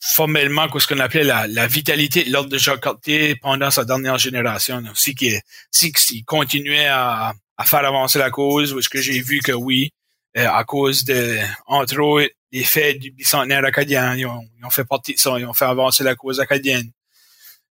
formellement 0.00 0.66
ce 0.78 0.86
qu'on 0.86 0.98
appelait 0.98 1.24
la, 1.24 1.66
vitalité 1.66 2.24
de 2.24 2.32
l'ordre 2.32 2.50
de 2.50 2.58
Jacques 2.58 2.82
Cartier 2.82 3.36
pendant 3.36 3.70
sa 3.70 3.84
dernière 3.84 4.18
génération. 4.18 4.82
Si 4.94 5.14
qu'il 5.14 6.24
continuait 6.24 6.86
à, 6.86 7.34
faire 7.64 7.84
avancer 7.84 8.18
la 8.18 8.30
cause, 8.30 8.76
est-ce 8.78 8.88
que 8.88 9.00
j'ai 9.00 9.20
vu 9.20 9.40
que 9.40 9.52
oui, 9.52 9.90
euh, 10.36 10.48
à 10.48 10.64
cause 10.64 11.04
de, 11.04 11.38
entre 11.66 11.98
autres, 12.00 12.30
les 12.52 12.64
faits 12.64 12.98
du 12.98 13.10
bicentenaire 13.10 13.64
acadien, 13.64 14.14
ils 14.14 14.26
ont, 14.26 14.70
fait 14.70 14.84
partie 14.84 15.14
de 15.14 15.18
ça, 15.18 15.38
ils 15.38 15.46
ont 15.46 15.54
fait 15.54 15.64
avancer 15.64 16.04
la 16.04 16.14
cause 16.14 16.40
acadienne. 16.40 16.90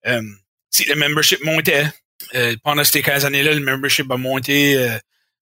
Euh, 0.07 0.23
si 0.71 0.85
le 0.85 0.95
membership 0.95 1.45
montait, 1.45 1.87
euh, 2.35 2.57
pendant 2.63 2.85
ces 2.85 3.03
15 3.03 3.25
années-là, 3.25 3.55
le 3.55 3.61
membership 3.61 4.11
a 4.11 4.17
monté 4.17 4.89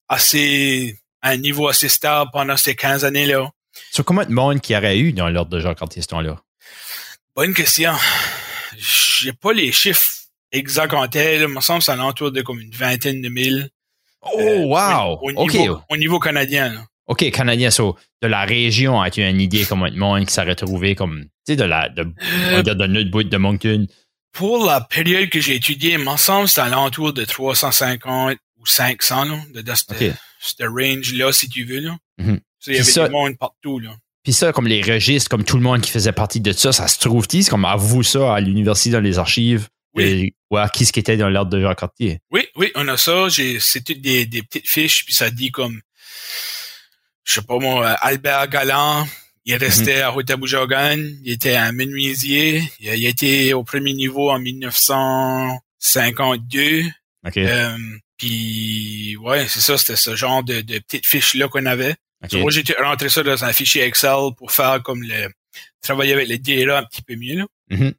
assez 0.09 0.99
à 1.23 1.31
un 1.31 1.37
niveau 1.37 1.69
assez 1.69 1.89
stable 1.89 2.31
pendant 2.33 2.57
ces 2.57 2.75
15 2.75 3.05
années-là. 3.05 3.51
Sur 3.93 4.05
combien 4.05 4.25
de 4.25 4.33
monde 4.33 4.61
qu'il 4.61 4.75
y 4.75 4.79
aurait 4.79 4.99
eu 4.99 5.13
dans 5.13 5.29
l'ordre 5.29 5.51
de 5.51 5.61
Jacques 5.61 5.79
Cartier 5.79 6.03
ce 6.03 6.09
temps-là? 6.09 6.43
Bonne 7.37 7.55
question. 7.55 7.93
J'ai 8.77 9.33
pas 9.33 9.53
les 9.53 9.73
chiffres 9.73 10.11
exacts 10.53 10.95
en 10.95 11.07
tête. 11.09 11.41
Il 11.41 11.49
me 11.49 11.61
semble 11.61 11.79
que 11.81 11.85
c'est 11.87 11.93
à 11.93 11.97
l'entour 11.97 12.33
de 12.33 12.43
comme 12.43 12.61
une 12.61 12.71
vingtaine 12.73 13.21
de 13.23 13.29
mille. 13.29 13.69
Oh, 14.23 14.31
Euh, 14.39 14.59
wow! 14.67 15.19
Au, 15.23 15.33
niveau, 15.51 15.81
au 15.89 15.97
niveau 15.97 16.19
canadien. 16.19 16.73
là. 16.73 16.85
OK, 17.07 17.29
Canadien, 17.31 17.71
so, 17.71 17.97
de 18.23 18.29
la 18.29 18.45
région, 18.45 19.01
as-tu 19.01 19.23
une 19.23 19.41
idée 19.41 19.65
combien 19.69 19.91
de 19.91 19.97
monde 19.97 20.27
qui 20.27 20.33
s'est 20.33 20.43
retrouvé 20.43 20.95
comme, 20.95 21.25
tu 21.25 21.29
sais, 21.49 21.57
de 21.57 21.65
la, 21.65 21.89
de, 21.89 22.05
dire 22.63 22.77
de 22.77 22.87
notre 22.87 23.11
bout 23.11 23.25
de 23.25 23.37
Moncton? 23.37 23.87
Pour 24.33 24.65
la 24.65 24.81
période 24.83 25.29
que 25.29 25.41
j'ai 25.41 25.57
étudiée, 25.57 25.95
il 25.95 25.99
me 25.99 26.17
semble 26.17 26.45
que 26.47 26.53
c'est 26.53 26.61
à 26.61 26.69
l'entour 26.69 27.13
de 27.13 27.25
350 27.25 28.37
ou 28.59 28.67
500, 28.67 29.25
là, 29.25 29.39
de, 29.55 29.61
de 29.63 29.75
cette, 29.75 29.91
OK. 29.91 30.13
cette 30.41 30.69
range-là, 30.69 31.33
si 31.33 31.49
tu 31.49 31.65
veux. 31.65 31.81
Là. 31.81 31.97
Mhm. 32.19 32.41
So, 32.61 32.71
il 32.71 32.75
y 32.75 32.77
avait 32.81 32.85
ça- 32.91 33.09
du 33.09 33.13
monde 33.13 33.37
partout. 33.39 33.81
Là. 33.81 33.91
Puis 34.31 34.37
ça, 34.37 34.53
comme 34.53 34.69
les 34.69 34.81
registres, 34.81 35.29
comme 35.29 35.43
tout 35.43 35.57
le 35.57 35.63
monde 35.65 35.81
qui 35.81 35.91
faisait 35.91 36.13
partie 36.13 36.39
de 36.39 36.53
ça, 36.53 36.71
ça 36.71 36.87
se 36.87 37.01
trouve-t-il? 37.01 37.43
C'est 37.43 37.51
comme 37.51 37.65
à 37.65 37.75
vous 37.75 38.05
ça, 38.05 38.37
à 38.37 38.39
l'université, 38.39 38.91
dans 38.91 39.01
les 39.01 39.19
archives? 39.19 39.67
Oui. 39.95 40.05
Et, 40.05 40.33
ouais, 40.53 40.63
qui 40.73 40.87
ce 40.87 40.93
qui 40.93 41.01
était 41.01 41.17
dans 41.17 41.29
l'ordre 41.29 41.51
de 41.51 41.61
Jacques 41.61 41.81
Cartier? 41.81 42.21
Oui, 42.31 42.47
oui, 42.55 42.71
on 42.77 42.87
a 42.87 42.97
ça. 42.97 43.29
J'ai, 43.29 43.59
c'est 43.59 43.83
toutes 43.83 44.01
des, 44.01 44.27
des 44.27 44.43
petites 44.43 44.69
fiches, 44.69 45.05
puis 45.05 45.13
ça 45.13 45.31
dit 45.31 45.51
comme, 45.51 45.81
je 47.25 47.33
sais 47.33 47.43
pas 47.43 47.59
moi, 47.59 47.89
Albert 47.89 48.47
Galland, 48.47 49.05
il 49.47 49.57
restait 49.57 50.01
à 50.01 50.11
Rotaboujagan, 50.11 50.99
il 51.25 51.33
était 51.33 51.57
un 51.57 51.73
menuisier, 51.73 52.63
il 52.79 53.05
été 53.05 53.53
au 53.53 53.65
premier 53.65 53.95
niveau 53.95 54.31
en 54.31 54.39
1952. 54.39 56.85
OK. 57.27 57.37
Euh, 57.37 57.77
puis 58.17 59.17
ouais, 59.17 59.49
c'est 59.49 59.59
ça, 59.59 59.77
c'était 59.77 59.97
ce 59.97 60.15
genre 60.15 60.45
de, 60.45 60.61
de 60.61 60.79
petites 60.79 61.07
fiches 61.07 61.35
là 61.35 61.49
qu'on 61.49 61.67
avait. 61.67 61.97
Moi, 62.35 62.51
j'ai 62.51 62.63
rentré 62.83 63.09
ça 63.09 63.23
dans 63.23 63.45
un 63.45 63.53
fichier 63.53 63.83
Excel 63.83 64.31
pour 64.37 64.53
faire 64.53 64.83
comme 64.83 65.03
le 65.03 65.29
travailler 65.83 66.13
avec 66.13 66.29
les 66.29 66.39
DLA 66.39 66.79
un 66.79 66.85
petit 66.85 67.03
peu 67.03 67.17
mieux. 67.17 67.37
Là. 67.39 67.47
Mhm. 67.71 67.95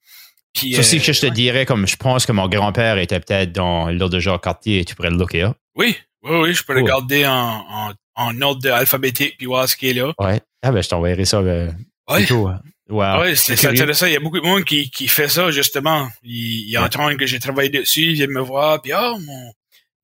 Puis, 0.54 0.74
Ça, 0.74 0.82
euh, 0.82 1.00
que 1.00 1.14
je 1.14 1.22
te 1.22 1.26
ouais. 1.28 1.32
dirais, 1.32 1.66
comme 1.66 1.88
je 1.88 1.96
pense 1.96 2.26
que 2.26 2.32
mon 2.34 2.48
grand-père 2.50 2.98
était 2.98 3.20
peut-être 3.20 3.52
dans 3.54 3.90
l'ordre 3.90 4.18
de 4.20 4.38
Cartier 4.38 4.80
et 4.82 4.86
tu 4.86 4.96
pourrais 4.96 5.10
le 5.10 5.18
looker 5.18 5.44
up. 5.44 5.58
Oui, 5.76 5.96
oui, 6.24 6.38
oui, 6.40 6.54
je 6.54 6.64
peux 6.64 6.76
regarder 6.76 7.26
en, 7.26 7.32
en, 7.70 7.94
en 8.16 8.42
ordre 8.42 8.70
alphabétique 8.72 9.36
puis 9.38 9.48
voir 9.48 9.68
ce 9.70 9.76
qui 9.76 9.90
est 9.90 9.94
là. 9.94 10.14
Ouais. 10.20 10.42
Ah, 10.62 10.72
ben, 10.72 10.84
je 10.84 10.90
t'enverrai 10.90 11.26
ça 11.26 11.38
euh, 11.38 11.72
Ouais. 12.10 12.26
hein. 12.30 12.62
Wow. 12.90 13.22
Ouais, 13.22 13.36
c'est 13.36 13.66
intéressant. 13.66 14.06
Il 14.08 14.12
y 14.14 14.18
a 14.18 14.20
beaucoup 14.20 14.40
de 14.42 14.46
monde 14.46 14.66
qui, 14.66 14.90
qui 14.92 15.08
fait 15.08 15.30
ça, 15.30 15.50
justement. 15.52 16.10
Ils, 16.24 16.70
ils 16.70 16.78
Ouais. 16.78 16.84
entendent 16.84 17.16
que 17.16 17.26
j'ai 17.26 17.40
travaillé 17.40 17.70
dessus, 17.70 18.02
ils 18.02 18.14
viennent 18.16 18.32
me 18.32 18.42
voir, 18.42 18.82
puis 18.82 18.92
oh, 18.94 19.18
mon, 19.26 19.54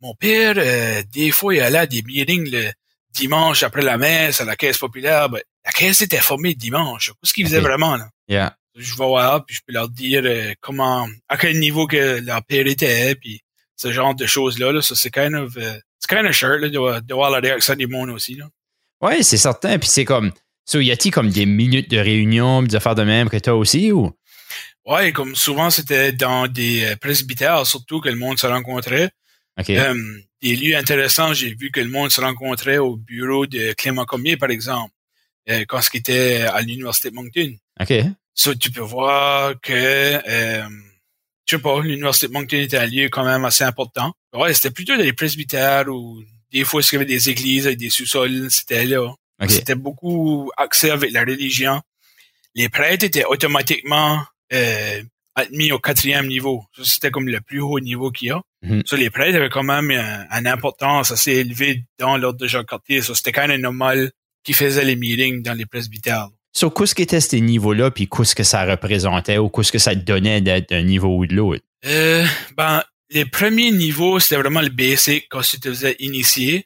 mon 0.02 0.14
père, 0.16 0.56
euh, 0.58 1.04
des 1.12 1.32
fois, 1.32 1.54
il 1.54 1.60
allait 1.60 1.80
à 1.80 1.86
des 1.86 2.02
meetings 2.04 2.50
le 2.50 2.72
dimanche 3.18 3.64
après 3.64 3.82
la 3.82 3.98
messe 3.98 4.42
à 4.42 4.46
la 4.46 4.56
caisse 4.56 4.78
populaire. 4.78 5.30
Ben, 5.30 5.42
la 5.66 5.72
caisse 5.72 6.02
était 6.02 6.18
formée 6.18 6.54
dimanche. 6.54 7.12
Qu'est-ce 7.22 7.34
qu'ils 7.34 7.46
faisaient 7.46 7.60
vraiment, 7.60 7.98
là? 7.98 8.10
Yeah. 8.28 8.56
Je 8.76 8.92
vais 8.96 9.06
voir, 9.06 9.44
puis 9.46 9.56
je 9.56 9.62
peux 9.66 9.74
leur 9.74 9.90
dire 9.90 10.22
euh, 10.24 10.54
comment, 10.62 11.08
à 11.28 11.38
quel 11.38 11.60
niveau 11.60 11.88
que 11.88 12.22
leur 12.24 12.44
père 12.44 12.68
était, 12.68 13.16
puis 13.16 13.42
ce 13.76 13.92
genre 13.92 14.14
de 14.14 14.26
choses-là. 14.26 14.72
Là. 14.72 14.82
Ça, 14.82 14.96
c'est 14.96 15.10
kind 15.10 15.34
of, 15.34 15.56
uh, 15.56 15.82
c'est 16.00 16.10
kind 16.10 16.28
of 16.28 16.34
shirt, 16.34 16.60
là, 16.62 16.70
de, 16.70 17.00
de 17.00 17.14
voir 17.14 17.32
la 17.32 17.40
réaction 17.40 17.76
du 17.76 17.88
monde 17.88 18.12
aussi. 18.12 18.36
Là. 18.36 18.46
Ouais, 19.02 19.24
c'est 19.24 19.38
certain. 19.38 19.80
Puis 19.80 19.90
c'est 19.90 20.06
comme, 20.06 20.32
so, 20.66 20.80
y 20.80 20.92
a-t-il 20.92 21.12
comme 21.12 21.32
des 21.32 21.46
minutes 21.46 21.90
de 21.90 21.98
réunion, 21.98 22.62
des 22.62 22.76
affaires 22.76 22.96
de 22.96 23.04
même 23.04 23.30
que 23.30 23.38
toi 23.38 23.56
aussi, 23.56 23.92
ou? 23.92 24.12
Ouais, 24.86 25.12
comme 25.12 25.36
souvent, 25.36 25.70
c'était 25.70 26.12
dans 26.12 26.48
des 26.48 26.86
euh, 26.86 26.96
presbytères, 26.96 27.66
surtout 27.66 28.00
que 28.00 28.10
le 28.10 28.16
monde 28.16 28.40
se 28.40 28.48
rencontrait. 28.48 29.10
OK. 29.60 29.70
Euh, 29.70 29.96
des 30.42 30.56
lieux 30.56 30.76
intéressants, 30.76 31.34
j'ai 31.34 31.54
vu 31.56 31.72
que 31.72 31.80
le 31.80 31.90
monde 31.90 32.12
se 32.12 32.22
rencontrait 32.22 32.78
au 32.78 32.96
bureau 32.96 33.48
de 33.48 33.74
Clément 33.74 34.06
Commier, 34.06 34.38
par 34.38 34.52
exemple, 34.52 34.94
euh, 35.50 35.66
quand 35.68 35.82
ce 35.82 35.90
qui 35.90 35.98
était 35.98 36.42
à 36.42 36.62
l'Université 36.62 37.10
de 37.10 37.16
Moncton. 37.16 37.56
OK. 37.80 37.94
So, 38.34 38.54
tu 38.54 38.70
peux 38.72 38.82
voir 38.82 39.60
que, 39.62 39.74
euh, 39.74 40.70
je 41.46 41.56
sais 41.56 41.62
pas, 41.62 41.82
l'Université 41.82 42.28
de 42.28 42.34
Moncton 42.34 42.58
était 42.58 42.78
un 42.78 42.86
lieu 42.86 43.10
quand 43.10 43.26
même 43.26 43.46
assez 43.46 43.64
important. 43.64 44.14
Ouais, 44.34 44.54
c'était 44.54 44.72
plutôt 44.72 44.96
des 44.96 45.14
presbytères 45.14 45.88
ou 45.88 46.22
des 46.52 46.64
fois, 46.64 46.82
il 46.82 46.94
y 46.94 46.96
avait 46.96 47.06
des 47.06 47.30
églises 47.30 47.66
avec 47.66 47.80
des 47.80 47.90
sous-sols, 47.90 48.52
c'était 48.52 48.86
là. 48.86 49.06
OK. 49.42 49.50
C'était 49.50 49.76
beaucoup 49.76 50.52
axé 50.58 50.92
avec 50.92 51.12
la 51.12 51.22
religion. 51.22 51.82
Les 52.56 52.70
prêtres 52.70 53.06
étaient 53.06 53.26
automatiquement 53.26 54.24
euh, 54.54 55.04
admis 55.38 55.72
au 55.72 55.80
quatrième 55.80 56.28
niveau. 56.28 56.64
C'était 56.84 57.12
comme 57.12 57.28
le 57.30 57.40
plus 57.40 57.62
haut 57.62 57.80
niveau 57.80 58.12
qu'il 58.12 58.28
y 58.30 58.32
a. 58.32 58.42
Mhm. 58.64 58.84
Ça, 58.86 58.98
les 58.98 59.10
prêtres 59.10 59.38
avaient 59.38 59.50
quand 59.50 59.64
même 59.64 59.90
un- 59.92 60.26
une 60.38 60.48
importance 60.48 61.12
assez 61.12 61.32
élevée 61.34 61.84
dans 62.00 62.18
l'ordre 62.18 62.40
de 62.40 62.48
Jacques-Cartier. 62.48 63.02
Ça, 63.02 63.16
C'était 63.16 63.32
quand 63.32 63.48
même 63.48 63.62
normal 63.62 64.12
qu'ils 64.44 64.56
faisaient 64.56 64.84
les 64.84 64.96
meetings 64.96 65.42
dans 65.44 65.54
les 65.54 65.66
presbytères. 65.66 66.28
So, 66.54 66.72
qu'est-ce 66.72 66.96
qu'étaient 66.96 67.22
ces 67.22 67.40
niveaux-là, 67.40 67.92
puis 67.92 68.10
qu'est-ce 68.10 68.34
que 68.36 68.44
ça 68.44 68.66
représentait, 68.66 69.38
ou 69.38 69.50
qu'est-ce 69.50 69.72
que 69.72 69.78
ça 69.78 69.94
te 69.96 70.02
donnait 70.02 70.42
d'être 70.42 70.70
d'un 70.70 70.82
niveau 70.82 71.16
ou 71.18 71.26
de 71.28 71.36
l'autre? 71.36 71.64
Euh, 71.86 72.26
ben, 72.56 72.84
les 73.12 73.26
premiers 73.26 73.70
niveaux, 73.72 74.20
c'était 74.20 74.38
vraiment 74.38 74.62
le 74.62 74.70
basic 74.70 75.28
quand 75.30 75.42
tu 75.42 75.60
te 75.60 75.70
faisais 75.70 75.96
initier. 76.00 76.66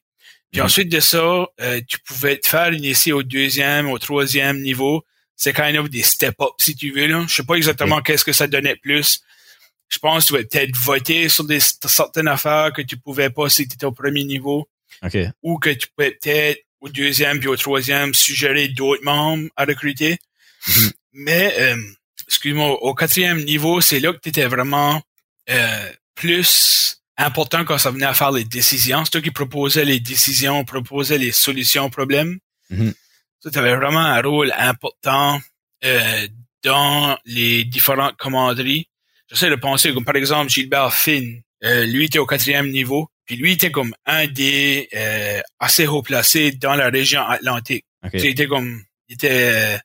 Puis 0.51 0.59
Mhm. 0.61 0.65
ensuite 0.65 0.89
de 0.91 0.99
ça, 1.01 1.47
euh, 1.61 1.81
tu 1.87 1.97
pouvais 1.99 2.37
te 2.37 2.47
faire 2.47 2.73
initier 2.73 3.11
au 3.11 3.23
deuxième, 3.23 3.89
au 3.89 3.97
troisième 3.99 4.61
niveau. 4.61 5.03
C'est 5.41 5.53
kind 5.53 5.75
of 5.75 5.89
des 5.89 6.03
step-up, 6.03 6.51
si 6.59 6.75
tu 6.75 6.91
veux. 6.91 7.07
Là. 7.07 7.25
Je 7.27 7.33
sais 7.33 7.43
pas 7.43 7.55
exactement 7.55 7.99
qu'est-ce 8.03 8.23
que 8.23 8.31
ça 8.31 8.45
donnait 8.45 8.75
plus. 8.75 9.23
Je 9.89 9.97
pense 9.97 10.25
que 10.25 10.27
tu 10.27 10.33
pouvais 10.33 10.43
peut-être 10.43 10.77
voter 10.77 11.29
sur 11.29 11.45
des 11.45 11.59
certaines 11.59 12.27
affaires 12.27 12.71
que 12.71 12.83
tu 12.83 12.95
pouvais 12.95 13.31
pas 13.31 13.49
si 13.49 13.67
tu 13.67 13.73
étais 13.73 13.87
au 13.87 13.91
premier 13.91 14.23
niveau. 14.23 14.69
OK. 15.01 15.17
Ou 15.41 15.57
que 15.57 15.71
tu 15.71 15.87
pouvais 15.87 16.11
peut-être 16.11 16.63
au 16.79 16.89
deuxième 16.89 17.39
puis 17.39 17.47
au 17.47 17.55
troisième 17.55 18.13
suggérer 18.13 18.67
d'autres 18.67 19.03
membres 19.03 19.49
à 19.55 19.65
recruter. 19.65 20.19
Mhm. 20.67 20.91
Mais, 21.13 21.55
euh, 21.57 21.77
excuse-moi, 22.27 22.69
au 22.83 22.93
quatrième 22.93 23.43
niveau, 23.43 23.81
c'est 23.81 23.99
là 23.99 24.13
que 24.13 24.19
tu 24.19 24.29
étais 24.29 24.45
vraiment 24.45 25.01
euh, 25.49 25.91
plus 26.13 27.01
important 27.17 27.65
quand 27.65 27.79
ça 27.79 27.89
venait 27.89 28.05
à 28.05 28.13
faire 28.13 28.31
les 28.31 28.43
décisions. 28.43 29.05
C'est 29.05 29.11
toi 29.11 29.21
qui 29.21 29.31
proposais 29.31 29.85
les 29.85 29.99
décisions, 29.99 30.63
proposais 30.65 31.17
les 31.17 31.31
solutions 31.31 31.85
aux 31.85 31.89
problèmes. 31.89 32.37
Mhm. 32.69 32.93
Tu 33.43 33.57
avais 33.57 33.75
vraiment 33.75 33.99
un 33.99 34.21
rôle 34.21 34.53
important 34.57 35.39
euh, 35.83 36.27
dans 36.63 37.17
les 37.25 37.63
différentes 37.63 38.15
commanderies. 38.17 38.87
J'essaie 39.29 39.49
de 39.49 39.55
penser, 39.55 39.93
comme 39.93 40.05
par 40.05 40.15
exemple 40.15 40.49
Gilbert 40.49 40.93
Finn, 40.93 41.41
euh, 41.63 41.85
lui 41.85 42.05
était 42.05 42.19
au 42.19 42.25
quatrième 42.25 42.69
niveau, 42.69 43.07
puis 43.25 43.35
lui 43.37 43.53
était 43.53 43.71
comme 43.71 43.93
un 44.05 44.27
des 44.27 44.89
euh, 44.95 45.41
assez 45.59 45.87
haut 45.87 46.01
placés 46.03 46.51
dans 46.51 46.75
la 46.75 46.89
région 46.89 47.21
atlantique. 47.21 47.85
OK. 48.03 48.11
Tu 48.11 48.19
sais, 48.19 48.25
Il 48.27 48.31
était 48.31 48.47
comme, 48.47 48.83
il 49.07 49.13
était, 49.15 49.51
euh, 49.53 49.77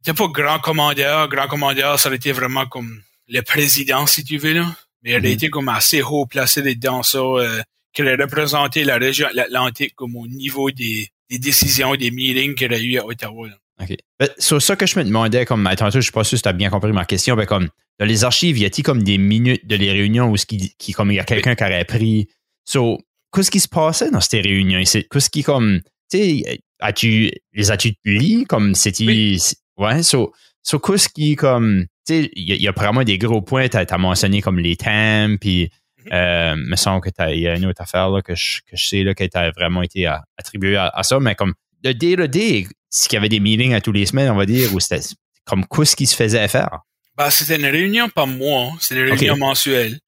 il 0.00 0.10
était 0.10 0.14
pas 0.16 0.28
grand 0.28 0.58
commandeur. 0.58 1.28
Grand 1.28 1.48
commandeur, 1.48 1.98
ça 1.98 2.08
aurait 2.08 2.16
été 2.16 2.32
vraiment 2.32 2.66
comme 2.66 3.02
le 3.28 3.40
président, 3.42 4.06
si 4.06 4.24
tu 4.24 4.38
veux, 4.38 4.52
là. 4.54 4.66
Mais 5.02 5.10
il 5.10 5.14
a 5.16 5.18
Mhm. 5.20 5.26
été 5.26 5.50
comme 5.50 5.68
assez 5.68 6.00
haut 6.02 6.26
placé 6.26 6.62
dans 6.76 7.02
ça, 7.02 7.18
euh, 7.18 7.60
qu'il 7.92 8.08
a 8.08 8.16
représenté 8.16 8.84
la 8.84 8.96
région 8.96 9.28
de 9.30 9.36
l'Atlantique 9.36 9.94
comme 9.96 10.16
au 10.16 10.26
niveau 10.26 10.70
des, 10.70 11.08
des 11.32 11.38
décisions, 11.38 11.94
des 11.96 12.10
meetings 12.10 12.54
qu'il 12.54 12.72
a 12.72 12.78
eu 12.78 12.98
à 12.98 13.06
Ottawa. 13.06 13.48
là. 13.48 13.54
OK. 13.80 13.96
Ben, 14.20 14.28
sur 14.38 14.60
ça 14.62 14.76
que 14.76 14.86
je 14.86 14.98
me 14.98 15.04
demandais, 15.04 15.44
comme 15.46 15.64
ben, 15.64 15.74
tantôt, 15.74 15.98
je 15.98 16.02
suis 16.02 16.12
pas 16.12 16.24
sûr 16.24 16.36
si 16.38 16.42
tu 16.42 16.48
as 16.48 16.52
bien 16.52 16.70
compris 16.70 16.92
ma 16.92 17.04
question, 17.04 17.34
ben, 17.36 17.46
comme 17.46 17.68
dans 17.98 18.06
les 18.06 18.24
archives, 18.24 18.58
y 18.58 18.64
a-t-il 18.64 18.84
comme 18.84 19.02
des 19.02 19.18
minutes 19.18 19.66
de 19.66 19.76
les 19.76 19.90
réunions 19.92 20.30
où 20.30 20.36
ce 20.36 20.46
qui, 20.46 20.74
qui 20.78 20.92
comme 20.92 21.10
il 21.10 21.16
y 21.16 21.20
a 21.20 21.24
quelqu'un 21.24 21.54
qui 21.54 21.64
aurait 21.64 21.84
pris? 21.84 22.28
So, 22.64 22.98
qu'est-ce 23.34 23.50
qui 23.50 23.60
se 23.60 23.68
passait 23.68 24.10
dans 24.10 24.20
ces 24.20 24.40
réunions? 24.40 24.82
Qu'est-ce 24.82 25.30
qui 25.30 25.42
comme 25.42 25.80
tu 26.10 26.18
sais, 26.18 26.60
as-tu 26.80 27.30
les 27.54 27.70
as-tu 27.70 27.94
lis 28.04 28.44
comme 28.44 28.74
c'était 28.74 29.04
Oui. 29.06 29.40
ouais, 29.78 30.02
so, 30.02 30.32
so 30.62 30.78
qu'est-ce 30.78 31.08
qui 31.08 31.34
comme 31.36 31.86
tu 32.06 32.14
sais, 32.24 32.30
il 32.34 32.48
y, 32.48 32.52
a- 32.52 32.56
il 32.56 32.62
y 32.62 32.68
a 32.68 32.72
vraiment 32.72 33.04
des 33.04 33.16
gros 33.18 33.40
points, 33.42 33.68
tu 33.68 33.76
as, 33.76 33.98
mentionné 33.98 34.42
comme 34.42 34.58
les 34.58 34.76
thèmes 34.76 35.38
puis. 35.38 35.70
Euh, 36.10 36.54
me 36.56 36.76
semble 36.76 37.00
que 37.02 37.10
t'as- 37.10 37.30
il 37.32 37.40
y 37.40 37.48
a 37.48 37.56
une 37.56 37.66
autre 37.66 37.82
affaire 37.82 38.08
là, 38.10 38.22
que, 38.22 38.34
je, 38.34 38.60
que 38.62 38.76
je 38.76 38.88
sais 38.88 39.02
là, 39.02 39.14
qui 39.14 39.28
a 39.32 39.50
vraiment 39.52 39.82
été 39.82 40.06
à- 40.06 40.24
attribuée 40.38 40.76
à, 40.76 40.88
à 40.88 41.02
ça, 41.02 41.20
mais 41.20 41.34
comme 41.34 41.54
le 41.84 41.92
to 41.92 42.26
day, 42.26 42.60
est-ce 42.60 43.08
qu'il 43.08 43.16
y 43.16 43.18
avait 43.18 43.28
des 43.28 43.40
meetings 43.40 43.74
à 43.74 43.80
tous 43.80 43.92
les 43.92 44.06
semaines, 44.06 44.30
on 44.30 44.36
va 44.36 44.46
dire, 44.46 44.74
ou 44.74 44.80
c'était 44.80 45.00
comme 45.44 45.64
qu'est-ce 45.66 45.96
qui 45.96 46.06
se 46.06 46.14
faisait 46.16 46.46
faire? 46.48 46.80
Ben, 47.16 47.28
c'était 47.30 47.56
une 47.56 47.66
réunion 47.66 48.08
par 48.08 48.26
mois, 48.26 48.72
c'était 48.80 49.00
une 49.02 49.12
réunion 49.12 49.36
mensuelle. 49.36 49.98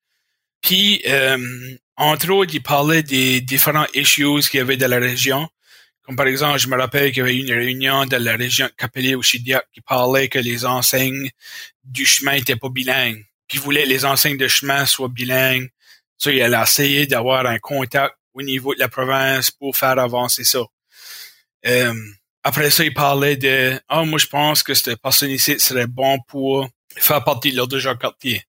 Puis, 0.62 1.02
euh, 1.06 1.36
entre 1.96 2.30
autres, 2.30 2.54
il 2.54 2.62
parlait 2.62 3.02
des 3.02 3.40
différents 3.40 3.86
issues 3.94 4.40
qu'il 4.50 4.58
y 4.58 4.60
avait 4.60 4.76
dans 4.76 4.88
la 4.90 4.98
région. 4.98 5.48
Comme 6.02 6.16
par 6.16 6.26
exemple, 6.26 6.58
je 6.58 6.68
me 6.68 6.76
rappelle 6.76 7.12
qu'il 7.12 7.20
y 7.20 7.22
avait 7.22 7.36
eu 7.36 7.40
une 7.40 7.52
réunion 7.52 8.04
dans 8.06 8.22
la 8.22 8.36
région 8.36 8.66
de 8.66 8.72
Capelé 8.76 9.14
au 9.14 9.22
Chidiac 9.22 9.64
qui 9.72 9.80
parlait 9.80 10.28
que 10.28 10.38
les 10.38 10.64
enseignes 10.66 11.30
du 11.82 12.04
chemin 12.04 12.32
étaient 12.32 12.56
pas 12.56 12.68
bilingues. 12.68 13.24
Puis 13.48 13.58
voulait 13.58 13.84
que 13.84 13.88
les 13.88 14.04
enseignes 14.04 14.36
de 14.36 14.48
chemin 14.48 14.84
soient 14.86 15.08
bilingues. 15.08 15.68
Ça, 16.18 16.32
il 16.32 16.42
a 16.42 16.62
essayé 16.62 17.06
d'avoir 17.06 17.46
un 17.46 17.58
contact 17.58 18.14
au 18.34 18.42
niveau 18.42 18.74
de 18.74 18.80
la 18.80 18.88
province 18.88 19.50
pour 19.50 19.76
faire 19.76 19.98
avancer 19.98 20.44
ça. 20.44 20.60
Euh, 21.66 21.94
après 22.42 22.70
ça, 22.70 22.84
il 22.84 22.92
parlait 22.94 23.36
de 23.36 23.80
Ah, 23.88 24.04
moi 24.04 24.18
je 24.18 24.26
pense 24.26 24.62
que 24.62 24.74
cette 24.74 25.00
personne 25.00 25.30
ici 25.30 25.58
serait 25.58 25.86
bon 25.86 26.18
pour 26.28 26.68
faire 26.96 27.24
partie 27.24 27.52
de 27.52 27.56
l'ordre 27.56 27.72
de 27.74 27.78
Jacques 27.78 28.00
Cartier. 28.00 28.42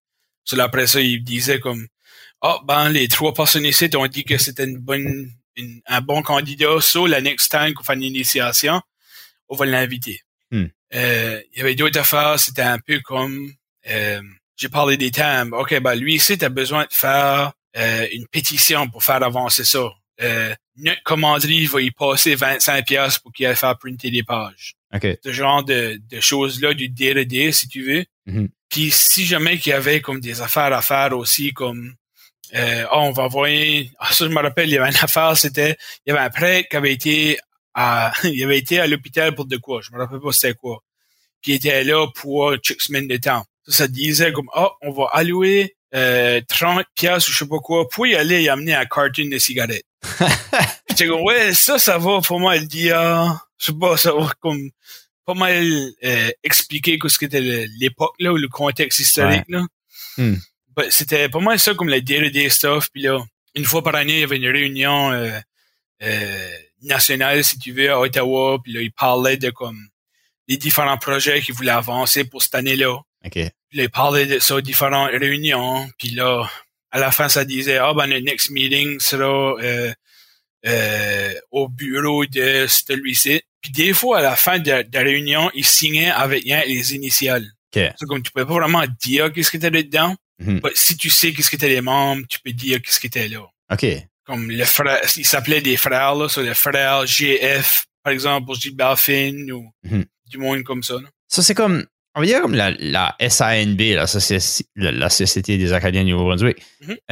So, 0.44 0.58
après 0.60 0.86
ça, 0.86 1.00
il 1.00 1.22
disait 1.24 1.60
comme 1.60 1.86
Ah 2.42 2.58
ben 2.64 2.90
les 2.90 3.08
trois 3.08 3.32
personnes 3.32 3.64
ici 3.64 3.88
ont 3.96 4.06
dit 4.06 4.24
que 4.24 4.38
c'était 4.38 4.64
une 4.64 4.78
bonne 4.78 5.30
une- 5.56 5.80
un 5.86 6.00
bon 6.02 6.22
candidat. 6.22 6.80
So 6.80 7.06
la 7.06 7.20
next 7.20 7.50
time 7.50 7.72
qu'on 7.74 7.82
fait 7.82 7.94
une 7.94 8.02
initiation, 8.02 8.80
on 9.48 9.56
va 9.56 9.64
l'inviter. 9.66 10.20
Hmm. 10.50 10.66
Euh, 10.94 11.40
il 11.52 11.58
y 11.58 11.60
avait 11.62 11.74
d'autres 11.74 11.98
affaires, 11.98 12.38
c'était 12.38 12.62
un 12.62 12.78
peu 12.78 13.00
comme 13.00 13.50
euh, 13.88 14.20
j'ai 14.56 14.68
parlé 14.68 14.96
des 14.98 15.10
thèmes. 15.10 15.52
OK, 15.54 15.78
ben 15.80 15.94
lui 15.94 16.14
ici, 16.16 16.36
tu 16.36 16.44
as 16.44 16.48
besoin 16.50 16.84
de 16.84 16.92
faire 16.92 17.52
euh, 17.76 18.06
une 18.12 18.26
pétition 18.26 18.88
pour 18.88 19.04
faire 19.04 19.22
avancer 19.22 19.64
ça. 19.64 19.90
Euh, 20.22 20.54
notre 20.76 21.02
commanderie 21.02 21.66
va 21.66 21.82
y 21.82 21.90
passer 21.90 22.34
25 22.34 22.86
pièces 22.86 23.18
pour 23.18 23.32
qu'il 23.32 23.46
aille 23.46 23.56
faire 23.56 23.76
printer 23.76 24.10
des 24.10 24.22
pages. 24.22 24.74
OK. 24.94 25.06
Ce 25.22 25.32
genre 25.32 25.62
de, 25.62 26.00
de 26.10 26.20
choses-là, 26.20 26.72
du 26.72 26.88
D&D, 26.88 27.52
si 27.52 27.68
tu 27.68 27.82
veux. 27.82 28.04
Mhm. 28.26 28.48
Puis 28.70 28.90
si 28.90 29.26
jamais 29.26 29.58
qu'il 29.58 29.70
y 29.70 29.74
avait 29.74 30.00
comme 30.00 30.20
des 30.20 30.40
affaires 30.40 30.72
à 30.72 30.82
faire 30.82 31.16
aussi, 31.16 31.52
comme 31.52 31.94
euh, 32.54 32.84
Ah, 32.90 33.00
on 33.00 33.12
va 33.12 33.24
envoyer. 33.24 33.90
Ah, 33.98 34.12
ça, 34.12 34.24
je 34.24 34.30
me 34.30 34.40
rappelle, 34.40 34.68
il 34.68 34.72
y 34.72 34.78
avait 34.78 34.90
une 34.90 34.96
affaire, 34.96 35.36
c'était. 35.36 35.76
Il 36.04 36.10
y 36.10 36.12
avait 36.12 36.24
un 36.24 36.30
prêtre 36.30 36.68
qui 36.70 36.76
avait 36.76 36.92
été 36.92 37.38
à. 37.74 38.12
il 38.24 38.42
avait 38.42 38.58
été 38.58 38.80
à 38.80 38.86
l'hôpital 38.86 39.34
pour 39.34 39.44
de 39.44 39.56
quoi? 39.56 39.80
Je 39.82 39.92
me 39.92 39.98
rappelle 39.98 40.20
pas 40.20 40.32
c'était 40.32 40.54
quoi. 40.54 40.82
Puis 41.42 41.52
il 41.52 41.54
était 41.56 41.84
là 41.84 42.06
pour 42.14 42.54
X 42.54 42.76
semaines 42.78 43.08
de 43.08 43.16
temps. 43.18 43.44
Ça, 43.66 43.72
ça 43.72 43.88
disait 43.88 44.32
comme 44.32 44.48
Ah, 44.54 44.70
on 44.82 44.92
va 44.92 45.10
allouer 45.12 45.75
euh, 45.94 46.40
30 46.48 46.84
pièces 46.94 47.28
ou 47.28 47.32
je 47.32 47.38
sais 47.38 47.46
pas 47.46 47.58
quoi 47.58 47.88
pour 47.88 48.06
y 48.06 48.16
aller 48.16 48.42
et 48.42 48.48
amener 48.48 48.74
un 48.74 48.84
carton 48.84 49.28
de 49.30 49.38
cigarettes. 49.38 49.86
J'étais 50.90 51.06
comme 51.06 51.22
Ouais, 51.22 51.54
ça, 51.54 51.78
ça 51.78 51.98
va 51.98 52.20
pour 52.20 52.40
moi 52.40 52.56
le 52.56 52.66
dire. 52.66 52.96
Je 53.58 53.66
sais 53.66 53.72
pas, 53.78 53.96
ça 53.96 54.12
va 54.12 54.30
comme 54.40 54.70
pas 55.24 55.34
mal 55.34 55.64
euh, 56.04 56.30
expliquer 56.44 56.98
ce 57.06 57.18
qu'était 57.18 57.66
l'époque 57.78 58.14
là 58.18 58.32
ou 58.32 58.36
le 58.36 58.48
contexte 58.48 59.00
historique 59.00 59.44
là. 59.48 59.64
Hmm. 60.16 60.36
Ben, 60.76 60.90
c'était 60.90 61.28
pas 61.28 61.40
mal 61.40 61.58
ça 61.58 61.74
comme 61.74 61.88
le 61.88 62.00
day-to-day 62.00 62.50
stuff. 62.50 62.90
Puis 62.92 63.02
là, 63.02 63.18
une 63.54 63.64
fois 63.64 63.82
par 63.82 63.94
année, 63.94 64.14
il 64.14 64.20
y 64.20 64.24
avait 64.24 64.36
une 64.36 64.48
réunion 64.48 65.10
euh, 65.10 65.38
euh, 66.02 66.50
nationale, 66.82 67.42
si 67.42 67.58
tu 67.58 67.72
veux, 67.72 67.90
à 67.90 67.98
Ottawa. 67.98 68.58
Puis 68.62 68.72
là, 68.72 68.82
ils 68.82 68.92
parlaient 68.92 69.38
de 69.38 69.50
comme 69.50 69.80
les 70.48 70.58
différents 70.58 70.98
projets 70.98 71.40
qu'ils 71.40 71.54
voulaient 71.54 71.70
avancer 71.70 72.24
pour 72.24 72.42
cette 72.42 72.54
année-là. 72.54 73.00
OK. 73.24 73.38
Ils 73.72 73.88
parlaient 73.90 74.26
de 74.26 74.38
ça, 74.38 74.60
différentes 74.60 75.10
réunions. 75.10 75.88
Puis 75.98 76.10
là, 76.10 76.48
à 76.90 76.98
la 76.98 77.10
fin, 77.10 77.28
ça 77.28 77.44
disait, 77.44 77.78
ah 77.78 77.92
ben, 77.94 78.06
notre 78.06 78.24
next 78.24 78.50
meeting 78.50 78.98
sera 79.00 79.54
euh, 79.60 79.92
euh, 80.66 81.34
au 81.50 81.68
bureau 81.68 82.24
de 82.26 82.66
celui-ci. 82.68 83.42
Puis 83.60 83.72
des 83.72 83.92
fois, 83.92 84.18
à 84.18 84.22
la 84.22 84.36
fin 84.36 84.58
de, 84.58 84.64
de 84.82 84.88
la 84.92 85.00
réunion, 85.00 85.50
ils 85.54 85.64
signaient 85.66 86.10
avec 86.10 86.44
les 86.44 86.94
initiales. 86.94 87.44
OK. 87.74 87.82
C'est 87.98 88.06
comme 88.06 88.22
tu 88.22 88.30
pouvais 88.30 88.46
pas 88.46 88.54
vraiment 88.54 88.84
dire 89.02 89.32
qu'est-ce 89.32 89.50
qui 89.50 89.56
était 89.58 89.70
dedans. 89.70 90.14
Mais 90.38 90.60
si 90.74 90.96
tu 90.96 91.08
sais 91.10 91.32
qu'est-ce 91.32 91.48
qui 91.50 91.56
était 91.56 91.68
les 91.68 91.80
membres, 91.80 92.24
tu 92.28 92.38
peux 92.40 92.52
dire 92.52 92.80
qu'est-ce 92.82 93.00
qui 93.00 93.06
était 93.06 93.28
là. 93.28 93.40
OK. 93.72 93.86
Comme 94.24 94.50
le 94.50 94.64
frère, 94.64 95.00
ils 95.16 95.24
s'appelaient 95.26 95.60
des 95.60 95.76
frères, 95.76 96.14
là, 96.14 96.28
sur 96.28 96.42
le 96.42 96.52
frère 96.54 97.06
GF, 97.06 97.86
par 98.02 98.12
exemple, 98.12 98.46
pour 98.46 98.54
Gilbert 98.56 98.98
Finn 98.98 99.50
ou 99.52 99.70
Mhm. 99.84 100.04
du 100.26 100.38
monde 100.38 100.62
comme 100.62 100.82
ça. 100.82 100.94
là. 100.94 101.08
Ça, 101.28 101.42
c'est 101.42 101.54
comme, 101.54 101.86
on 102.16 102.20
va 102.20 102.26
dire 102.26 102.40
comme 102.40 102.54
la, 102.54 102.72
la 102.78 103.14
SANB, 103.20 103.80
la, 103.94 104.06
Société- 104.06 104.64
la, 104.74 104.90
la 104.90 105.08
Société 105.10 105.58
des 105.58 105.72
Acadiens 105.72 106.02
du 106.04 106.12
Nouveau-Brunswick. 106.12 106.56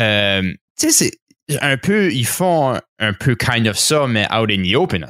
Euh, 0.00 0.42
tu 0.78 0.90
sais, 0.90 1.10
c'est 1.48 1.58
un 1.60 1.76
peu, 1.76 2.12
ils 2.12 2.26
font 2.26 2.74
un, 2.74 2.80
un 2.98 3.12
peu 3.12 3.36
kind 3.36 3.68
of 3.68 3.76
ça, 3.78 4.06
mais 4.08 4.26
out 4.34 4.50
in 4.50 4.62
the 4.62 4.74
open, 4.74 5.04
à 5.04 5.08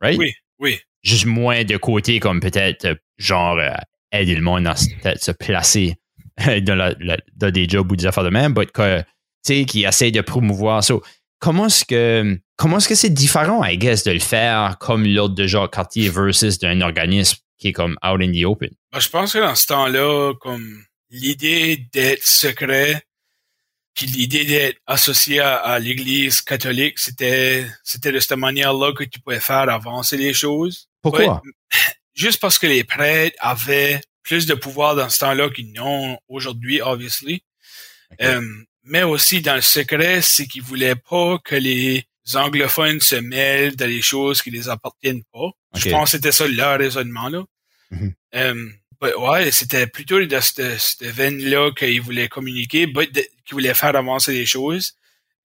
right? 0.00 0.18
Oui, 0.18 0.32
oui. 0.58 0.78
Juste 1.02 1.26
moins 1.26 1.62
de 1.64 1.76
côté, 1.76 2.18
comme 2.18 2.40
peut-être, 2.40 2.96
genre, 3.18 3.58
euh, 3.58 3.70
aider 4.10 4.34
le 4.34 4.40
monde 4.40 4.66
à 4.66 4.74
se- 4.76 5.30
placer 5.32 5.94
euh, 6.48 6.60
dans, 6.60 7.50
des 7.52 7.68
jobs 7.68 7.92
ou 7.92 7.96
des 7.96 8.06
affaires 8.06 8.24
de 8.24 8.30
même, 8.30 8.54
mais 8.56 8.66
que, 8.66 9.00
tu 9.00 9.04
sais, 9.44 9.64
qui 9.66 9.84
essayent 9.84 10.12
de 10.12 10.22
promouvoir 10.22 10.82
ça. 10.82 10.94
Comment 11.38 11.66
est-ce 11.66 11.84
que 11.84 12.38
comment 12.56 12.78
est-ce 12.78 12.88
que 12.88 12.94
c'est 12.94 13.10
différent, 13.12 13.62
I 13.62 13.76
guess, 13.76 14.04
de 14.04 14.12
le 14.12 14.20
faire 14.20 14.78
comme 14.78 15.04
l'ordre 15.04 15.34
de 15.34 15.46
genre 15.46 15.70
quartier 15.70 16.08
versus 16.08 16.58
d'un 16.58 16.80
organisme 16.80 17.36
qui 17.64 17.68
est 17.68 17.72
comme 17.72 17.96
out 18.04 18.20
in 18.20 18.30
the 18.30 18.44
open? 18.44 18.68
Ben, 18.92 19.00
je 19.00 19.08
pense 19.08 19.32
que 19.32 19.38
dans 19.38 19.54
ce 19.54 19.66
temps-là, 19.68 20.34
comme 20.34 20.84
l'idée 21.08 21.78
d'être 21.94 22.26
secret, 22.26 23.02
puis 23.94 24.04
l'idée 24.04 24.44
d'être 24.44 24.78
associé 24.86 25.40
à, 25.40 25.56
à 25.56 25.78
l'Église 25.78 26.42
catholique, 26.42 26.98
c'était 26.98 27.66
c'était 27.82 28.12
de 28.12 28.20
cette 28.20 28.36
manière-là 28.36 28.92
que 28.92 29.04
tu 29.04 29.18
pouvais 29.18 29.40
faire 29.40 29.70
avancer 29.70 30.18
les 30.18 30.34
choses. 30.34 30.90
Pourquoi? 31.00 31.42
Ouais, 31.42 31.50
juste 32.14 32.38
parce 32.38 32.58
que 32.58 32.66
les 32.66 32.84
prêtres 32.84 33.36
avaient 33.40 34.02
plus 34.22 34.44
de 34.44 34.52
pouvoir 34.52 34.94
dans 34.94 35.08
ce 35.08 35.20
temps-là 35.20 35.48
qu'ils 35.48 35.72
n'ont 35.72 36.18
aujourd'hui, 36.28 36.82
obviously. 36.82 37.44
Euh, 38.20 38.42
mais 38.82 39.04
aussi 39.04 39.40
dans 39.40 39.54
le 39.54 39.62
secret, 39.62 40.20
c'est 40.20 40.46
qu'ils 40.46 40.62
voulaient 40.62 40.96
pas 40.96 41.38
que 41.42 41.56
les 41.56 42.06
anglophones 42.34 43.00
se 43.00 43.16
mêlent 43.16 43.74
dans 43.74 43.88
les 43.88 44.02
choses 44.02 44.42
qui 44.42 44.50
les 44.50 44.68
appartiennent 44.68 45.24
pas. 45.32 45.48
Je 45.74 45.88
pense 45.88 46.10
que 46.10 46.16
c'était 46.18 46.32
ça 46.32 46.46
leur 46.46 46.78
raisonnement 46.78 47.30
là. 47.30 47.42
Mhm. 47.94 48.14
Euh, 48.34 48.68
but 49.00 49.14
ouais, 49.18 49.50
c'était 49.50 49.86
plutôt 49.86 50.24
de 50.24 50.40
cette, 50.40 50.78
cette 50.78 51.02
veine-là 51.08 51.70
qu'ils 51.76 52.00
voulaient 52.00 52.28
communiquer, 52.28 52.86
de- 52.86 53.02
qu'ils 53.44 53.52
voulaient 53.54 53.74
faire 53.74 53.94
avancer 53.96 54.32
les 54.32 54.46
choses. 54.46 54.94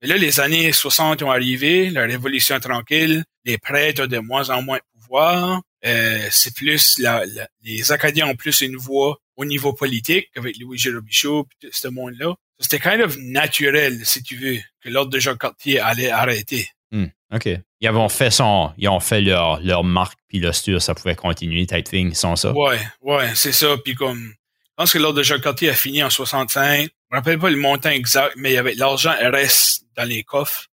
Mais 0.02 0.08
là, 0.08 0.16
les 0.16 0.40
années 0.40 0.72
60 0.72 1.22
ont 1.22 1.30
arrivé, 1.30 1.90
la 1.90 2.02
révolution 2.06 2.58
tranquille, 2.58 3.22
les 3.44 3.58
prêtres 3.58 4.04
ont 4.04 4.06
de 4.06 4.18
moins 4.18 4.48
en 4.50 4.62
moins 4.62 4.78
de 4.78 5.00
pouvoir. 5.00 5.62
Euh, 5.84 6.26
c'est 6.30 6.54
plus 6.54 6.98
la, 6.98 7.24
la- 7.26 7.48
les 7.62 7.92
Acadiens 7.92 8.26
ont 8.28 8.36
plus 8.36 8.60
une 8.62 8.76
voix 8.76 9.18
au 9.36 9.44
niveau 9.44 9.72
politique 9.72 10.28
avec 10.36 10.58
Louis 10.58 10.78
Jérôme 10.78 11.00
Bichot 11.00 11.46
et 11.62 11.66
tout 11.66 11.72
ce 11.72 11.88
monde-là. 11.88 12.34
C'était 12.58 12.78
kind 12.78 13.00
of 13.00 13.16
naturel, 13.18 14.04
si 14.04 14.22
tu 14.22 14.36
veux, 14.36 14.58
que 14.82 14.88
l'ordre 14.90 15.10
de 15.10 15.18
Jean 15.18 15.36
Cartier 15.36 15.80
allait 15.80 16.10
arrêter. 16.10 16.68
Hmm, 16.92 17.06
OK. 17.32 17.48
Ils 17.80 17.90
ont 17.90 18.08
fait 18.08 18.30
son. 18.30 18.72
Ils 18.76 18.88
ont 18.88 19.00
fait 19.00 19.20
leur, 19.20 19.60
leur 19.60 19.84
marque, 19.84 20.18
puis 20.28 20.38
le 20.38 20.52
stur, 20.52 20.82
ça 20.82 20.94
pouvait 20.94 21.14
continuer, 21.14 21.66
type 21.66 21.84
thing, 21.84 22.14
sans 22.14 22.36
ça. 22.36 22.52
Ouais, 22.52 22.78
ouais, 23.00 23.30
c'est 23.34 23.52
ça. 23.52 23.76
Puis 23.82 23.94
comme, 23.94 24.32
je 24.64 24.70
pense 24.76 24.92
que 24.92 24.98
l'ordre 24.98 25.18
de 25.18 25.22
Jacques 25.22 25.42
Cartier 25.42 25.70
a 25.70 25.74
fini 25.74 26.02
en 26.02 26.10
65. 26.10 26.82
Je 26.82 26.86
me 27.10 27.16
rappelle 27.16 27.38
pas 27.38 27.50
le 27.50 27.56
montant 27.56 27.90
exact, 27.90 28.34
mais 28.36 28.50
il 28.50 28.54
y 28.54 28.58
avait 28.58 28.74
l'argent 28.74 29.14
reste 29.20 29.84
dans 29.96 30.04
les 30.04 30.22
coffres. 30.22 30.66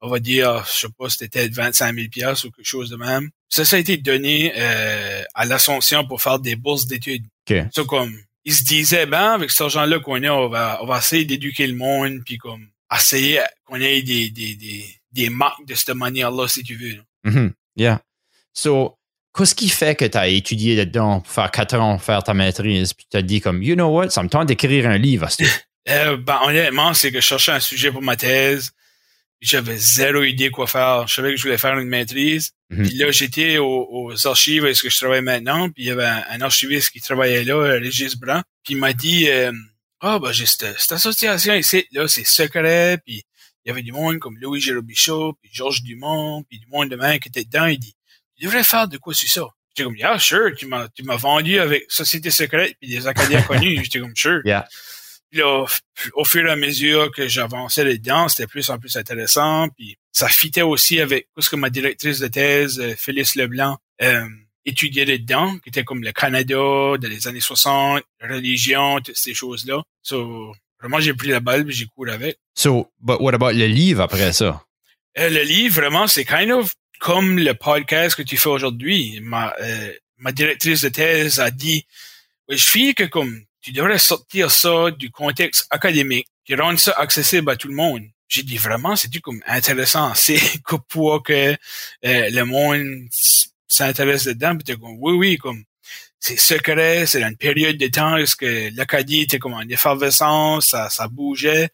On 0.00 0.08
va 0.08 0.20
dire, 0.20 0.64
je 0.64 0.80
sais 0.80 0.88
pas, 0.96 1.08
c'était 1.08 1.28
peut-être 1.28 1.54
25 1.54 1.94
000 1.94 2.08
piastres 2.08 2.46
ou 2.46 2.50
quelque 2.50 2.66
chose 2.66 2.90
de 2.90 2.96
même. 2.96 3.30
Ça, 3.48 3.64
ça 3.64 3.76
a 3.76 3.78
été 3.78 3.96
donné 3.96 4.52
euh, 4.56 5.22
à 5.34 5.44
l'Assomption 5.44 6.06
pour 6.06 6.22
faire 6.22 6.38
des 6.38 6.54
bourses 6.54 6.86
d'études. 6.86 7.24
OK. 7.50 7.56
Ça, 7.72 7.82
comme, 7.84 8.16
ils 8.44 8.54
se 8.54 8.64
disaient, 8.64 9.06
ben, 9.06 9.32
avec 9.32 9.50
cet 9.50 9.62
argent-là 9.62 9.98
qu'on 10.00 10.22
a, 10.22 10.30
on 10.30 10.48
va, 10.48 10.78
on 10.82 10.86
va 10.86 10.98
essayer 10.98 11.24
d'éduquer 11.24 11.66
le 11.66 11.74
monde, 11.74 12.20
puis 12.24 12.38
comme, 12.38 12.68
essayer 12.94 13.40
qu'on 13.64 13.76
ait 13.76 14.02
des, 14.02 14.30
des, 14.30 14.54
des, 14.54 14.84
des 15.12 15.30
marques 15.30 15.66
de 15.66 15.74
cette 15.74 15.94
manière-là, 15.94 16.48
si 16.48 16.62
tu 16.62 16.74
veux. 16.76 17.02
Mhm. 17.24 17.52
Yeah. 17.76 18.02
So, 18.52 18.98
qu'est-ce 19.36 19.54
qui 19.54 19.68
fait 19.68 19.94
que 19.94 20.04
tu 20.04 20.18
as 20.18 20.28
étudié 20.28 20.76
là-dedans 20.76 21.20
pour 21.20 21.32
faire 21.32 21.50
quatre 21.50 21.78
ans, 21.78 21.98
faire 21.98 22.22
ta 22.22 22.34
maîtrise, 22.34 22.92
puis 22.92 23.06
tu 23.10 23.16
as 23.16 23.22
dit 23.22 23.40
comme, 23.40 23.62
you 23.62 23.74
know 23.74 23.88
what, 23.88 24.10
ça 24.10 24.22
me 24.22 24.28
tente 24.28 24.46
d'écrire 24.48 24.88
un 24.88 24.98
livre 24.98 25.24
à 25.26 25.30
ce 25.30 25.44
Euh, 25.88 26.18
ben, 26.18 26.38
honnêtement, 26.42 26.92
c'est 26.92 27.10
que 27.10 27.20
je 27.20 27.26
cherchais 27.26 27.52
un 27.52 27.60
sujet 27.60 27.90
pour 27.90 28.02
ma 28.02 28.14
thèse. 28.14 28.72
J'avais 29.40 29.78
zéro 29.78 30.22
idée 30.22 30.50
quoi 30.50 30.66
faire. 30.66 31.06
Je 31.06 31.14
savais 31.14 31.30
que 31.30 31.36
je 31.36 31.44
voulais 31.44 31.56
faire 31.56 31.78
une 31.78 31.88
maîtrise. 31.88 32.50
Mhm. 32.70 32.86
Puis 32.86 32.96
là, 32.98 33.10
j'étais 33.10 33.58
aux, 33.58 33.88
aux 33.90 34.26
archives, 34.26 34.66
est-ce 34.66 34.82
que 34.82 34.90
je 34.90 34.98
travaille 34.98 35.22
maintenant. 35.22 35.70
Puis 35.70 35.84
il 35.84 35.86
y 35.86 35.90
avait 35.90 36.04
un, 36.04 36.24
un 36.30 36.40
archiviste 36.42 36.90
qui 36.90 37.00
travaillait 37.00 37.44
là, 37.44 37.54
euh, 37.54 37.78
Régis. 37.78 38.16
Puis 38.16 38.74
il 38.74 38.76
m'a 38.76 38.92
dit, 38.92 39.30
euh, 39.30 39.52
ah, 40.00 40.18
ben, 40.18 40.32
j'ai 40.32 40.44
cette, 40.44 40.78
cette 40.78 40.92
association 40.92 41.54
ici, 41.54 41.86
là, 41.92 42.06
c'est 42.06 42.26
secret. 42.26 42.98
Puis 43.04 43.22
il 43.68 43.72
y 43.72 43.72
avait 43.72 43.82
du 43.82 43.92
monde 43.92 44.18
comme 44.18 44.38
Louis 44.38 44.62
Jérôme 44.62 44.86
Bichot, 44.86 45.34
puis 45.42 45.50
Georges 45.52 45.82
Dumont, 45.82 46.42
puis 46.48 46.58
du 46.58 46.66
monde 46.68 46.88
de 46.88 46.96
même 46.96 47.18
qui 47.18 47.28
était 47.28 47.44
dedans. 47.44 47.66
Il 47.66 47.78
dit, 47.78 47.94
tu 48.34 48.46
devrais 48.46 48.64
faire 48.64 48.88
de 48.88 48.96
quoi 48.96 49.12
sur 49.12 49.28
ça? 49.28 49.42
J'étais 49.68 49.84
comme, 49.84 49.96
yeah, 49.98 50.18
sure, 50.18 50.56
tu 50.56 50.64
m'as, 50.64 50.88
tu 50.88 51.02
m'as 51.02 51.16
vendu 51.16 51.58
avec 51.58 51.84
Société 51.90 52.30
secrète 52.30 52.74
puis 52.80 52.88
des 52.88 53.06
Acadiens 53.06 53.42
connus. 53.42 53.80
J'étais 53.84 54.00
comme, 54.00 54.16
sure. 54.16 54.40
Yeah. 54.46 54.66
Puis 55.30 55.40
là, 55.40 55.64
au, 55.64 55.66
au 56.14 56.24
fur 56.24 56.46
et 56.46 56.50
à 56.50 56.56
mesure 56.56 57.10
que 57.10 57.28
j'avançais 57.28 57.84
là-dedans, 57.84 58.30
c'était 58.30 58.46
plus 58.46 58.70
en 58.70 58.78
plus 58.78 58.96
intéressant. 58.96 59.68
Puis 59.76 59.98
ça 60.12 60.28
fitait 60.28 60.62
aussi 60.62 60.98
avec 61.02 61.28
ce 61.36 61.50
que 61.50 61.56
ma 61.56 61.68
directrice 61.68 62.20
de 62.20 62.28
thèse, 62.28 62.80
euh, 62.80 62.94
Phyllis 62.96 63.32
Leblanc, 63.36 63.76
euh, 64.00 64.26
étudiait 64.64 65.04
là-dedans, 65.04 65.58
qui 65.58 65.68
était 65.68 65.84
comme 65.84 66.02
le 66.02 66.12
Canada 66.12 66.56
dans 66.56 66.98
les 67.02 67.28
années 67.28 67.40
60, 67.40 68.02
la 68.22 68.28
religion, 68.28 68.98
toutes 69.02 69.18
ces 69.18 69.34
choses-là. 69.34 69.82
So, 70.02 70.54
vraiment, 70.80 71.00
j'ai 71.00 71.14
pris 71.14 71.28
la 71.28 71.40
balle 71.40 71.64
puis 71.64 71.74
j'ai 71.74 71.86
couru 71.86 72.10
avec. 72.10 72.38
So, 72.54 72.90
but 73.00 73.20
what 73.20 73.34
about 73.34 73.52
le 73.52 73.66
livre 73.66 74.02
après 74.02 74.32
ça? 74.32 74.64
Euh, 75.18 75.30
le 75.30 75.42
livre, 75.42 75.74
vraiment, 75.76 76.06
c'est 76.06 76.24
kind 76.24 76.50
of 76.50 76.72
comme 77.00 77.38
le 77.38 77.54
podcast 77.54 78.16
que 78.16 78.22
tu 78.22 78.36
fais 78.36 78.48
aujourd'hui. 78.48 79.20
Ma, 79.22 79.54
euh, 79.60 79.92
ma 80.18 80.32
directrice 80.32 80.82
de 80.82 80.88
thèse 80.88 81.40
a 81.40 81.50
dit, 81.50 81.86
je 82.48 82.62
file 82.62 82.94
que 82.94 83.04
comme 83.04 83.42
tu 83.60 83.72
devrais 83.72 83.98
sortir 83.98 84.50
ça 84.50 84.90
du 84.90 85.10
contexte 85.10 85.66
académique, 85.70 86.28
puis 86.44 86.54
rendre 86.54 86.78
ça 86.78 86.92
accessible 86.92 87.50
à 87.50 87.56
tout 87.56 87.68
le 87.68 87.74
monde. 87.74 88.02
J'ai 88.28 88.42
dit 88.42 88.56
vraiment, 88.56 88.94
c'est-tu 88.94 89.20
comme 89.20 89.42
intéressant, 89.46 90.14
c'est 90.14 90.40
pour 90.88 91.22
que 91.22 91.52
euh, 91.52 91.56
le 92.02 92.42
monde 92.44 93.08
s'intéresse 93.66 94.24
dedans, 94.24 94.54
puis 94.54 94.64
t'es 94.64 94.76
comme 94.76 94.96
oui, 94.98 95.12
oui, 95.12 95.36
comme 95.36 95.64
c'est 96.20 96.38
secret, 96.38 97.06
c'est 97.06 97.20
dans 97.20 97.28
une 97.28 97.36
période 97.36 97.76
de 97.76 97.86
temps 97.86 98.14
où 98.14 98.18
est-ce 98.18 98.36
que 98.36 98.74
l'Acadie 98.76 99.22
était 99.22 99.38
comme 99.38 99.54
en 99.54 99.60
effervescence, 99.62 100.68
ça, 100.70 100.88
ça 100.90 101.08
bougeait? 101.08 101.70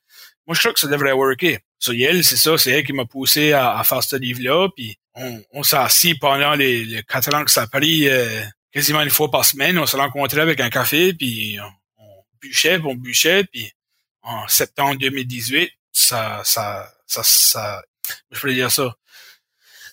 Moi, 0.47 0.55
je 0.55 0.61
crois 0.61 0.73
que 0.75 0.81
ça 0.81 0.89
devrait 0.89 1.13
worker. 1.13 1.59
So, 1.79 1.93
elle, 1.93 2.23
c'est 2.25 2.37
ça, 2.37 2.57
c'est 2.59 2.71
elle 2.73 2.85
qui 2.85 2.93
m'a 2.93 3.05
poussé 3.07 3.53
à, 3.53 3.79
à 3.79 3.85
faire 3.85 4.03
ce 4.03 4.17
livre-là, 4.17 4.69
puis 4.77 4.97
on, 5.15 5.43
on 5.53 5.63
s'est 5.63 5.77
assis 5.77 6.15
pendant 6.15 6.55
les, 6.55 6.85
les 6.85 7.03
quatre 7.03 7.35
ans 7.35 7.45
que 7.45 7.51
ça 7.51 7.63
a 7.63 7.67
pris, 7.67 8.09
euh, 8.09 8.43
quasiment 8.73 9.01
une 9.03 9.11
fois 9.11 9.31
par 9.31 9.45
semaine, 9.45 9.79
on 9.79 9.87
se 9.87 9.97
rencontrait 9.97 10.41
avec 10.41 10.61
un 10.61 10.71
café, 10.71 11.13
puis 11.15 11.59
on, 11.99 12.03
on 12.05 12.25
bûchait, 12.41 12.79
puis 12.79 12.87
on 12.89 12.95
bûchait, 12.95 13.45
puis 13.45 13.71
en 14.23 14.47
septembre 14.49 14.97
2018, 14.99 15.71
ça, 15.93 16.43
ça, 16.45 16.91
ça, 17.07 17.23
ça, 17.23 17.83
je 18.31 18.39
pourrais 18.41 18.55
dire 18.55 18.71
ça, 18.71 18.95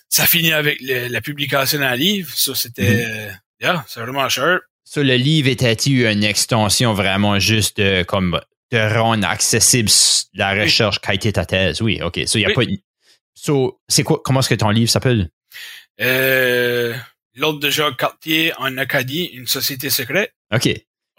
ça 0.08 0.26
finit 0.26 0.52
avec 0.52 0.78
le- 0.80 1.08
la 1.08 1.20
publication 1.20 1.78
d'un 1.78 1.96
livre, 1.96 2.32
ça 2.34 2.54
c'était, 2.54 3.04
euh, 3.06 3.32
yeah, 3.62 3.84
c'est 3.88 4.00
vraiment 4.00 4.28
cher. 4.28 4.60
So, 4.84 5.02
le 5.02 5.14
livre 5.16 5.48
était-il 5.48 6.04
une 6.06 6.24
extension 6.24 6.92
vraiment 6.92 7.38
juste 7.38 7.78
de, 7.80 8.02
comme, 8.02 8.40
de 8.72 8.98
rendre 8.98 9.26
accessible 9.26 9.88
la 10.34 10.54
Oui. 10.54 10.62
recherche 10.62 10.98
qu'a 11.00 11.14
été 11.14 11.32
ta 11.32 11.46
thèse? 11.46 11.80
Oui, 11.80 12.00
OK. 12.02 12.20
So, 12.26 12.38
il 12.38 12.42
y 12.42 12.44
a 12.44 12.48
Oui. 12.48 12.54
pas 12.54 12.82
So, 13.34 13.80
c'est 13.88 14.02
quoi, 14.02 14.20
comment 14.24 14.40
est-ce 14.40 14.48
que 14.50 14.54
ton 14.54 14.70
livre 14.70 14.90
s'appelle? 14.90 15.30
Euh, 16.00 16.94
L'ordre 17.34 17.60
de 17.60 17.70
Jacques 17.70 17.96
Cartier 17.96 18.52
en 18.58 18.76
Acadie, 18.76 19.24
une 19.32 19.46
société 19.46 19.88
secrète. 19.88 20.32
OK. 20.54 20.68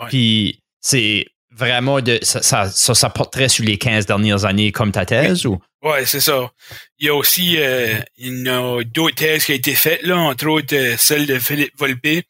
Puis, 0.10 0.62
c'est 0.80 1.26
vraiment 1.52 2.02
de, 2.02 2.20
ça, 2.22 2.42
ça, 2.44 2.70
ça, 2.70 2.94
ça 2.94 3.10
porterait 3.10 3.50
sur 3.50 3.64
les 3.66 3.78
15 3.78 4.06
dernières 4.06 4.46
années 4.46 4.72
comme 4.72 4.92
ta 4.92 5.06
thèse 5.06 5.46
ou? 5.46 5.60
Ouais, 5.84 6.06
c'est 6.06 6.22
ça. 6.22 6.52
Il 7.00 7.08
y 7.08 7.10
a 7.10 7.16
aussi 7.16 7.58
euh, 7.58 8.00
une 8.18 8.84
d'autres 8.86 9.16
thèses 9.16 9.44
qui 9.46 9.52
a 9.52 9.56
été 9.56 9.76
faites, 9.76 10.02
là, 10.04 10.18
entre 10.18 10.48
autres 10.48 10.76
euh, 10.76 10.96
celle 10.98 11.26
de 11.26 11.38
Philippe 11.40 11.74
Volpe, 11.78 12.24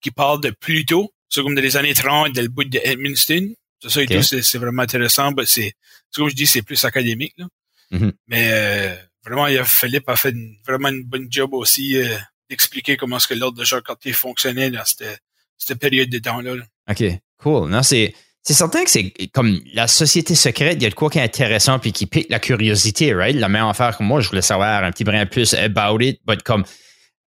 qui 0.00 0.10
parle 0.10 0.40
de 0.40 0.50
Pluto. 0.50 1.12
C'est 1.28 1.42
comme 1.42 1.54
dans 1.54 1.62
les 1.62 1.76
années 1.76 1.94
30, 1.94 2.32
dans 2.32 2.42
le 2.42 2.48
bout 2.48 2.64
de 2.64 2.80
Edmundston. 2.82 3.54
C'est 3.80 4.22
ça 4.22 4.42
c'est 4.42 4.58
vraiment 4.58 4.82
intéressant. 4.82 5.30
mais 5.36 5.46
c'est 5.46 5.72
comme 6.14 6.28
je 6.28 6.34
dis, 6.34 6.46
c'est 6.46 6.62
plus 6.62 6.84
académique. 6.84 7.34
Là. 7.38 7.46
Mhm. 7.92 8.12
Mais 8.26 8.48
euh, 8.50 8.94
vraiment, 9.24 9.46
il 9.46 9.54
y 9.54 9.58
a, 9.58 9.64
Philippe 9.64 10.08
a 10.08 10.16
fait 10.16 10.30
une- 10.30 10.56
vraiment 10.66 10.88
une 10.88 11.04
bonne 11.04 11.28
job 11.30 11.52
aussi 11.54 11.96
euh, 11.98 12.16
d'expliquer 12.50 12.96
comment 12.96 13.18
est-ce 13.18 13.28
que 13.28 13.34
l'ordre 13.34 13.58
de 13.58 13.64
Jacques 13.64 13.86
Cartier 13.86 14.12
fonctionnait 14.12 14.70
dans 14.70 14.84
cette, 14.84 15.20
cette 15.58 15.78
période 15.78 16.08
de 16.08 16.18
temps-là. 16.18 16.56
là. 16.56 16.64
OK, 16.90 17.04
cool. 17.38 17.70
Non, 17.70 17.82
c'est. 17.82 18.14
C'est 18.46 18.54
certain 18.54 18.84
que 18.84 18.90
c'est 18.90 19.12
comme 19.32 19.58
la 19.74 19.88
société 19.88 20.36
secrète, 20.36 20.76
il 20.76 20.84
y 20.84 20.86
a 20.86 20.90
de 20.90 20.94
quoi 20.94 21.10
qui 21.10 21.18
est 21.18 21.22
intéressant 21.22 21.80
puis 21.80 21.90
qui 21.90 22.06
pique 22.06 22.28
la 22.30 22.38
curiosité, 22.38 23.12
right? 23.12 23.34
La 23.34 23.48
même 23.48 23.66
affaire 23.66 23.98
que 23.98 24.04
moi, 24.04 24.20
je 24.20 24.28
voulais 24.28 24.40
savoir 24.40 24.84
un 24.84 24.92
petit 24.92 25.02
brin 25.02 25.26
plus 25.26 25.52
about 25.54 26.00
it, 26.00 26.20
but 26.24 26.40
comme 26.44 26.62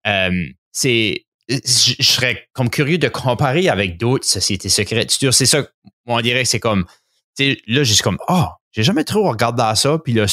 euh, 0.06 0.30
c'est. 0.72 1.26
Je 1.46 1.94
je 1.98 2.10
serais 2.10 2.48
comme 2.54 2.70
curieux 2.70 2.96
de 2.96 3.08
comparer 3.08 3.68
avec 3.68 3.98
d'autres 3.98 4.26
sociétés 4.26 4.70
secrètes. 4.70 5.10
C'est 5.10 5.18
sûr, 5.18 5.34
C'est 5.34 5.44
ça, 5.44 5.58
moi, 6.06 6.20
on 6.20 6.20
dirait 6.22 6.44
que 6.44 6.48
c'est 6.48 6.58
comme. 6.58 6.86
tu 7.36 7.52
sais, 7.52 7.58
Là, 7.66 7.84
juste 7.84 8.00
comme, 8.00 8.16
ah, 8.26 8.56
j'ai 8.72 8.82
jamais 8.82 9.04
trop 9.04 9.28
regardé 9.28 9.62
à 9.62 9.74
ça, 9.74 9.98
puis 10.02 10.14
là, 10.14 10.24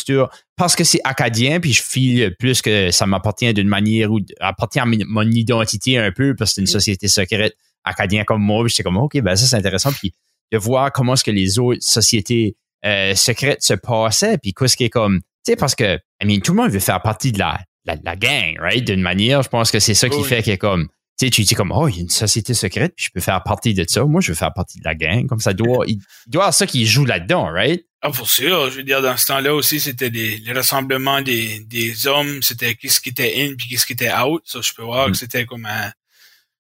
parce 0.56 0.78
que 0.78 0.86
c'est 0.86 1.02
acadien, 1.04 1.60
puis 1.60 1.74
je 1.74 1.84
file 1.84 2.34
plus 2.40 2.62
que 2.62 2.92
ça 2.92 3.06
m'appartient 3.06 3.54
d'une 3.54 3.68
manière 3.68 4.10
ou 4.10 4.20
appartient 4.40 4.80
à 4.80 4.86
mon 4.86 5.30
identité 5.30 5.98
un 5.98 6.14
peu, 6.14 6.34
parce 6.34 6.52
que 6.52 6.56
c'est 6.56 6.62
une 6.62 6.68
société 6.68 7.10
secrète 7.10 7.58
acadien 7.84 8.24
comme 8.24 8.42
moi, 8.42 8.64
puis 8.64 8.70
j'étais 8.70 8.84
comme, 8.84 8.98
OK, 8.98 9.20
ben 9.20 9.36
ça, 9.36 9.46
c'est 9.48 9.58
intéressant, 9.58 9.92
puis 9.92 10.14
de 10.52 10.58
voir 10.58 10.91
comment 10.91 11.14
est-ce 11.14 11.24
que 11.24 11.32
les 11.32 11.60
autres 11.60 11.82
sociétés 11.82 12.56
euh, 12.86 13.16
secrètes 13.16 13.64
se 13.64 13.74
passaient, 13.74 14.38
puis 14.38 14.54
qu'est-ce 14.54 14.78
qui 14.78 14.86
est 14.86 14.89
comme, 14.89 15.20
tu 15.20 15.52
sais, 15.52 15.56
parce 15.56 15.76
que, 15.76 15.98
I 16.22 16.26
mean, 16.26 16.39
tout 16.39 16.54
le 16.54 16.62
monde 16.62 16.72
veut 16.72 16.80
faire 16.80 17.02
partie 17.02 17.32
de 17.32 17.39
la, 17.39 17.60
la, 17.86 18.16
gang, 18.16 18.58
right? 18.60 18.84
D'une 18.84 19.02
manière, 19.02 19.41
je 19.43 19.50
pense 19.50 19.72
que 19.72 19.80
c'est 19.80 19.93
ça 19.93 20.10
qui 20.10 20.24
fait 20.24 20.43
que 20.43 20.56
comme, 20.56 20.88
tu 21.20 21.26
sais, 21.26 21.30
tu 21.32 21.41
dis 21.41 21.56
comme, 21.56 21.72
oh, 21.72 21.88
il 21.88 21.95
y 21.95 22.00
a 22.00 22.02
une 22.02 22.10
société 22.10 22.54
secrète, 22.54 22.93
puis 22.95 23.06
je 23.06 23.12
peux 23.12 23.22
faire 23.22 23.41
partie 23.43 23.74
de 23.74 23.84
ça. 23.88 24.06
Moi, 24.06 24.22
je 24.22 24.30
veux 24.32 24.36
faire 24.36 24.54
partie 24.54 24.80
de 24.80 24.86
la 24.86 24.93
gang. 24.93 25.26
Comme 25.26 25.39
ça, 25.39 25.54
doit, 25.54 25.86
il 25.88 25.98
doit 26.28 26.41
y 26.41 26.43
avoir 26.43 26.54
ça 26.54 26.68
qui 26.68 26.86
joue 26.86 27.06
là-dedans, 27.06 27.45
right? 27.52 27.84
Ah, 28.02 28.12
pour 28.12 28.30
sûr. 28.30 28.70
Je 28.70 28.78
veux 28.78 28.84
dire, 28.84 29.02
dans 29.02 29.18
ce 29.18 29.26
temps-là 29.26 29.56
aussi, 29.56 29.80
c'était 29.80 30.12
des, 30.12 30.38
les 30.38 30.54
rassemblements 30.54 31.22
des, 31.22 31.62
des 31.62 32.06
hommes, 32.06 32.43
c'était 32.43 32.76
qu'est-ce 32.76 33.02
qui 33.02 33.10
était 33.10 33.34
in 33.38 33.56
puis 33.58 33.68
qu'est-ce 33.68 33.88
qui 33.88 33.93
était 33.93 34.14
out. 34.14 34.43
Ça, 34.45 34.60
je 34.62 34.72
peux 34.74 34.84
voir 34.84 35.08
mm. 35.08 35.12
que 35.12 35.18
c'était 35.18 35.45
comme 35.45 35.66
un, 35.66 35.91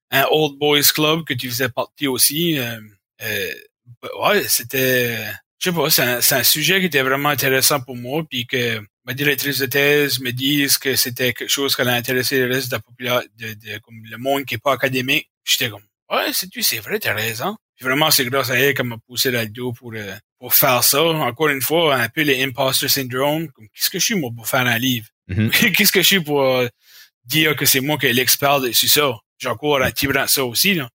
un 0.09 0.25
old 0.31 0.57
boys 0.57 0.81
club 0.93 1.23
que 1.23 1.35
tu 1.35 1.49
faisais 1.49 1.69
partie 1.69 2.07
aussi. 2.07 2.57
Euh, 2.57 2.79
euh, 3.21 3.53
ouais, 4.21 4.47
c'était, 4.47 5.17
je 5.59 5.69
sais 5.69 5.75
pas, 5.75 5.89
c'est 5.89 6.03
un, 6.03 6.39
un, 6.39 6.43
sujet 6.43 6.79
qui 6.79 6.85
était 6.87 7.01
vraiment 7.01 7.29
intéressant 7.29 7.79
pour 7.79 7.95
moi, 7.95 8.23
puis 8.29 8.45
que 8.45 8.81
ma 9.05 9.13
directrice 9.13 9.59
de 9.59 9.65
thèse 9.65 10.19
me 10.19 10.31
dise 10.31 10.77
que 10.77 10.95
c'était 10.95 11.33
quelque 11.33 11.49
chose 11.49 11.75
qui 11.75 11.81
allait 11.81 11.91
intéresser 11.91 12.39
le 12.39 12.53
reste 12.53 12.69
de 12.69 12.75
la 12.75 12.81
population, 12.81 13.27
de, 13.37 13.53
de, 13.53 13.77
comme 13.79 14.01
le 14.03 14.17
monde 14.17 14.45
qui 14.45 14.55
est 14.55 14.59
pas 14.59 14.73
académique. 14.73 15.29
J'étais 15.45 15.69
comme, 15.69 15.83
ouais, 16.11 16.31
c'est 16.33 16.49
tu, 16.49 16.61
c'est 16.61 16.79
vrai, 16.79 16.99
t'as 16.99 17.13
raison. 17.13 17.55
Puis 17.75 17.85
vraiment, 17.85 18.09
c'est 18.11 18.25
grâce 18.25 18.49
à 18.49 18.59
elle 18.59 18.73
qu'elle 18.73 18.87
m'a 18.87 18.97
poussé 18.97 19.29
là 19.29 19.45
dos 19.45 19.71
pour 19.71 19.93
euh, 19.93 20.15
pour 20.39 20.53
faire 20.53 20.83
ça. 20.83 21.03
Encore 21.03 21.49
une 21.49 21.61
fois, 21.61 21.95
un 21.95 22.09
peu 22.09 22.21
les 22.21 22.43
imposter 22.43 22.87
syndrome. 22.87 23.47
Comme, 23.49 23.67
qu'est-ce 23.69 23.89
que 23.89 23.99
je 23.99 24.05
suis 24.05 24.15
moi 24.15 24.31
pour 24.35 24.47
faire 24.47 24.65
un 24.65 24.77
livre? 24.77 25.07
Mm-hmm. 25.29 25.71
Qu'est-ce 25.75 25.91
que 25.91 26.01
je 26.01 26.07
suis 26.07 26.19
pour 26.19 26.41
euh, 26.41 26.67
dire 27.25 27.55
que 27.55 27.65
c'est 27.65 27.81
moi 27.81 27.97
qui 27.97 28.07
est 28.07 28.13
l'expert 28.13 28.61
sur 28.71 28.89
ça? 28.89 29.11
J'ai 29.37 29.49
encore 29.49 29.81
un 29.81 29.91
petit 29.91 30.07
brin 30.07 30.25
de 30.25 30.29
ça 30.29 30.43
aussi 30.43 30.73
là. 30.73 30.89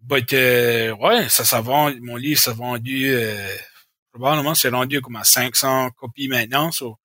But 0.00 0.32
euh, 0.32 0.94
ouais, 0.96 1.28
ça 1.28 1.44
ça 1.44 1.60
vend. 1.60 1.92
Mon 2.00 2.16
livre 2.16 2.40
s'est 2.40 2.52
vendu 2.52 3.14
probablement 4.12 4.54
c'est 4.54 4.70
vendu 4.70 5.00
comme 5.00 5.16
à 5.16 5.24
500 5.24 5.90
copies 5.90 6.28
maintenant. 6.28 6.72
So, 6.72 6.98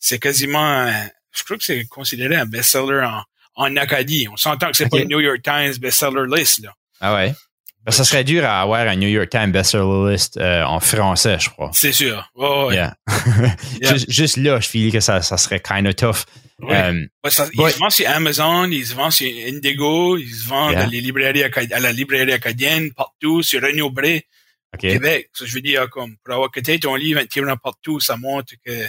c'est 0.00 0.18
quasiment, 0.18 0.90
je 1.32 1.42
crois 1.44 1.56
que 1.56 1.64
c'est 1.64 1.84
considéré 1.86 2.36
un 2.36 2.46
best-seller 2.46 3.04
en, 3.04 3.22
en 3.56 3.76
Acadie. 3.76 4.28
On 4.30 4.36
s'entend 4.36 4.70
que 4.70 4.76
c'est 4.76 4.88
pas 4.88 4.98
le 4.98 5.04
New 5.04 5.20
York 5.20 5.42
Times 5.42 5.74
best-seller 5.78 6.24
list, 6.28 6.62
là. 6.62 6.72
Ah 7.00 7.14
ouais? 7.14 7.34
Ben, 7.84 7.92
ça 7.92 8.04
serait 8.04 8.24
dur 8.24 8.44
à 8.44 8.62
avoir 8.62 8.80
un 8.88 8.96
New 8.96 9.08
York 9.08 9.28
Times 9.28 9.52
best-seller 9.52 10.12
list 10.12 10.36
euh, 10.38 10.64
en 10.64 10.80
français, 10.80 11.38
je 11.38 11.50
crois. 11.50 11.70
C'est 11.72 11.92
sûr. 11.92 12.28
Oh, 12.34 12.70
yeah. 12.72 12.94
juste, 14.08 14.36
là, 14.36 14.60
je 14.60 14.68
file 14.68 14.92
que 14.92 15.00
ça, 15.00 15.22
ça 15.22 15.36
serait 15.36 15.60
kind 15.60 15.86
of 15.86 15.96
tough. 15.96 16.24
Oui. 16.60 16.74
Ça, 17.28 17.48
ils 17.52 17.70
se 17.70 17.78
vendent 17.78 17.90
sur 17.90 18.08
Amazon, 18.08 18.70
ils 18.70 18.86
se 18.86 18.94
vendent 18.94 19.12
sur 19.12 19.26
Indigo, 19.26 20.16
ils 20.16 20.34
se 20.34 20.48
vendent 20.48 20.76
à, 20.76 20.86
les 20.86 21.00
librairies, 21.00 21.44
à 21.44 21.80
la 21.80 21.92
librairie 21.92 22.32
acadienne, 22.32 22.92
partout, 22.94 23.42
sur 23.42 23.60
Renaud 23.60 23.90
Bré, 23.90 24.26
okay. 24.74 24.92
Québec. 24.92 25.30
Ça, 25.34 25.44
je 25.44 25.54
veux 25.54 25.60
dire, 25.60 25.88
comme, 25.90 26.16
pour 26.24 26.34
avoir 26.34 26.50
coté 26.50 26.78
ton 26.78 26.94
livre 26.94 27.20
un 27.20 27.56
partout, 27.56 28.00
ça 28.00 28.16
montre 28.16 28.54
que 28.64 28.88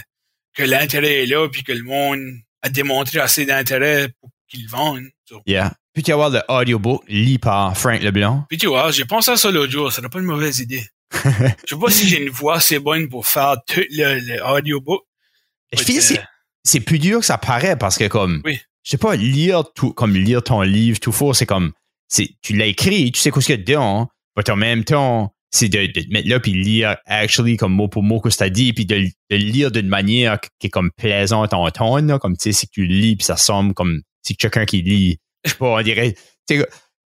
que 0.58 0.64
l'intérêt 0.64 1.22
est 1.22 1.26
là, 1.26 1.48
puis 1.48 1.62
que 1.62 1.72
le 1.72 1.84
monde 1.84 2.20
a 2.62 2.68
démontré 2.68 3.20
assez 3.20 3.46
d'intérêt 3.46 4.08
pour 4.20 4.30
qu'il 4.48 4.68
vende. 4.68 5.04
Yeah. 5.46 5.72
Puis 5.94 6.02
tu 6.02 6.10
vas 6.10 6.16
voir 6.16 6.30
le 6.30 6.42
audiobook 6.48 7.04
lit 7.06 7.38
par 7.38 7.76
Frank 7.76 8.02
Leblanc. 8.02 8.44
Puis 8.48 8.58
tu 8.58 8.66
vois, 8.66 8.90
j'ai 8.90 9.04
pensé 9.04 9.30
à 9.30 9.36
ça 9.36 9.50
l'autre 9.50 9.70
jour, 9.70 9.92
ça 9.92 10.02
n'a 10.02 10.08
pas 10.08 10.18
une 10.18 10.24
mauvaise 10.24 10.58
idée. 10.58 10.84
je 11.12 11.20
sais 11.64 11.80
pas 11.80 11.90
si 11.90 12.08
j'ai 12.08 12.22
une 12.22 12.30
voix 12.30 12.56
assez 12.56 12.78
bonne 12.78 13.08
pour 13.08 13.26
faire 13.26 13.56
tout 13.66 13.80
le, 13.90 14.42
audiobook. 14.52 15.02
Je 15.72 15.84
pense 15.84 16.12
que 16.12 16.20
c'est 16.68 16.80
plus 16.80 16.98
dur 16.98 17.20
que 17.20 17.26
ça 17.26 17.38
paraît 17.38 17.76
parce 17.76 17.96
que 17.98 18.06
comme, 18.08 18.42
oui. 18.44 18.58
je 18.82 18.90
sais 18.90 18.98
pas, 18.98 19.16
lire 19.16 19.64
tout, 19.74 19.92
comme 19.92 20.14
lire 20.14 20.42
ton 20.42 20.62
livre 20.62 21.00
tout 21.00 21.12
fort, 21.12 21.34
c'est 21.34 21.46
comme, 21.46 21.72
c'est, 22.08 22.30
tu 22.42 22.54
l'as 22.54 22.66
écrit, 22.66 23.10
tu 23.12 23.20
sais 23.20 23.30
quoi 23.30 23.42
ce 23.42 23.46
qu'il 23.46 23.56
y 23.56 23.58
a 23.58 23.62
dedans, 23.62 24.08
mais 24.36 24.50
en 24.50 24.56
même 24.56 24.84
temps, 24.84 25.34
c'est 25.50 25.68
de, 25.68 25.86
de, 25.86 26.00
te 26.02 26.12
mettre 26.12 26.28
là 26.28 26.40
puis 26.40 26.52
lire 26.52 26.96
actually 27.06 27.56
comme 27.56 27.72
mot 27.72 27.88
pour 27.88 28.02
mot 28.02 28.20
que 28.20 28.28
tu 28.28 28.42
as 28.42 28.50
dit 28.50 28.72
puis 28.74 28.84
de, 28.84 29.08
de 29.30 29.36
lire 29.36 29.70
d'une 29.70 29.88
manière 29.88 30.38
qui 30.58 30.66
est 30.66 30.70
comme 30.70 30.90
plaisante 30.90 31.54
en 31.54 31.70
ton 31.70 32.18
comme 32.18 32.36
tu 32.36 32.42
sais 32.44 32.52
si 32.52 32.68
tu 32.68 32.84
lis 32.84 33.16
puis 33.16 33.24
ça 33.24 33.38
semble 33.38 33.72
comme 33.72 34.02
si 34.22 34.36
quelqu'un 34.36 34.66
qui 34.66 34.82
lit 34.82 35.18
je 35.44 35.52
sais 35.52 35.56
pas 35.56 35.68
on 35.68 35.80
dirait 35.80 36.14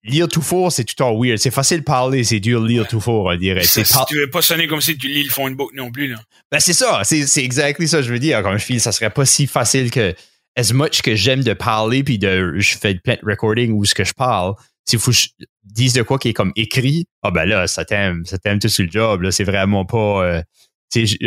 lire 0.03 0.27
tout 0.27 0.41
fort 0.41 0.71
c'est 0.71 0.83
tout 0.83 1.01
en 1.03 1.13
weird 1.15 1.37
c'est 1.37 1.51
facile 1.51 1.79
de 1.79 1.83
parler 1.83 2.23
c'est 2.23 2.39
dur 2.39 2.61
de 2.61 2.67
lire 2.67 2.87
tout 2.87 2.99
fort 2.99 3.25
on 3.25 3.35
dirait 3.35 3.63
c'est 3.63 3.85
si 3.85 3.97
tu 4.07 4.17
veux 4.17 4.29
pas 4.29 4.41
sonner 4.41 4.67
comme 4.67 4.81
si 4.81 4.97
tu 4.97 5.07
lis 5.07 5.23
le 5.23 5.29
phone 5.29 5.55
book 5.55 5.71
non 5.73 5.91
plus 5.91 6.07
là 6.07 6.17
ben 6.51 6.59
c'est 6.59 6.73
ça 6.73 7.01
c'est 7.03 7.27
c'est 7.27 7.43
exactement 7.43 7.87
ça 7.87 8.01
je 8.01 8.11
veux 8.11 8.19
dire 8.19 8.41
comme 8.41 8.57
je 8.57 8.65
file 8.65 8.81
ça 8.81 8.91
serait 8.91 9.11
pas 9.11 9.25
si 9.25 9.45
facile 9.45 9.91
que 9.91 10.15
as 10.57 10.73
much 10.73 11.01
que 11.01 11.15
j'aime 11.15 11.43
de 11.43 11.53
parler 11.53 12.03
puis 12.03 12.17
de 12.17 12.55
je 12.57 12.77
fais 12.77 12.95
plein 12.95 13.15
de 13.15 13.29
recording 13.29 13.71
où 13.73 13.85
ce 13.85 13.93
que 13.93 14.03
je 14.03 14.13
parle 14.13 14.55
s'il 14.85 14.99
faut 14.99 15.11
que 15.11 15.17
je 15.17 15.27
dise 15.63 15.93
de 15.93 16.01
quoi 16.01 16.17
qui 16.19 16.29
est 16.29 16.33
comme 16.33 16.53
écrit, 16.55 17.07
ah 17.21 17.31
ben 17.31 17.45
là, 17.45 17.67
ça 17.67 17.85
t'aime, 17.85 18.25
ça 18.25 18.37
t'aime 18.37 18.59
tout 18.59 18.69
sur 18.69 18.85
le 18.85 18.91
job. 18.91 19.21
Là, 19.21 19.31
c'est 19.31 19.43
vraiment 19.43 19.85
pas. 19.85 20.25
Euh, 20.25 20.41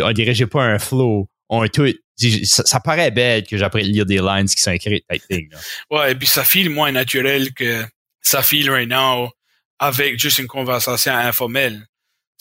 on 0.03 0.13
dirait 0.13 0.35
j'ai 0.35 0.47
pas 0.47 0.63
un 0.63 0.79
flow. 0.79 1.29
On 1.49 1.67
tout. 1.69 1.93
Ça, 2.17 2.81
paraît 2.81 3.11
bête 3.11 3.49
que 3.49 3.57
j'apprenne 3.57 3.87
à 3.87 3.89
lire 3.89 4.07
des 4.07 4.19
lines 4.19 4.47
qui 4.47 4.63
sont 4.63 4.71
écrites, 4.71 5.05
type 5.11 5.23
thing. 5.29 5.49
Ouais, 5.91 6.13
et 6.13 6.15
puis 6.15 6.29
ça 6.29 6.45
file 6.45 6.71
moins 6.71 6.93
naturel 6.93 7.53
que 7.53 7.85
ça 8.25 8.43
file 8.43 8.71
right 8.71 8.89
now 8.89 9.31
avec 9.79 10.19
juste 10.19 10.39
une 10.39 10.49
conversation 10.49 11.13
informelle. 11.13 11.87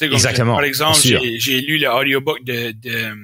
Exactement. 0.01 0.55
par 0.55 0.63
exemple, 0.63 0.99
j'ai 1.01 1.61
lu 1.61 1.77
l'audiobook 1.77 2.43
de, 2.43 2.71
de 2.71 3.15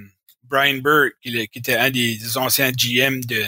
Brian 0.43 0.77
Burke, 0.77 1.15
qui, 1.21 1.37
était 1.37 1.75
un 1.75 1.89
des 1.89 2.37
anciens 2.37 2.71
GM 2.71 3.21
de 3.21 3.45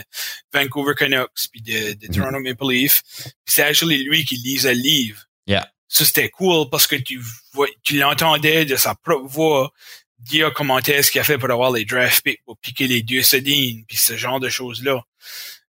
Vancouver 0.52 0.94
Canucks 0.96 1.48
puis 1.50 1.62
de, 1.62 1.94
de 1.94 2.06
mhm. 2.08 2.14
Toronto 2.14 2.40
Maple 2.40 2.70
Leaf. 2.70 3.02
C'est 3.44 3.62
actually 3.62 4.04
lui 4.04 4.24
qui 4.24 4.36
lisait 4.36 4.74
le 4.74 4.80
livre. 4.80 5.20
Yeah. 5.46 5.68
Ça, 5.88 6.04
c'était 6.04 6.30
cool 6.30 6.68
parce 6.70 6.86
que 6.86 6.96
tu 6.96 7.20
vois, 7.52 7.68
tu 7.82 7.98
l'entendais 7.98 8.64
de 8.64 8.76
sa 8.76 8.94
propre 8.94 9.28
voix 9.28 9.72
dire 10.18 10.52
comment 10.54 10.78
est-ce 10.78 11.10
qu'il 11.10 11.20
a 11.20 11.24
fait 11.24 11.38
pour 11.38 11.50
avoir 11.50 11.72
les 11.72 11.84
draft 11.84 12.22
picks, 12.22 12.42
pour 12.44 12.56
piquer 12.58 12.86
les 12.86 13.02
deux 13.02 13.22
Sedines, 13.22 13.84
puis 13.86 13.96
ce 13.96 14.16
genre 14.16 14.40
de 14.40 14.48
choses-là. 14.48 15.02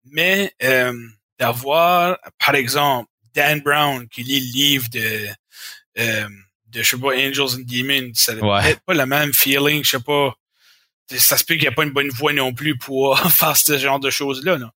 Mais 0.05 0.53
euh, 0.63 0.93
d'avoir, 1.37 2.17
par 2.43 2.55
exemple, 2.55 3.08
Dan 3.33 3.61
Brown 3.61 4.07
qui 4.07 4.23
lit 4.23 4.39
le 4.39 4.51
livre 4.51 4.87
de 4.91 5.27
euh, 5.99 6.29
de 6.67 6.83
je 6.83 6.89
sais 6.89 6.97
pas 6.97 7.09
Angels 7.09 7.55
and 7.55 7.65
Demons, 7.65 8.11
ça 8.13 8.35
n'a 8.35 8.41
pas 8.85 8.93
le 8.93 9.05
même 9.05 9.33
feeling, 9.33 9.83
je 9.83 9.91
sais 9.91 9.99
pas 9.99 10.33
ça 11.17 11.37
se 11.37 11.43
peut 11.43 11.55
qu'il 11.55 11.63
n'y 11.63 11.69
a 11.69 11.71
pas 11.71 11.83
une 11.83 11.91
bonne 11.91 12.09
voix 12.09 12.33
non 12.33 12.53
plus 12.53 12.77
pour 12.77 13.19
faire 13.31 13.57
ce 13.57 13.77
genre 13.77 13.99
de 13.99 14.09
choses-là. 14.09 14.57
Non? 14.57 14.69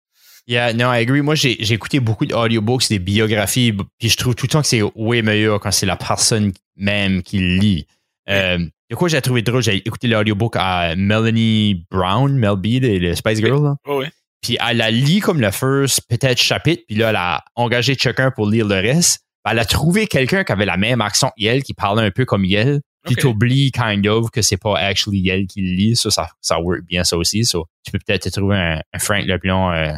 Yeah, 0.47 0.73
no, 0.73 0.93
I 0.93 0.99
agree. 0.99 1.21
Moi, 1.21 1.35
j'ai, 1.35 1.73
écouté 1.73 2.01
beaucoup 2.01 2.27
d'audiobooks, 2.27 2.89
des 2.89 2.99
biographies, 2.99 3.73
puis 3.99 4.09
je 4.09 4.17
trouve 4.17 4.35
tout 4.35 4.47
le 4.47 4.51
temps 4.51 4.63
que 4.63 4.67
c'est 4.67 4.83
way 4.97 5.23
meilleur 5.23 5.61
quand 5.61 5.71
c'est 5.71 5.87
la 5.87 5.97
personne 5.97 6.53
même 6.77 7.23
qui 7.23 7.39
lit. 7.39 7.87
Euh, 8.29 8.59
de 8.91 8.97
quoi 8.97 9.09
j'ai 9.09 9.21
trouvé 9.21 9.43
drôle, 9.43 9.63
j'ai 9.63 9.77
écouté 9.77 10.09
l'audiobook 10.09 10.55
à 10.57 10.97
Melanie 10.97 11.87
Brown, 11.91 12.33
Mel 12.37 12.57
B, 12.57 12.83
le 12.83 13.15
Spice 13.15 13.39
Girl. 13.39 13.63
Là. 13.63 13.77
Oh, 13.87 14.03
Puis 14.43 14.59
elle 14.69 14.81
a 14.81 14.91
lu 14.91 15.21
comme 15.21 15.41
le 15.41 15.51
first 15.51 16.03
peut-être 16.09 16.41
chapitre, 16.41 16.83
puis 16.87 16.97
là, 16.97 17.11
elle 17.11 17.17
a 17.17 17.45
engagé 17.55 17.97
chacun 17.99 18.31
pour 18.31 18.49
lire 18.49 18.67
le 18.67 18.75
reste. 18.75 19.21
Elle 19.49 19.59
a 19.59 19.65
trouvé 19.65 20.07
quelqu'un 20.07 20.45
qui 20.45 20.53
avait 20.53 20.67
la 20.67 20.77
même 20.77 21.01
accent 21.01 21.33
qu'elle, 21.37 21.63
qui 21.63 21.75
parlait 21.75 22.03
un 22.03 22.11
peu 22.11 22.25
comme 22.25 22.45
elle. 22.45 22.81
Puis 23.05 23.17
t'oublies 23.17 23.73
kind 23.73 24.07
of 24.07 24.31
que 24.31 24.43
c'est 24.43 24.57
pas 24.57 24.79
actually 24.79 25.29
elle 25.29 25.47
qui 25.47 25.61
le 25.61 25.75
lit. 25.75 25.97
Ça, 25.97 26.11
ça, 26.11 26.29
ça 26.41 26.61
work 26.61 26.83
bien 26.87 27.03
ça 27.03 27.17
aussi. 27.17 27.45
So, 27.45 27.67
tu 27.85 27.91
peux 27.91 27.99
peut-être 27.99 28.31
trouver 28.31 28.57
un, 28.57 28.81
un 28.93 28.99
Frank 29.01 29.25
Leplon 29.27 29.73
euh, 29.73 29.93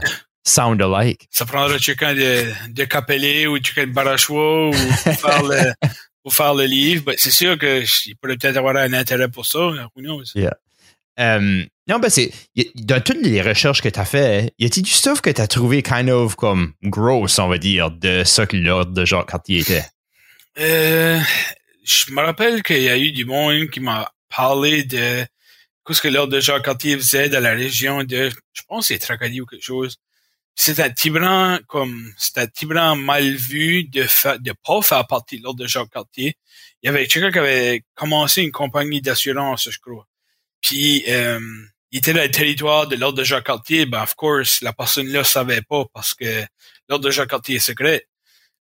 sound 0.45 0.81
alike. 0.81 1.27
Ça 1.31 1.45
prendra 1.45 1.79
quelqu'un 1.79 2.15
de, 2.15 2.45
de 2.71 2.85
Capelé 2.85 3.47
ou 3.47 3.55
quelqu'un 3.61 3.87
de 3.87 3.93
Barachois 3.93 4.69
ou 4.69 4.73
pour 4.73 5.15
faire 5.15 5.43
le, 5.43 5.73
pour 6.23 6.35
faire 6.35 6.55
le 6.55 6.65
livre. 6.65 7.05
Ben, 7.05 7.15
c'est 7.19 7.31
sûr 7.31 7.59
que 7.59 7.83
il 8.07 8.17
pourrait 8.17 8.37
peut-être 8.37 8.57
avoir 8.57 8.77
un 8.77 8.93
intérêt 8.95 9.29
pour 9.29 9.45
ça. 9.45 9.59
Who 9.59 9.89
knows? 9.97 10.25
Yeah. 10.35 10.57
Um, 11.17 11.67
non, 11.87 11.99
ben 11.99 12.09
c'est. 12.09 12.33
Dans 12.75 13.03
toutes 13.03 13.23
les 13.23 13.43
recherches 13.43 13.83
que 13.83 13.89
tu 13.89 14.01
as 14.01 14.05
fait, 14.05 14.53
y 14.59 14.67
a-t-il 14.67 14.83
du 14.83 14.91
stuff 14.91 15.21
que 15.21 15.31
tu 15.31 15.41
as 15.41 15.47
trouvé 15.47 15.83
kind 15.83 16.09
of 16.09 16.35
comme 16.35 16.73
gross, 16.83 17.39
on 17.39 17.49
va 17.49 17.59
dire, 17.59 17.91
de 17.91 18.25
ça 18.25 18.47
que 18.47 18.57
l'ordre 18.57 18.93
de 18.93 19.05
Jacques 19.05 19.29
Cartier 19.29 19.61
était? 19.61 19.85
Euh, 20.59 21.21
je 21.85 22.13
me 22.13 22.23
rappelle 22.23 22.63
qu'il 22.63 22.83
y 22.83 22.89
a 22.89 22.97
eu 22.97 23.13
du 23.13 23.25
monde 23.25 23.69
qui 23.71 23.81
m'a 23.81 24.11
parlé 24.29 24.85
de 24.85 25.27
ce 25.91 26.01
que 26.01 26.09
l'ordre 26.09 26.33
de 26.33 26.41
Jacques 26.41 26.65
Cartier 26.65 26.97
faisait 26.97 27.29
dans 27.29 27.43
la 27.43 27.53
région 27.53 28.03
de, 28.05 28.31
je 28.53 28.63
pense 28.67 28.87
c'est 28.87 28.99
Tracadie 28.99 29.41
ou 29.41 29.47
quelque 29.47 29.65
chose. 29.65 29.99
C'est 30.57 30.81
un 30.81 30.91
Tibran 30.91 31.59
comme, 31.67 32.13
c'est 32.17 32.39
un 32.39 32.47
Tibran 32.47 32.97
mal 32.97 33.35
vu 33.35 33.85
de 33.85 34.05
fa 34.05 34.39
de 34.39 34.55
pas 34.65 34.81
faire 34.83 35.07
partie 35.07 35.39
de 35.39 35.43
l'ordre 35.43 35.61
de 35.61 35.67
Jacques 35.67 35.91
Cartier. 35.91 36.37
Il 36.83 36.87
y 36.87 36.89
avait 36.89 37.07
quelqu'un 37.07 37.33
qui 37.33 37.39
avait 37.39 37.83
commencé 37.95 38.43
une 38.43 38.53
compagnie 38.53 39.03
d'assurance, 39.03 39.69
je 39.71 39.79
crois. 39.79 40.07
Puis, 40.65 41.05
euh, 41.09 41.39
il 41.91 41.99
était 41.99 42.15
dans 42.15 42.23
le 42.23 42.31
territoire 42.31 42.89
de 42.89 42.97
l'ordre 42.97 43.19
de 43.19 43.25
Jacques 43.25 43.45
Cartier. 43.45 43.85
Ben, 43.85 44.03
of 44.03 44.15
course, 44.15 44.63
la 44.63 44.73
personne-là 44.73 45.23
savait 45.23 45.63
pas 45.63 45.85
parce 45.93 46.15
que 46.15 46.45
l'ordre 46.89 47.05
de 47.05 47.11
Jacques 47.11 47.31
Cartier 47.31 47.57
est 47.57 47.61
secret. 47.61 48.07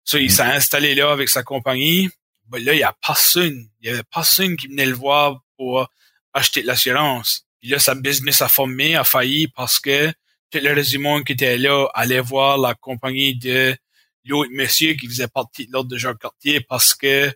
So, 0.03 0.17
il 0.17 0.25
mm. 0.25 0.29
s'est 0.29 0.41
installé 0.43 0.95
là 0.95 1.11
avec 1.13 1.29
sa 1.29 1.43
compagnie 1.43 2.09
ben 2.47 2.63
là, 2.63 2.73
il 2.73 2.79
y 2.79 2.83
a 2.83 2.95
personne. 3.05 3.67
Il 3.81 3.87
y 3.87 3.89
avait 3.89 4.03
personne 4.03 4.55
qui 4.57 4.67
venait 4.67 4.85
le 4.85 4.93
voir 4.93 5.41
pour 5.57 5.87
acheter 6.33 6.61
de 6.61 6.67
l'assurance. 6.67 7.45
Puis 7.59 7.69
là, 7.69 7.79
sa 7.79 7.95
business 7.95 8.41
a 8.41 8.49
formé, 8.49 8.95
a 8.95 9.03
failli 9.03 9.47
parce 9.47 9.79
que 9.79 10.09
tout 10.51 10.59
le 10.61 10.73
reste 10.73 10.91
du 10.91 10.99
monde 10.99 11.23
qui 11.23 11.33
était 11.33 11.57
là 11.57 11.87
allait 11.93 12.19
voir 12.19 12.57
la 12.57 12.75
compagnie 12.75 13.35
de 13.35 13.75
l'autre 14.25 14.51
monsieur 14.53 14.93
qui 14.93 15.07
faisait 15.07 15.27
partie 15.27 15.67
de 15.67 15.71
l'ordre 15.71 15.89
de 15.89 15.97
Jacques 15.97 16.19
Cartier 16.19 16.61
parce 16.61 16.93
que 16.93 17.31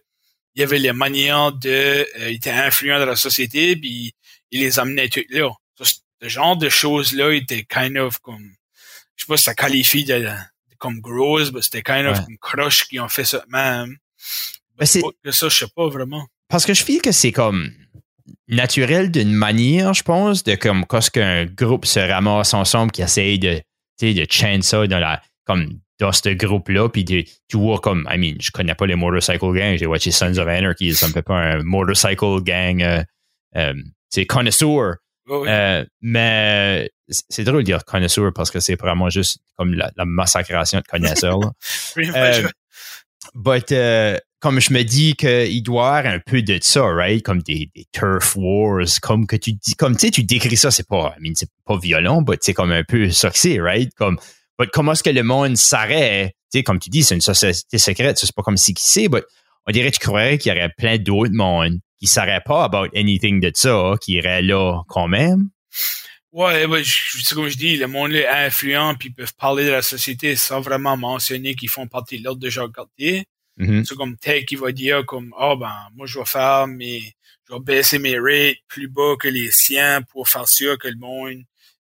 il 0.55 0.61
y 0.61 0.63
avait 0.63 0.79
les 0.79 0.91
manières 0.93 1.51
de, 1.51 1.69
euh, 1.69 2.29
il 2.31 2.35
était 2.35 2.49
influent 2.49 2.97
dans 2.97 3.05
la 3.05 3.15
société, 3.15 3.75
puis 3.75 4.15
il 4.51 4.61
les 4.61 4.79
amenait 4.79 5.09
tout 5.09 5.23
là. 5.29 5.49
ce 5.79 6.27
genre 6.27 6.57
de 6.57 6.69
choses-là 6.69 7.33
était 7.33 7.63
kind 7.63 7.97
of 7.97 8.19
comme, 8.19 8.53
je 9.15 9.23
sais 9.23 9.27
pas 9.27 9.37
si 9.37 9.43
ça 9.43 9.53
qualifie 9.53 10.05
de, 10.05 10.29
comme 10.77 10.99
gross, 10.99 11.51
mais 11.51 11.61
c'était 11.61 11.81
kind 11.81 12.07
of 12.07 12.23
comme 12.23 12.37
crush 12.39 12.85
qui 12.85 12.99
ont 12.99 13.09
fait 13.09 13.25
ça 13.25 13.43
même. 13.49 13.97
Mais 14.79 14.85
c'est 14.85 15.01
que 15.23 15.31
ça, 15.31 15.49
je 15.49 15.57
sais 15.57 15.71
pas 15.75 15.87
vraiment. 15.89 16.25
Parce 16.49 16.65
que 16.65 16.73
je 16.73 16.83
file 16.83 17.01
que 17.01 17.11
c'est 17.11 17.31
comme 17.31 17.71
naturel 18.47 19.11
d'une 19.11 19.33
manière, 19.33 19.93
je 19.93 20.03
pense, 20.03 20.43
de 20.43 20.55
comme 20.55 20.85
quand 20.85 21.09
qu'un 21.09 21.45
groupe 21.45 21.85
se 21.85 21.99
ramasse 21.99 22.53
ensemble 22.53 22.91
qui 22.91 23.01
essaye 23.01 23.39
de, 23.39 23.61
de 24.01 24.25
chain 24.29 24.61
ça 24.61 24.87
dans 24.87 24.99
la, 24.99 25.21
comme 25.45 25.79
dans 25.99 26.11
ce 26.11 26.29
groupe-là, 26.29 26.89
puis 26.89 27.03
tu 27.03 27.25
vois 27.53 27.79
comme, 27.79 28.07
I 28.11 28.17
mean, 28.17 28.35
je 28.39 28.51
connais 28.51 28.75
pas 28.75 28.85
les 28.85 28.95
motorcycle 28.95 29.51
gangs, 29.53 29.77
j'ai 29.77 29.87
watché 29.87 30.11
Sons 30.11 30.37
of 30.37 30.47
Anarchy, 30.47 30.93
ça 30.93 31.07
me 31.07 31.13
fait 31.13 31.23
pas 31.23 31.35
un 31.35 31.63
motorcycle 31.63 32.41
gang, 32.43 32.81
euh, 32.83 33.03
euh, 33.55 33.73
c'est 34.09 34.25
connoisseur. 34.25 34.95
Euh, 35.29 35.85
mais 36.01 36.89
c'est 37.07 37.43
drôle 37.43 37.59
de 37.59 37.65
dire 37.65 37.83
connoisseur 37.83 38.31
parce 38.33 38.49
que 38.49 38.59
c'est 38.59 38.79
vraiment 38.79 39.09
juste 39.09 39.39
comme 39.57 39.73
la, 39.73 39.91
massacration 40.05 40.79
de 40.79 40.85
connaisseurs. 40.85 41.39
euh, 41.97 42.47
but, 43.35 43.73
comme 44.39 44.59
je 44.59 44.71
me 44.71 44.83
dis 44.83 45.15
qu'il 45.15 45.63
doit 45.63 45.83
y 45.83 45.99
avoir 45.99 46.13
un 46.13 46.19
peu 46.19 46.41
de 46.41 46.59
ça, 46.61 46.83
right? 46.83 47.23
Comme 47.23 47.41
des, 47.41 47.69
turf 47.91 48.35
wars, 48.35 48.85
comme 49.01 49.25
que 49.25 49.35
tu 49.35 49.53
dis, 49.53 49.75
comme 49.75 49.95
tu 49.95 50.07
sais, 50.07 50.11
tu 50.11 50.23
décris 50.23 50.57
ça, 50.57 50.71
c'est 50.71 50.87
pas, 50.87 51.15
I 51.17 51.21
mean, 51.21 51.33
c'est 51.35 51.49
pas 51.65 51.77
violent, 51.77 52.23
mais 52.27 52.37
c'est 52.39 52.53
comme 52.53 52.71
un 52.71 52.83
peu 52.83 53.09
ça 53.09 53.29
que 53.29 53.37
c'est, 53.37 53.59
right? 53.59 53.91
Comme, 53.95 54.17
comment 54.71 54.93
est-ce 54.93 55.03
que 55.03 55.09
le 55.09 55.23
monde 55.23 55.57
s'arrête? 55.57 56.33
Tu 56.51 56.59
sais, 56.59 56.63
comme 56.63 56.79
tu 56.79 56.89
dis, 56.89 57.03
c'est 57.03 57.15
une 57.15 57.21
société 57.21 57.77
secrète, 57.77 58.17
c'est 58.17 58.33
pas 58.33 58.43
comme 58.43 58.57
si 58.57 58.73
qui 58.73 58.85
sait, 58.85 59.07
mais 59.11 59.23
on 59.65 59.71
dirait 59.71 59.91
que 59.91 59.97
tu 59.97 60.05
croirais 60.05 60.37
qu'il 60.37 60.53
y 60.53 60.55
aurait 60.55 60.71
plein 60.77 60.97
d'autres 60.97 61.33
mondes 61.33 61.79
qui 61.99 62.05
ne 62.05 62.09
sauraient 62.09 62.43
pas 62.45 62.63
about 62.63 62.87
anything 62.95 63.39
de 63.39 63.51
ça, 63.53 63.93
qui 64.01 64.13
iraient 64.13 64.41
là 64.41 64.81
quand 64.87 65.07
même. 65.07 65.49
Ouais, 66.31 66.67
ben, 66.67 66.83
c'est 66.83 67.33
comme 67.33 67.47
je 67.47 67.57
dis, 67.57 67.77
le 67.77 67.87
monde 67.87 68.13
est 68.13 68.27
influent 68.27 68.95
puis 68.95 69.09
ils 69.09 69.13
peuvent 69.13 69.33
parler 69.35 69.65
de 69.65 69.71
la 69.71 69.81
société 69.81 70.35
sans 70.35 70.61
vraiment 70.61 70.95
mentionner 70.95 71.55
qu'ils 71.55 71.69
font 71.69 71.87
partie 71.87 72.19
de 72.19 72.25
l'ordre 72.25 72.41
de 72.41 72.49
Jacques 72.49 72.75
Cartier. 72.75 73.25
Mm-hmm. 73.57 73.85
C'est 73.85 73.95
comme 73.95 74.17
tel 74.17 74.45
qui 74.45 74.55
va 74.55 74.71
dire 74.71 75.05
comme, 75.05 75.33
oh 75.39 75.55
ben, 75.57 75.73
moi 75.95 76.05
je 76.05 76.19
vais 76.19 76.25
faire 76.25 76.67
mes, 76.67 77.15
je 77.47 77.53
vais 77.53 77.59
baisser 77.59 77.97
mes 77.97 78.19
rates 78.19 78.57
plus 78.67 78.87
bas 78.87 79.15
que 79.19 79.27
les 79.27 79.49
siens 79.51 80.01
pour 80.03 80.27
faire 80.27 80.47
sûr 80.47 80.77
que 80.77 80.87
le 80.87 80.97
monde 80.97 81.43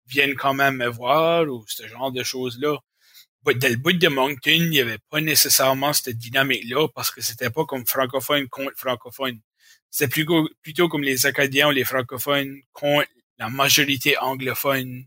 viennent 0.08 0.36
quand 0.36 0.54
même 0.54 0.78
me 0.78 0.88
voir 0.88 1.48
ou 1.48 1.64
ce 1.68 1.88
genre 1.88 2.12
de 2.12 2.24
choses-là. 2.24 2.78
Dans 3.46 3.72
le 3.72 3.78
bout 3.78 3.94
de 3.94 4.08
Moncton, 4.08 4.52
il 4.52 4.70
n'y 4.70 4.80
avait 4.80 5.00
pas 5.10 5.22
nécessairement 5.22 5.94
cette 5.94 6.18
dynamique-là 6.18 6.88
parce 6.94 7.10
que 7.10 7.22
c'était 7.22 7.50
pas 7.50 7.66
comme 7.66 7.86
francophone 7.86 8.48
contre 8.50 8.74
francophone. 8.76 9.40
C'était 9.92 10.10
plutôt, 10.10 10.50
plutôt 10.64 10.88
comme 10.88 11.04
les 11.04 11.26
Acadiens 11.26 11.68
ou 11.68 11.72
les 11.72 11.84
francophones 11.84 12.62
contre 12.74 13.08
la 13.38 13.50
majorité 13.50 14.18
anglophone 14.18 15.06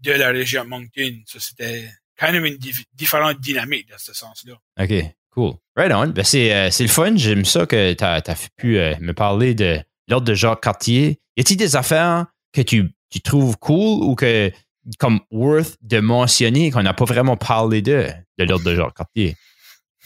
de 0.00 0.12
la 0.12 0.28
région 0.28 0.64
de 0.64 0.68
Moncton. 0.68 1.22
Ça, 1.26 1.38
c'était 1.40 1.88
quand 2.18 2.32
même 2.32 2.44
une 2.44 2.58
différente 2.92 3.40
dynamique 3.40 3.88
dans 3.88 3.98
ce 3.98 4.12
sens-là. 4.12 4.54
OK, 4.80 4.92
cool. 5.30 5.54
Right 5.76 5.92
on. 5.92 6.08
Ben, 6.08 6.24
c'est, 6.24 6.52
euh, 6.52 6.70
c'est 6.70 6.84
le 6.84 6.88
fun. 6.88 7.16
J'aime 7.16 7.44
ça 7.44 7.66
que 7.66 7.92
tu 7.92 8.04
as, 8.04 8.48
pu 8.56 8.78
euh, 8.78 8.94
me 9.00 9.14
parler 9.14 9.54
de 9.54 9.80
l'ordre 10.08 10.26
de 10.26 10.34
Jacques 10.34 10.62
Cartier. 10.62 11.20
Y 11.36 11.40
a-t-il 11.40 11.56
des 11.56 11.76
affaires 11.76 12.26
que 12.52 12.60
tu 12.60 12.90
tu 13.14 13.20
trouves 13.20 13.56
cool 13.58 14.02
ou 14.02 14.16
que 14.16 14.50
comme 14.98 15.20
worth 15.30 15.76
de 15.82 16.00
mentionner 16.00 16.72
qu'on 16.72 16.82
n'a 16.82 16.94
pas 16.94 17.04
vraiment 17.04 17.36
parlé 17.36 17.80
de, 17.80 18.08
de 18.38 18.44
l'ordre 18.44 18.64
de 18.64 18.74
Jacques 18.74 18.96
Cartier? 18.96 19.36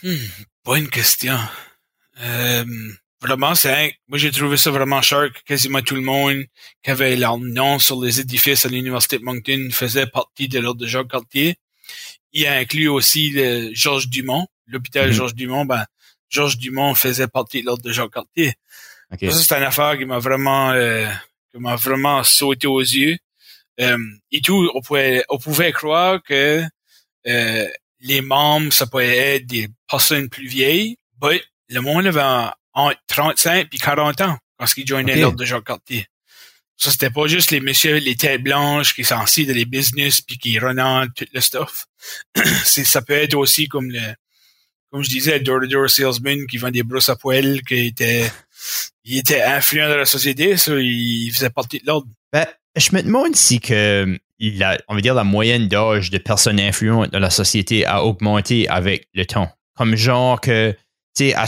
Hmm, 0.03 0.15
bonne 0.63 0.87
question. 0.89 1.37
Euh, 2.21 2.65
vraiment, 3.21 3.55
c'est 3.55 3.93
moi 4.07 4.17
j'ai 4.17 4.31
trouvé 4.31 4.57
ça 4.57 4.71
vraiment 4.71 5.01
cher 5.01 5.31
que 5.33 5.39
quasiment 5.45 5.81
tout 5.81 5.95
le 5.95 6.01
monde 6.01 6.45
qui 6.83 6.91
avait 6.91 7.15
leur 7.15 7.37
nom 7.37 7.79
sur 7.79 8.01
les 8.01 8.19
édifices 8.19 8.65
à 8.65 8.69
l'Université 8.69 9.19
de 9.19 9.23
Moncton 9.23 9.69
faisait 9.71 10.07
partie 10.07 10.47
de 10.47 10.59
l'ordre 10.59 10.81
de 10.81 10.87
Jacques 10.87 11.09
Cartier. 11.09 11.55
Il 12.31 12.45
a 12.45 12.57
inclus 12.57 12.87
aussi 12.87 13.31
le 13.31 13.71
Georges 13.73 14.07
Dumont, 14.07 14.47
l'hôpital 14.67 15.09
mm-hmm. 15.09 15.13
Georges 15.13 15.35
Dumont. 15.35 15.65
Ben, 15.65 15.85
Georges 16.29 16.57
Dumont 16.57 16.93
faisait 16.93 17.27
partie 17.27 17.61
de 17.61 17.65
l'ordre 17.65 17.83
de 17.83 17.91
Jacques 17.91 18.13
Cartier. 18.13 18.53
Ça, 19.11 19.31
c'est 19.31 19.57
une 19.57 19.63
affaire 19.63 19.97
qui 19.97 20.05
m'a 20.05 20.19
vraiment 20.19 20.71
euh, 20.71 21.07
qui 21.51 21.57
m'a 21.59 21.75
vraiment 21.75 22.23
sauté 22.23 22.67
aux 22.67 22.79
yeux. 22.79 23.17
Euh, 23.81 23.97
et 24.31 24.41
tout, 24.41 24.69
on 24.75 24.81
pouvait, 24.81 25.23
on 25.29 25.37
pouvait 25.37 25.71
croire 25.71 26.21
que 26.21 26.61
euh, 27.27 27.67
les 28.01 28.21
membres, 28.21 28.71
ça 28.71 28.85
pouvait 28.87 29.35
être 29.35 29.47
des 29.47 29.69
personnes 29.89 30.29
plus 30.29 30.47
vieilles, 30.47 30.97
mais 31.21 31.41
le 31.69 31.81
monde 31.81 32.05
avait 32.05 32.51
entre 32.73 32.99
35 33.07 33.67
et 33.71 33.77
40 33.77 34.21
ans 34.21 34.37
quand 34.57 34.65
ils 34.77 34.87
joignaient 34.87 35.15
l'ordre 35.15 35.37
de 35.37 35.45
Jacques 35.45 35.65
Cartier. 35.65 36.07
Ça, 36.77 36.91
c'était 36.91 37.09
pas 37.09 37.27
juste 37.27 37.51
les 37.51 37.59
messieurs, 37.59 37.97
les 37.97 38.15
têtes 38.15 38.41
blanches 38.41 38.93
qui 38.93 39.03
sont 39.03 39.17
assis 39.17 39.45
dans 39.45 39.53
les 39.53 39.65
business 39.65 40.21
puis 40.21 40.37
qui 40.37 40.57
renantent 40.59 41.13
tout 41.13 41.25
le 41.33 41.41
stuff. 41.41 41.85
c'est, 42.63 42.85
ça 42.85 43.01
peut 43.01 43.13
être 43.13 43.35
aussi 43.35 43.67
comme 43.67 43.91
le, 43.91 43.99
comme 44.91 45.03
je 45.03 45.09
disais, 45.09 45.39
door-to-door 45.39 45.89
salesman 45.89 46.47
qui 46.47 46.57
vend 46.57 46.71
des 46.71 46.83
brosses 46.83 47.09
à 47.09 47.15
poêle 47.15 47.61
qui 47.63 47.87
était 47.87 48.31
il 49.03 49.17
était 49.17 49.41
influent 49.41 49.89
dans 49.89 49.97
la 49.97 50.05
société, 50.05 50.55
ça, 50.57 50.73
il 50.77 51.31
faisait 51.33 51.49
partie 51.49 51.79
de 51.79 51.87
l'ordre. 51.87 52.07
Ben, 52.31 52.45
je 52.75 52.89
me 52.93 53.01
demande 53.01 53.35
si 53.35 53.59
que 53.59 54.17
la, 54.39 54.77
on 54.87 54.95
va 54.95 55.01
dire 55.01 55.15
la 55.15 55.23
moyenne 55.23 55.67
d'âge 55.67 56.11
de 56.11 56.17
personnes 56.17 56.59
influentes 56.59 57.11
dans 57.11 57.19
la 57.19 57.29
société 57.29 57.85
a 57.85 58.03
augmenté 58.03 58.69
avec 58.69 59.07
le 59.13 59.25
temps. 59.25 59.51
Comme 59.75 59.95
genre 59.95 60.39
que, 60.39 60.71
tu 61.15 61.25
sais, 61.25 61.33
à 61.33 61.47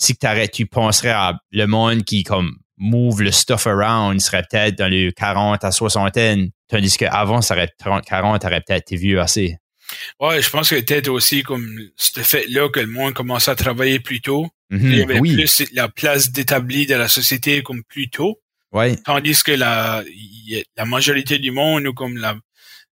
si 0.00 0.16
tu 0.52 0.66
penserais 0.66 1.10
à 1.10 1.38
le 1.52 1.66
monde 1.66 2.04
qui, 2.04 2.24
comme, 2.24 2.56
move 2.78 3.22
le 3.22 3.30
stuff 3.30 3.66
around, 3.66 4.20
serait 4.20 4.42
peut-être 4.50 4.78
dans 4.78 4.88
les 4.88 5.12
40 5.12 5.62
à 5.62 5.70
soixantaine, 5.70 6.50
tandis 6.68 6.96
qu'avant, 6.96 7.42
ça 7.42 7.54
aurait 7.54 7.68
30, 7.78 8.04
40, 8.04 8.44
aurait 8.44 8.62
peut-être 8.62 8.92
été 8.92 8.96
vieux 8.96 9.20
assez. 9.20 9.58
Ouais, 10.18 10.40
je 10.40 10.48
pense 10.50 10.70
que 10.70 10.76
peut-être 10.76 11.08
aussi 11.08 11.42
comme 11.42 11.78
ce 11.96 12.20
fait-là 12.20 12.68
que 12.70 12.80
le 12.80 12.86
monde 12.86 13.12
commençait 13.12 13.50
à 13.50 13.54
travailler 13.54 14.00
plus 14.00 14.20
tôt. 14.20 14.48
Mhm, 14.70 14.92
il 14.92 14.98
y 14.98 15.02
avait 15.02 15.20
plus 15.20 15.64
la 15.72 15.88
place 15.88 16.30
d'établi 16.30 16.86
de 16.86 16.94
la 16.94 17.08
société 17.08 17.62
comme 17.62 17.82
plus 17.84 18.08
tôt. 18.08 18.40
Ouais. 18.72 18.96
Tandis 19.04 19.42
que 19.42 19.52
la, 19.52 20.04
la 20.76 20.84
majorité 20.84 21.38
du 21.38 21.50
monde, 21.50 21.88
ou 21.88 21.92
comme 21.92 22.16
la, 22.16 22.36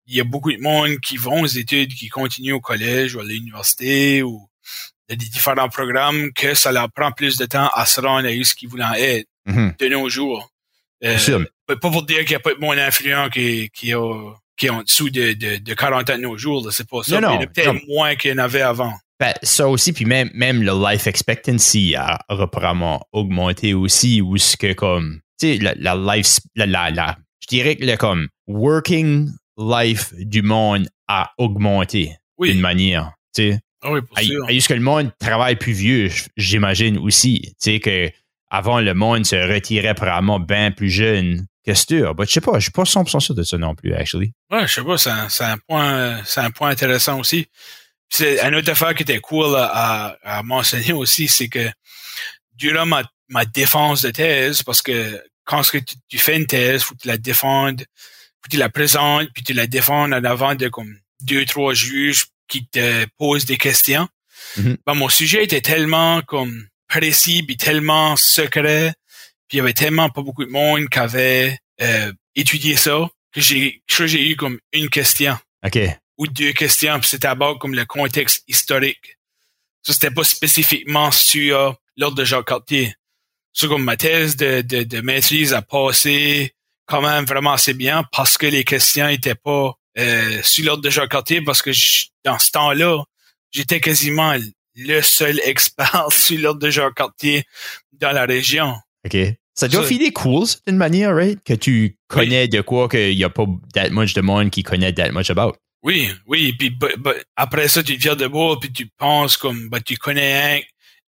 il 0.07 0.17
y 0.17 0.21
a 0.21 0.25
beaucoup 0.25 0.53
de 0.53 0.61
monde 0.61 1.01
qui 1.01 1.17
vont 1.17 1.43
aux 1.43 1.47
études, 1.47 1.93
qui 1.93 2.09
continuent 2.09 2.55
au 2.55 2.61
collège 2.61 3.17
ou 3.17 3.21
à 3.21 3.25
l'université 3.25 4.23
ou 4.23 4.49
des 5.09 5.17
différents 5.17 5.69
programmes 5.69 6.33
que 6.33 6.55
ça 6.55 6.73
leur 6.73 6.91
prend 6.91 7.13
plus 7.13 7.37
de 7.37 7.47
temps 7.47 7.69
à 7.75 7.87
se 7.87 8.01
rendre 8.01 8.29
à 8.29 8.45
ce 8.45 8.55
qu'ils 8.55 8.69
voulaient 8.69 9.19
être 9.19 9.29
mhm. 9.47 9.75
de 9.79 9.89
nos 9.89 10.09
jours. 10.09 10.51
Euh, 11.05 11.45
pas 11.67 11.77
pour 11.77 12.03
dire 12.05 12.21
qu'il 12.21 12.31
n'y 12.31 12.37
a 12.37 12.41
pas 12.41 12.55
de 12.55 12.61
monde 12.61 12.79
influent 12.79 13.29
qui, 13.29 13.71
qui 13.75 13.93
a 13.93 14.33
qui 14.57 14.67
est 14.67 14.71
en 14.71 14.83
dessous 14.83 15.11
de, 15.11 15.33
de, 15.33 15.57
de 15.57 15.75
40 15.75 16.11
ans 16.11 16.17
de 16.17 16.23
nos 16.23 16.39
jours. 16.39 16.67
C'est 16.73 16.89
pas 16.89 17.03
ça. 17.03 17.21
Non, 17.21 17.31
il 17.31 17.35
y 17.35 17.39
en 17.39 17.41
a 17.41 17.47
peut-être 17.47 17.89
moins 17.89 18.15
qu'il 18.15 18.31
y 18.31 18.35
en 18.35 18.39
avait 18.39 18.63
avant. 18.63 18.95
Ben, 19.21 19.33
ça 19.43 19.69
aussi, 19.69 19.93
puis 19.93 20.05
même, 20.05 20.31
même 20.35 20.63
le 20.63 20.73
life 20.73 21.07
expectancy 21.07 21.95
a 21.97 22.19
probablement 22.29 23.07
augmenté 23.13 23.75
aussi, 23.75 24.21
ou 24.21 24.37
ce 24.37 24.57
que 24.57 24.73
comme, 24.73 25.21
tu 25.39 25.55
sais, 25.55 25.59
la, 25.59 25.75
la, 25.77 26.17
life, 26.17 26.41
la, 26.57 26.67
la, 26.67 27.17
je 27.41 27.47
dirais 27.47 27.77
que 27.77 27.85
le 27.85 27.97
comme 27.97 28.29
working 28.49 29.31
life 29.57 30.13
du 30.17 30.43
monde 30.43 30.89
a 31.07 31.31
augmenté 31.39 32.17
d'une 32.41 32.61
manière, 32.61 33.13
tu 33.35 33.53
sais. 33.53 33.61
Ah 33.85 33.93
oui, 33.93 34.01
pour 34.01 34.19
sûr. 34.19 34.49
Est-ce 34.49 34.69
que 34.69 34.75
le 34.75 34.81
monde 34.81 35.13
travaille 35.19 35.57
plus 35.57 35.73
vieux, 35.73 36.11
j'imagine 36.37 36.99
aussi, 36.99 37.55
tu 37.61 37.73
sais, 37.73 37.81
que 37.81 38.11
avant 38.51 38.81
le 38.81 38.95
monde 38.95 39.27
se 39.27 39.37
retirait 39.37 39.95
probablement 39.95 40.41
bien 40.41 40.71
plus 40.71 40.91
jeune 40.91 41.47
que 41.67 41.75
sûr. 41.75 42.15
Ben, 42.15 42.25
je 42.25 42.33
sais 42.33 42.41
pas, 42.41 42.59
je 42.59 42.65
suis 42.65 42.71
pas 42.71 42.85
100% 42.85 43.21
sûr 43.21 43.35
de 43.35 43.43
ça 43.43 43.59
non 43.59 43.75
plus, 43.75 43.95
actually. 43.95 44.33
Ouais, 44.51 44.67
je 44.67 44.75
sais 44.75 44.85
pas, 44.85 44.97
c'est 44.97 45.45
un, 45.45 45.59
point, 45.59 46.23
c'est 46.25 46.41
un 46.41 46.51
point 46.51 46.71
intéressant 46.71 47.19
aussi. 47.21 47.47
C'est 48.09 48.41
une 48.41 48.55
autre 48.55 48.71
affaire 48.71 48.95
qui 48.95 49.03
était 49.03 49.19
cool 49.19 49.55
à, 49.57 50.17
à, 50.23 50.43
mentionner 50.43 50.93
aussi, 50.93 51.27
c'est 51.27 51.49
que 51.49 51.69
durant 52.55 52.87
ma, 52.87 53.03
ma 53.29 53.45
défense 53.45 54.03
de 54.03 54.11
thèse, 54.11 54.63
parce 54.63 54.83
que 54.83 55.23
quand 55.45 55.63
tu, 55.63 55.83
tu 56.09 56.19
fais 56.19 56.37
une 56.37 56.47
thèse, 56.47 56.83
faut 56.83 56.95
que 56.95 57.01
tu 57.01 57.09
la 57.09 57.19
défendes, 57.19 57.81
faut 57.81 58.45
que 58.45 58.51
tu 58.51 58.57
la 58.57 58.69
présentes, 58.69 59.29
puis 59.35 59.43
tu 59.43 59.53
la 59.53 59.67
défends 59.67 60.05
en 60.05 60.13
avant 60.13 60.55
de 60.55 60.69
comme 60.69 60.97
deux, 61.21 61.45
trois 61.45 61.75
juges 61.75 62.27
qui 62.49 62.67
te 62.67 63.07
posent 63.19 63.45
des 63.45 63.57
questions. 63.57 64.09
Mm-hmm. 64.57 64.77
ben, 64.87 64.95
mon 64.95 65.09
sujet 65.09 65.45
était 65.45 65.61
tellement 65.61 66.23
comme 66.23 66.67
précis, 66.89 67.43
puis 67.43 67.57
tellement 67.57 68.17
secret, 68.17 68.95
puis 69.49 69.57
il 69.57 69.59
y 69.59 69.61
avait 69.61 69.73
tellement 69.73 70.11
pas 70.11 70.23
beaucoup 70.23 70.45
de 70.45 70.51
monde 70.51 70.89
qui 70.89 70.99
avait 70.99 71.59
euh, 71.81 72.13
étudié 72.35 72.77
ça 72.77 73.09
que 73.33 73.41
j'ai, 73.41 73.83
j'ai 73.89 74.31
eu 74.31 74.37
comme 74.37 74.59
une 74.73 74.89
question. 74.89 75.37
OK. 75.65 75.79
Ou 76.19 76.27
deux 76.29 76.53
questions, 76.53 77.01
puis 77.01 77.09
c'était 77.09 77.27
d'abord 77.27 77.59
comme 77.59 77.75
le 77.75 77.85
contexte 77.85 78.45
historique. 78.47 79.19
Ça, 79.83 79.93
c'était 79.93 80.11
pas 80.13 80.25
spécifiquement 80.25 81.11
sur 81.11 81.77
l'ordre 81.97 82.17
de 82.17 82.25
Jacques 82.25 82.47
Cartier. 82.47 82.95
c'est 83.53 83.69
comme 83.69 83.85
ma 83.85 83.97
thèse 83.97 84.37
de, 84.37 84.63
de, 84.63 84.85
de, 84.85 85.01
maîtrise 85.01 85.53
a 85.53 85.63
passé 85.63 86.55
quand 86.87 87.03
même 87.03 87.25
vraiment 87.25 87.53
assez 87.53 87.75
bien 87.75 88.05
parce 88.13 88.39
que 88.39 88.47
les 88.47 88.65
questions 88.65 89.09
étaient 89.09 89.35
pas 89.35 89.75
euh, 89.99 90.41
sur 90.43 90.65
l'ordre 90.65 90.83
de 90.83 90.91
Jacques 90.91 91.11
Cartier 91.11 91.41
parce 91.43 91.63
que 91.63 91.71
dans 92.25 92.39
ce 92.39 92.51
temps-là, 92.51 93.05
j'étais 93.53 93.81
quasiment 93.81 94.35
le 94.77 95.01
seul 95.03 95.41
expert 95.45 96.09
sur 96.11 96.39
l'ordre 96.39 96.61
de 96.61 96.71
Jacques 96.71 96.95
Cartier 96.95 97.45
dans 97.93 98.13
la 98.13 98.25
région. 98.25 98.75
OK. 99.05 99.17
Ça 99.57 99.69
doit 99.69 99.85
filer 99.85 100.13
cool 100.13 100.47
d'une 100.67 100.77
manière, 100.77 101.15
right? 101.15 101.39
Que 101.45 101.55
tu 101.55 101.97
connais 102.09 102.49
de 102.49 102.61
quoi 102.61 102.89
qu'il 102.89 103.17
n'y 103.17 103.23
a 103.23 103.31
pas 103.31 103.47
that 103.73 103.91
much 103.91 104.13
de 104.15 104.21
monde 104.21 104.51
qui 104.51 104.65
connaît 104.65 104.93
that 104.93 105.13
much 105.13 105.31
about. 105.31 105.55
Oui, 105.85 106.11
oui. 106.27 106.55
Puis 106.59 106.77
après 107.37 107.69
ça, 107.69 107.85
tu 107.85 107.95
viens 107.95 108.17
de 108.17 108.27
bois 108.27 108.59
puis 108.59 108.73
tu 108.73 108.89
penses 108.99 109.37
comme 109.37 109.69
bah, 109.69 109.81
tu 109.81 109.97
connais 109.97 110.65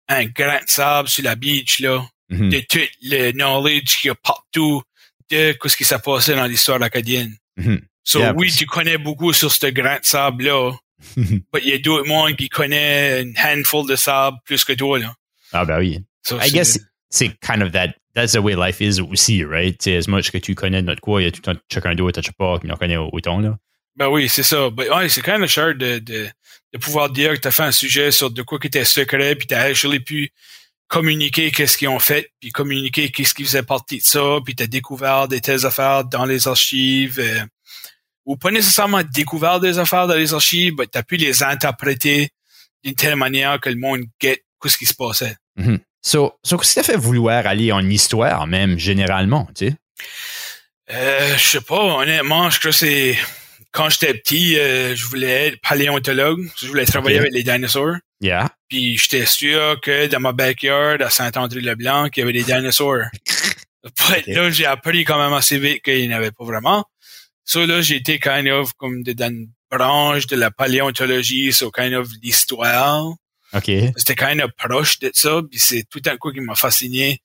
un, 0.09 0.21
un 0.21 0.25
grain 0.27 0.63
de 0.63 0.69
sable 0.69 1.09
sur 1.09 1.25
la 1.25 1.35
beach, 1.35 1.81
là. 1.81 2.07
Mm-hmm. 2.31 2.49
De 2.51 2.61
tout 2.69 2.89
le 3.03 3.33
knowledge 3.33 4.01
qu'il 4.01 4.09
y 4.09 4.11
a 4.11 4.15
partout 4.15 4.83
de 5.31 5.57
ce 5.65 5.77
qui 5.77 5.85
s'est 5.85 5.99
passé 5.99 6.37
dans 6.37 6.47
l'histoire 6.47 6.81
acadienne. 6.83 7.35
Mm 7.57 7.79
So 8.07 8.21
oui, 8.37 8.53
tu 8.53 8.67
connais 8.67 8.99
beaucoup 8.99 9.33
sur 9.33 9.53
ce 9.53 9.67
grain 9.67 9.99
de 9.99 10.05
sable-là. 10.05 10.73
mais 11.17 11.61
il 11.63 11.69
y 11.69 11.73
a 11.73 11.79
d'autres 11.79 12.07
monde 12.07 12.37
qui 12.37 12.49
connaissent 12.49 13.25
une 13.25 13.35
handful 13.37 13.87
de 13.87 13.97
sable 13.97 14.39
plus 14.45 14.65
que 14.65 14.73
toi, 14.73 14.99
là. 14.99 15.13
Ah, 15.53 15.65
ben 15.65 15.79
oui. 15.79 16.01
I 16.31 16.51
guess 16.51 16.79
c'est 17.11 17.39
kind 17.41 17.63
of 17.63 17.73
that, 17.73 17.95
that's 18.15 18.33
the 18.33 18.39
way 18.39 18.55
life 18.55 18.81
is 18.81 19.01
aussi, 19.01 19.45
right? 19.45 19.77
C'est 19.83 19.97
as 19.97 20.09
much 20.09 20.31
que 20.31 20.39
tu 20.39 20.55
connais 20.55 20.83
de 20.83 20.87
notre 20.87 21.01
quoi, 21.01 21.21
il 21.21 21.25
y 21.25 21.29
a 21.29 21.33
tout 21.33 21.51
un 21.51 21.55
chacun 21.71 21.95
d'autre, 21.95 22.21
tu 22.21 22.33
pas, 22.33 22.59
qui 22.61 22.71
en 22.71 22.77
connaît 22.77 22.97
autant, 22.97 23.41
là. 23.41 23.57
Ben 23.97 24.09
oui, 24.09 24.29
c'est 24.29 24.43
ça. 24.43 24.71
Ben, 24.71 24.89
ouais, 24.91 25.09
c'est 25.09 25.23
kind 25.23 25.43
of 25.43 25.51
cher 25.51 25.75
de, 25.75 25.99
de, 25.99 26.29
de 26.73 26.79
pouvoir 26.79 27.11
dire 27.11 27.33
que 27.33 27.41
tu 27.41 27.49
as 27.49 27.51
fait 27.51 27.63
un 27.65 27.73
sujet 27.73 28.13
sur 28.13 28.31
de 28.31 28.43
quoi 28.43 28.59
qui 28.59 28.69
était 28.69 28.85
secret, 28.85 29.35
puis 29.35 29.49
tu 29.49 29.55
as 29.55 29.63
actually 29.63 30.01
pu 30.01 30.31
communiquer 30.89 31.51
qu'est-ce 31.51 31.77
qu'ils 31.77 31.89
ont 31.89 31.99
fait, 31.99 32.31
puis 32.41 32.51
communiquer 32.51 33.11
qu'est-ce 33.11 33.35
qui 33.35 33.43
faisait 33.45 33.63
partie 33.63 33.99
de 33.99 34.05
ça, 34.05 34.39
puis 34.45 34.55
tu 34.55 34.63
as 34.63 34.67
découvert 34.67 35.27
des 35.27 35.41
telles 35.41 35.67
affaires 35.67 36.05
dans 36.05 36.25
les 36.25 36.47
archives, 36.47 37.19
euh, 37.19 37.41
ou 38.27 38.37
pas 38.37 38.51
nécessairement 38.51 39.03
découvert 39.03 39.61
des 39.61 39.79
affaires 39.79 40.07
dans 40.07 40.15
les 40.15 40.35
archives, 40.35 40.75
mais 40.79 40.87
tu 40.87 40.99
as 40.99 41.03
pu 41.03 41.17
les 41.17 41.43
interpréter 41.43 42.31
d'une 42.85 42.95
telle 42.95 43.17
manière 43.17 43.59
que 43.61 43.71
le 43.71 43.77
monde 43.77 44.03
get 44.21 44.43
ce 44.69 44.77
qui 44.77 44.87
se 44.87 44.95
passait. 44.95 45.37
Mm-hmm. 45.59 45.79
So, 46.03 46.35
so 46.43 46.59
qu'est-ce 46.59 46.75
qui 46.75 46.75
t'a 46.81 46.83
fait 46.83 46.97
vouloir 46.97 47.47
aller 47.47 47.71
en 47.71 47.89
histoire, 47.89 48.49
même 48.49 48.79
généralement, 48.79 49.49
tu 49.57 49.69
sais? 49.69 49.75
Euh, 50.91 51.37
je 51.37 51.43
sais 51.43 51.61
pas, 51.61 51.81
honnêtement, 51.81 52.51
je 52.51 52.59
crois 52.59 52.71
que 52.73 52.77
c'est 52.77 53.17
quand 53.77 53.91
j'étais 53.91 54.15
petit, 54.15 54.59
euh, 54.59 54.97
je 54.97 55.05
voulais 55.07 55.49
être 55.49 55.61
paléontologue. 55.61 56.49
Je 56.61 56.67
voulais 56.67 56.87
travailler 56.87 57.19
avec 57.19 57.33
les 57.33 57.43
dinosaures. 57.43 57.97
Yeah. 58.21 58.49
Puis 58.69 58.97
j'étais 58.97 59.27
sûr 59.27 59.79
que 59.83 60.07
dans 60.07 60.21
ma 60.21 60.33
backyard 60.33 61.03
à 61.03 61.11
Saint-André-le-Blanc, 61.11 62.09
il 62.17 62.21
y 62.21 62.23
avait 62.23 62.33
des 62.33 62.45
dinosaures. 62.45 63.05
Là, 64.27 64.51
j'ai 64.51 64.67
appris 64.67 65.05
quand 65.05 65.19
même 65.19 65.33
assez 65.33 65.59
vite 65.59 65.83
qu'il 65.83 66.09
n'y 66.09 66.13
en 66.13 66.17
avait 66.17 66.33
pas 66.33 66.45
vraiment. 66.45 66.85
So 67.47 67.65
là, 67.65 67.81
j'étais 67.81 68.19
kind 68.19 68.49
of 68.49 68.73
comme 68.75 69.03
dans 69.03 69.29
une 69.29 69.49
branche 69.71 70.27
de 70.27 70.37
la 70.37 70.51
paléontologie, 70.51 71.53
so 71.53 71.71
kind 71.71 71.95
of 71.95 72.09
l'histoire. 72.23 73.15
OK. 73.55 73.71
C'était 73.97 74.17
kind 74.17 74.41
of 74.41 74.51
proche 74.59 74.99
de 74.99 75.11
ça, 75.15 75.41
puis 75.49 75.59
c'est 75.61 75.85
tout 75.89 76.03
un 76.07 76.17
coup 76.17 76.33
qui 76.33 76.41
m'a 76.41 76.57
fasciné 76.57 77.21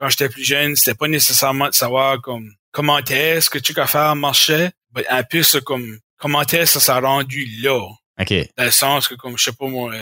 quand 0.00 0.08
j'étais 0.08 0.30
plus 0.30 0.44
jeune. 0.44 0.76
C'était 0.76 0.94
pas 0.94 1.08
nécessairement 1.08 1.68
de 1.68 1.74
savoir 1.74 2.20
comme 2.22 2.50
comment 2.72 2.98
est-ce 2.98 3.50
que 3.50 3.58
tu 3.58 3.78
as 3.78 3.86
faire 3.86 4.16
marchait, 4.16 4.72
mais 4.94 5.06
un 5.08 5.22
peu 5.22 5.42
ça 5.42 5.60
comme 5.60 5.98
comment 6.16 6.42
est-ce 6.42 6.56
que 6.56 6.66
ça 6.66 6.80
s'est 6.80 6.98
rendu 6.98 7.44
là? 7.60 7.86
OK. 8.18 8.34
Dans 8.56 8.64
le 8.64 8.70
sens 8.70 9.08
que 9.08 9.14
comme 9.14 9.36
je 9.36 9.44
sais 9.44 9.52
pas 9.52 9.68
moi, 9.68 9.94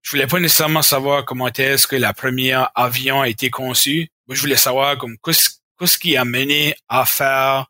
je 0.00 0.10
voulais 0.10 0.28
pas 0.28 0.38
nécessairement 0.38 0.82
savoir 0.82 1.24
comment 1.24 1.48
est-ce 1.48 1.88
que 1.88 1.96
la 1.96 2.14
première 2.14 2.70
avion 2.76 3.20
a 3.20 3.28
été 3.28 3.50
conçu. 3.50 4.08
Moi, 4.28 4.36
je 4.36 4.40
voulais 4.40 4.56
savoir 4.56 4.96
comme 4.96 5.16
qu'est-ce 5.24 5.98
qui 5.98 6.16
a 6.16 6.24
mené 6.24 6.76
à 6.88 7.04
faire 7.04 7.66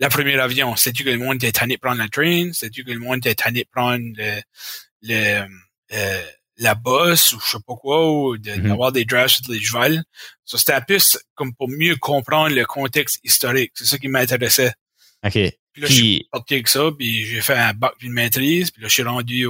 la 0.00 0.08
première 0.08 0.42
avion. 0.42 0.74
C'est-tu 0.76 1.04
que 1.04 1.10
le 1.10 1.18
monde 1.18 1.36
était 1.36 1.52
tanné 1.52 1.76
de 1.76 1.80
prendre 1.80 1.98
la 1.98 2.08
train? 2.08 2.50
C'est-tu 2.52 2.84
que 2.84 2.90
le 2.90 2.98
monde 2.98 3.18
était 3.18 3.34
tanné 3.34 3.62
de 3.62 3.68
prendre 3.70 4.04
le, 4.16 4.40
le 5.02 5.46
euh, 5.92 6.22
la 6.56 6.74
bosse 6.74 7.32
ou 7.32 7.40
je 7.40 7.52
sais 7.52 7.58
pas 7.66 7.74
quoi, 7.74 8.10
ou 8.10 8.36
mm-hmm. 8.36 8.62
d'avoir 8.62 8.92
des 8.92 9.04
drives 9.04 9.28
sur 9.28 9.52
les 9.52 9.60
chevals? 9.60 10.02
Ça, 10.44 10.58
c'était 10.58 10.72
un 10.72 10.80
peu 10.80 10.98
comme 11.34 11.54
pour 11.54 11.68
mieux 11.68 11.96
comprendre 11.96 12.54
le 12.54 12.64
contexte 12.64 13.20
historique. 13.22 13.72
C'est 13.74 13.86
ça 13.86 13.98
qui 13.98 14.08
m'intéressait. 14.08 14.72
OK. 15.24 15.32
Puis 15.32 15.82
là, 15.82 15.88
je 15.88 15.92
suis 15.92 16.28
parti 16.32 16.54
avec 16.54 16.68
ça, 16.68 16.90
puis 16.98 17.26
j'ai 17.26 17.40
fait 17.40 17.54
un 17.54 17.72
bac 17.74 17.92
d'une 18.00 18.12
maîtrise, 18.12 18.70
puis 18.70 18.82
là, 18.82 18.88
je 18.88 18.94
suis 18.94 19.02
rendu 19.02 19.46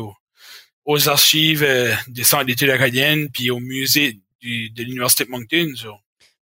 aux 0.85 1.09
archives 1.09 1.63
euh, 1.63 1.95
des 2.09 2.25
centres 2.25 2.45
d'études 2.45 2.71
acadiennes, 2.71 3.31
puis 3.31 3.51
au 3.51 3.61
musée 3.61 4.19
du, 4.41 4.71
de 4.71 4.83
l'Université 4.83 5.25
de 5.25 5.31
Moncton. 5.31 5.73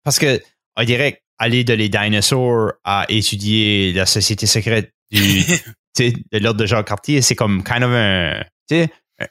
Parce 0.04 0.18
que, 0.18 0.42
on 0.76 0.84
dirait 0.84 1.22
aller 1.38 1.64
de 1.64 1.74
les 1.74 1.90
dinosaures 1.90 2.74
à 2.84 3.06
étudier 3.10 3.94
la 3.94 4.06
société 4.06 4.46
secrète 4.46 4.92
du, 5.12 5.42
de 6.00 6.38
l'ordre 6.40 6.60
de 6.60 6.66
Jacques 6.66 6.88
Cartier, 6.88 7.22
c'est 7.22 7.36
comme 7.36 7.64
kind 7.64 7.84
of 7.84 7.92
un, 7.92 8.44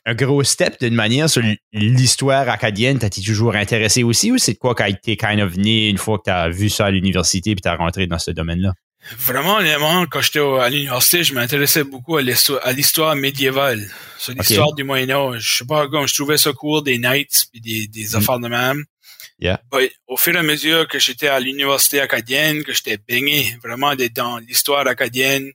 un 0.04 0.14
gros 0.14 0.42
step 0.42 0.80
d'une 0.80 0.94
manière 0.94 1.30
sur 1.30 1.42
l'histoire 1.72 2.48
acadienne. 2.48 2.98
T'as-tu 2.98 3.22
toujours 3.22 3.54
intéressé 3.54 4.02
aussi 4.02 4.32
ou 4.32 4.38
c'est 4.38 4.56
quoi 4.56 4.74
qui 4.74 4.82
a 4.82 4.88
été 4.88 5.16
kind 5.16 5.40
of 5.40 5.52
venu 5.52 5.88
une 5.88 5.98
fois 5.98 6.18
que 6.18 6.24
t'as 6.26 6.48
vu 6.48 6.68
ça 6.68 6.86
à 6.86 6.90
l'université 6.90 7.54
puis 7.54 7.62
t'as 7.62 7.76
rentré 7.76 8.06
dans 8.06 8.18
ce 8.18 8.30
domaine-là? 8.30 8.72
Vraiment, 9.18 10.04
quand 10.06 10.20
j'étais 10.20 10.40
à 10.40 10.68
l'université, 10.68 11.22
je 11.22 11.32
m'intéressais 11.34 11.84
beaucoup 11.84 12.16
à 12.16 12.22
l'histoire 12.72 13.14
médiévale, 13.14 13.88
sur 14.18 14.32
l'histoire 14.32 14.74
du 14.74 14.82
Moyen 14.82 15.10
Âge. 15.10 15.42
Je 15.42 15.58
sais 15.58 15.64
pas, 15.64 15.86
comme 15.86 16.08
je 16.08 16.14
trouvais 16.14 16.38
ça 16.38 16.52
cool, 16.52 16.82
des 16.82 16.98
knights 16.98 17.46
puis 17.52 17.60
des, 17.60 17.86
des 17.86 18.08
mm. 18.08 18.16
affaires 18.16 18.40
de 18.40 18.48
même. 18.48 18.84
Yeah. 19.38 19.60
au 20.06 20.16
fur 20.16 20.34
et 20.34 20.38
à 20.38 20.42
mesure 20.42 20.88
que 20.88 20.98
j'étais 20.98 21.28
à 21.28 21.40
l'université 21.40 22.00
acadienne, 22.00 22.64
que 22.64 22.72
j'étais 22.72 22.96
baigné 22.96 23.54
vraiment 23.62 23.94
dans 24.14 24.38
l'histoire 24.38 24.86
acadienne, 24.86 25.52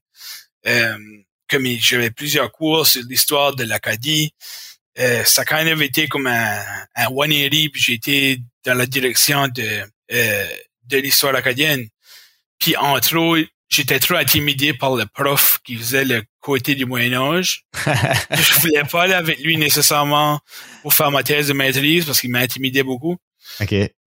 euh, 0.67 0.97
comme 1.49 1.65
j'avais 1.79 2.11
plusieurs 2.11 2.51
cours 2.51 2.85
sur 2.85 3.01
l'histoire 3.09 3.55
de 3.55 3.63
l'Acadie, 3.63 4.33
euh, 4.99 5.23
ça 5.23 5.41
a 5.41 5.45
quand 5.45 5.63
même 5.63 5.81
été 5.81 6.07
comme 6.07 6.27
un, 6.27 6.61
un 6.95 7.07
180, 7.07 7.49
puis 7.71 7.81
j'ai 7.81 7.93
été 7.93 8.39
dans 8.65 8.73
la 8.73 8.85
direction 8.85 9.47
de, 9.47 9.83
euh, 10.11 10.47
de 10.85 10.97
l'histoire 10.97 11.35
acadienne. 11.35 11.87
Puis 12.59 12.75
entre 12.77 13.17
autres, 13.17 13.49
j'étais 13.69 13.99
trop 13.99 14.15
intimidé 14.15 14.73
par 14.73 14.95
le 14.95 15.05
prof 15.05 15.59
qui 15.63 15.75
faisait 15.75 16.05
le 16.05 16.23
côté 16.41 16.75
du 16.75 16.85
Moyen 16.85 17.13
Âge. 17.13 17.63
je 17.85 18.59
voulais 18.59 18.83
pas 18.83 19.03
aller 19.03 19.13
avec 19.13 19.39
lui 19.39 19.57
nécessairement 19.57 20.39
pour 20.83 20.93
faire 20.93 21.09
ma 21.09 21.23
thèse 21.23 21.47
de 21.47 21.53
maîtrise 21.53 22.05
parce 22.05 22.21
qu'il 22.21 22.31
m'intimidait 22.31 22.83
beaucoup. 22.83 23.17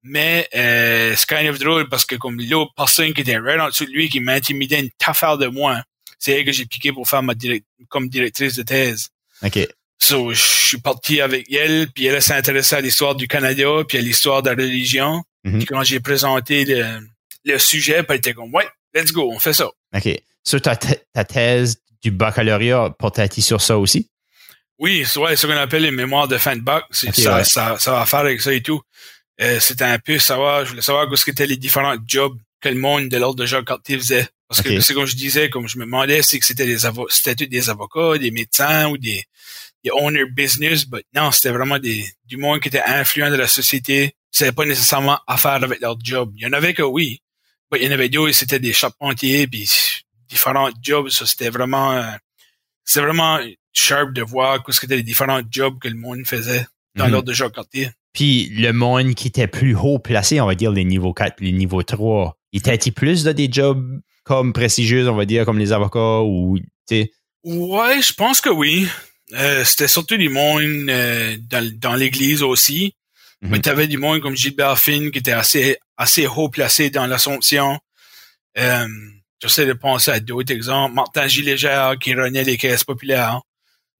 Mais 0.02 0.48
euh, 0.54 1.14
c'est 1.16 1.26
kind 1.26 1.48
of 1.48 1.58
drôle 1.58 1.88
parce 1.88 2.04
que 2.04 2.16
comme 2.16 2.40
l'autre 2.40 2.72
personne 2.76 3.12
qui 3.14 3.22
était 3.22 3.38
right 3.38 3.60
en 3.60 3.68
dessous 3.68 3.86
de 3.86 3.90
lui 3.90 4.08
qui 4.08 4.20
m'intimidait 4.20 4.80
une 4.80 4.90
affaire 5.06 5.38
de 5.38 5.46
moi, 5.46 5.82
c'est 6.18 6.32
elle 6.32 6.44
que 6.44 6.52
j'ai 6.52 6.66
piqué 6.66 6.92
pour 6.92 7.08
faire 7.08 7.22
ma 7.22 7.34
direct 7.34 7.66
comme 7.88 8.08
directrice 8.08 8.54
de 8.56 8.62
thèse. 8.62 9.08
OK. 9.42 9.66
So, 9.98 10.32
je 10.32 10.40
suis 10.40 10.80
parti 10.80 11.20
avec 11.20 11.50
elle, 11.50 11.88
puis 11.90 12.06
elle 12.06 12.20
s'est 12.20 12.34
intéressée 12.34 12.76
à 12.76 12.80
l'histoire 12.80 13.14
du 13.14 13.26
Canada, 13.26 13.66
puis 13.88 13.98
à 13.98 14.00
l'histoire 14.00 14.42
de 14.42 14.50
la 14.50 14.56
religion. 14.56 15.22
Mm-hmm. 15.44 15.58
Puis 15.58 15.66
quand 15.66 15.82
j'ai 15.82 16.00
présenté 16.00 16.64
le, 16.64 17.00
le 17.44 17.58
sujet, 17.58 18.02
puis 18.02 18.06
elle 18.10 18.16
était 18.16 18.34
comme, 18.34 18.52
ouais, 18.52 18.68
let's 18.94 19.12
go, 19.12 19.30
on 19.32 19.38
fait 19.38 19.54
ça. 19.54 19.70
OK. 19.94 20.08
Sur 20.42 20.60
ta, 20.60 20.76
ta 20.76 21.24
thèse 21.24 21.78
du 22.02 22.10
baccalauréat 22.10 22.90
portait 22.98 23.28
sur 23.40 23.62
ça 23.62 23.78
aussi? 23.78 24.10
Oui, 24.78 25.04
c'est 25.06 25.18
ouais, 25.18 25.36
ce 25.36 25.46
qu'on 25.46 25.56
appelle 25.56 25.82
les 25.82 25.90
mémoires 25.90 26.28
de 26.28 26.36
fin 26.36 26.56
de 26.56 26.60
bac. 26.60 26.84
ça, 26.90 27.44
ça, 27.44 27.78
ça 27.78 27.92
va 27.92 28.06
faire 28.06 28.20
avec 28.20 28.40
ça 28.40 28.52
et 28.52 28.60
tout. 28.60 28.82
Euh, 29.40 29.58
c'était 29.60 29.84
un 29.84 29.98
peu 29.98 30.18
savoir, 30.18 30.64
je 30.64 30.70
voulais 30.70 30.82
savoir 30.82 31.06
ce 31.16 31.24
qu'étaient 31.24 31.46
les 31.46 31.56
différents 31.56 31.96
jobs 32.06 32.38
que 32.60 32.68
le 32.68 32.76
monde 32.76 33.08
de 33.08 33.16
l'ordre 33.16 33.36
de 33.36 33.46
Jacques 33.46 33.66
Cartier 33.66 33.98
faisait. 33.98 34.28
Parce 34.48 34.62
que 34.62 34.80
c'est 34.80 34.94
comme 34.94 35.06
je 35.06 35.16
disais, 35.16 35.50
comme 35.50 35.66
je 35.68 35.78
me 35.78 35.84
demandais, 35.84 36.22
c'est 36.22 36.38
que 36.38 36.46
c'était 36.46 36.66
des 36.66 36.78
c'était 37.08 37.46
des 37.46 37.70
avocats, 37.70 38.18
des 38.18 38.30
médecins 38.30 38.88
ou 38.88 38.98
des, 38.98 39.24
des 39.82 39.90
owner 39.90 40.26
business, 40.26 40.86
mais 40.90 41.02
non, 41.14 41.30
c'était 41.30 41.50
vraiment 41.50 41.78
des, 41.78 42.06
du 42.26 42.36
monde 42.36 42.60
qui 42.60 42.68
était 42.68 42.82
influent 42.82 43.30
de 43.30 43.36
la 43.36 43.48
société. 43.48 44.14
C'était 44.30 44.52
pas 44.52 44.64
nécessairement 44.64 45.18
affaire 45.26 45.62
avec 45.62 45.80
leur 45.80 45.96
job. 46.02 46.32
Il 46.36 46.42
y 46.42 46.46
en 46.46 46.52
avait 46.52 46.74
que 46.74 46.82
oui, 46.82 47.20
mais 47.70 47.80
il 47.80 47.84
y 47.84 47.88
en 47.88 47.92
avait 47.92 48.08
d'autres, 48.08 48.32
c'était 48.32 48.58
des 48.58 48.72
charpentiers, 48.72 49.46
puis 49.46 49.68
différents 50.28 50.70
jobs. 50.82 51.08
Ça, 51.08 51.26
c'était 51.26 51.50
vraiment, 51.50 51.92
euh, 51.92 52.04
c'était 52.84 53.04
vraiment 53.04 53.40
sharp 53.72 54.12
de 54.12 54.22
voir 54.22 54.62
ce 54.68 54.80
qu'étaient 54.80 54.96
les 54.96 55.02
différents 55.02 55.42
jobs 55.50 55.78
que 55.78 55.88
le 55.88 55.96
monde 55.96 56.24
faisait 56.26 56.66
dans 56.94 57.06
mhm. 57.06 57.12
l'ordre 57.12 57.28
de 57.28 57.34
Jacques 57.34 57.54
Cartier. 57.54 57.90
Puis 58.14 58.48
le 58.50 58.72
monde 58.72 59.14
qui 59.14 59.28
était 59.28 59.46
plus 59.46 59.74
haut 59.74 59.98
placé, 59.98 60.40
on 60.40 60.46
va 60.46 60.54
dire 60.54 60.70
les 60.70 60.84
niveaux 60.84 61.12
4 61.12 61.42
et 61.42 61.46
les 61.46 61.52
niveaux 61.52 61.82
3, 61.82 62.38
il 62.52 62.58
était 62.58 62.90
plus 62.90 63.24
de 63.24 63.32
des 63.32 63.48
jobs 63.50 64.00
comme 64.22 64.52
prestigieux, 64.52 65.08
on 65.08 65.16
va 65.16 65.26
dire, 65.26 65.44
comme 65.44 65.58
les 65.58 65.72
avocats 65.72 66.22
ou, 66.22 66.58
tu 66.58 66.64
sais? 66.88 67.12
Ouais, 67.42 68.00
je 68.00 68.14
pense 68.14 68.40
que 68.40 68.48
oui. 68.48 68.88
Euh, 69.34 69.64
c'était 69.64 69.88
surtout 69.88 70.16
du 70.16 70.28
monde 70.30 70.88
euh, 70.88 71.36
dans, 71.50 71.70
dans 71.78 71.94
l'église 71.94 72.42
aussi. 72.42 72.94
Mm-hmm. 73.42 73.48
Mais 73.48 73.60
tu 73.60 73.68
avais 73.68 73.86
du 73.86 73.98
monde 73.98 74.20
comme 74.20 74.36
Gilbert 74.36 74.78
Finn 74.78 75.10
qui 75.10 75.18
était 75.18 75.32
assez, 75.32 75.76
assez 75.98 76.26
haut 76.26 76.48
placé 76.48 76.88
dans 76.88 77.06
l'Assomption. 77.06 77.78
Euh, 78.56 78.86
J'essaie 79.44 79.66
de 79.66 79.74
penser 79.74 80.10
à 80.10 80.20
d'autres 80.20 80.54
exemples. 80.54 80.94
Martin 80.94 81.26
Gilégère 81.26 81.98
qui 82.00 82.14
renaît 82.14 82.44
les 82.44 82.56
caisses 82.56 82.84
populaires. 82.84 83.42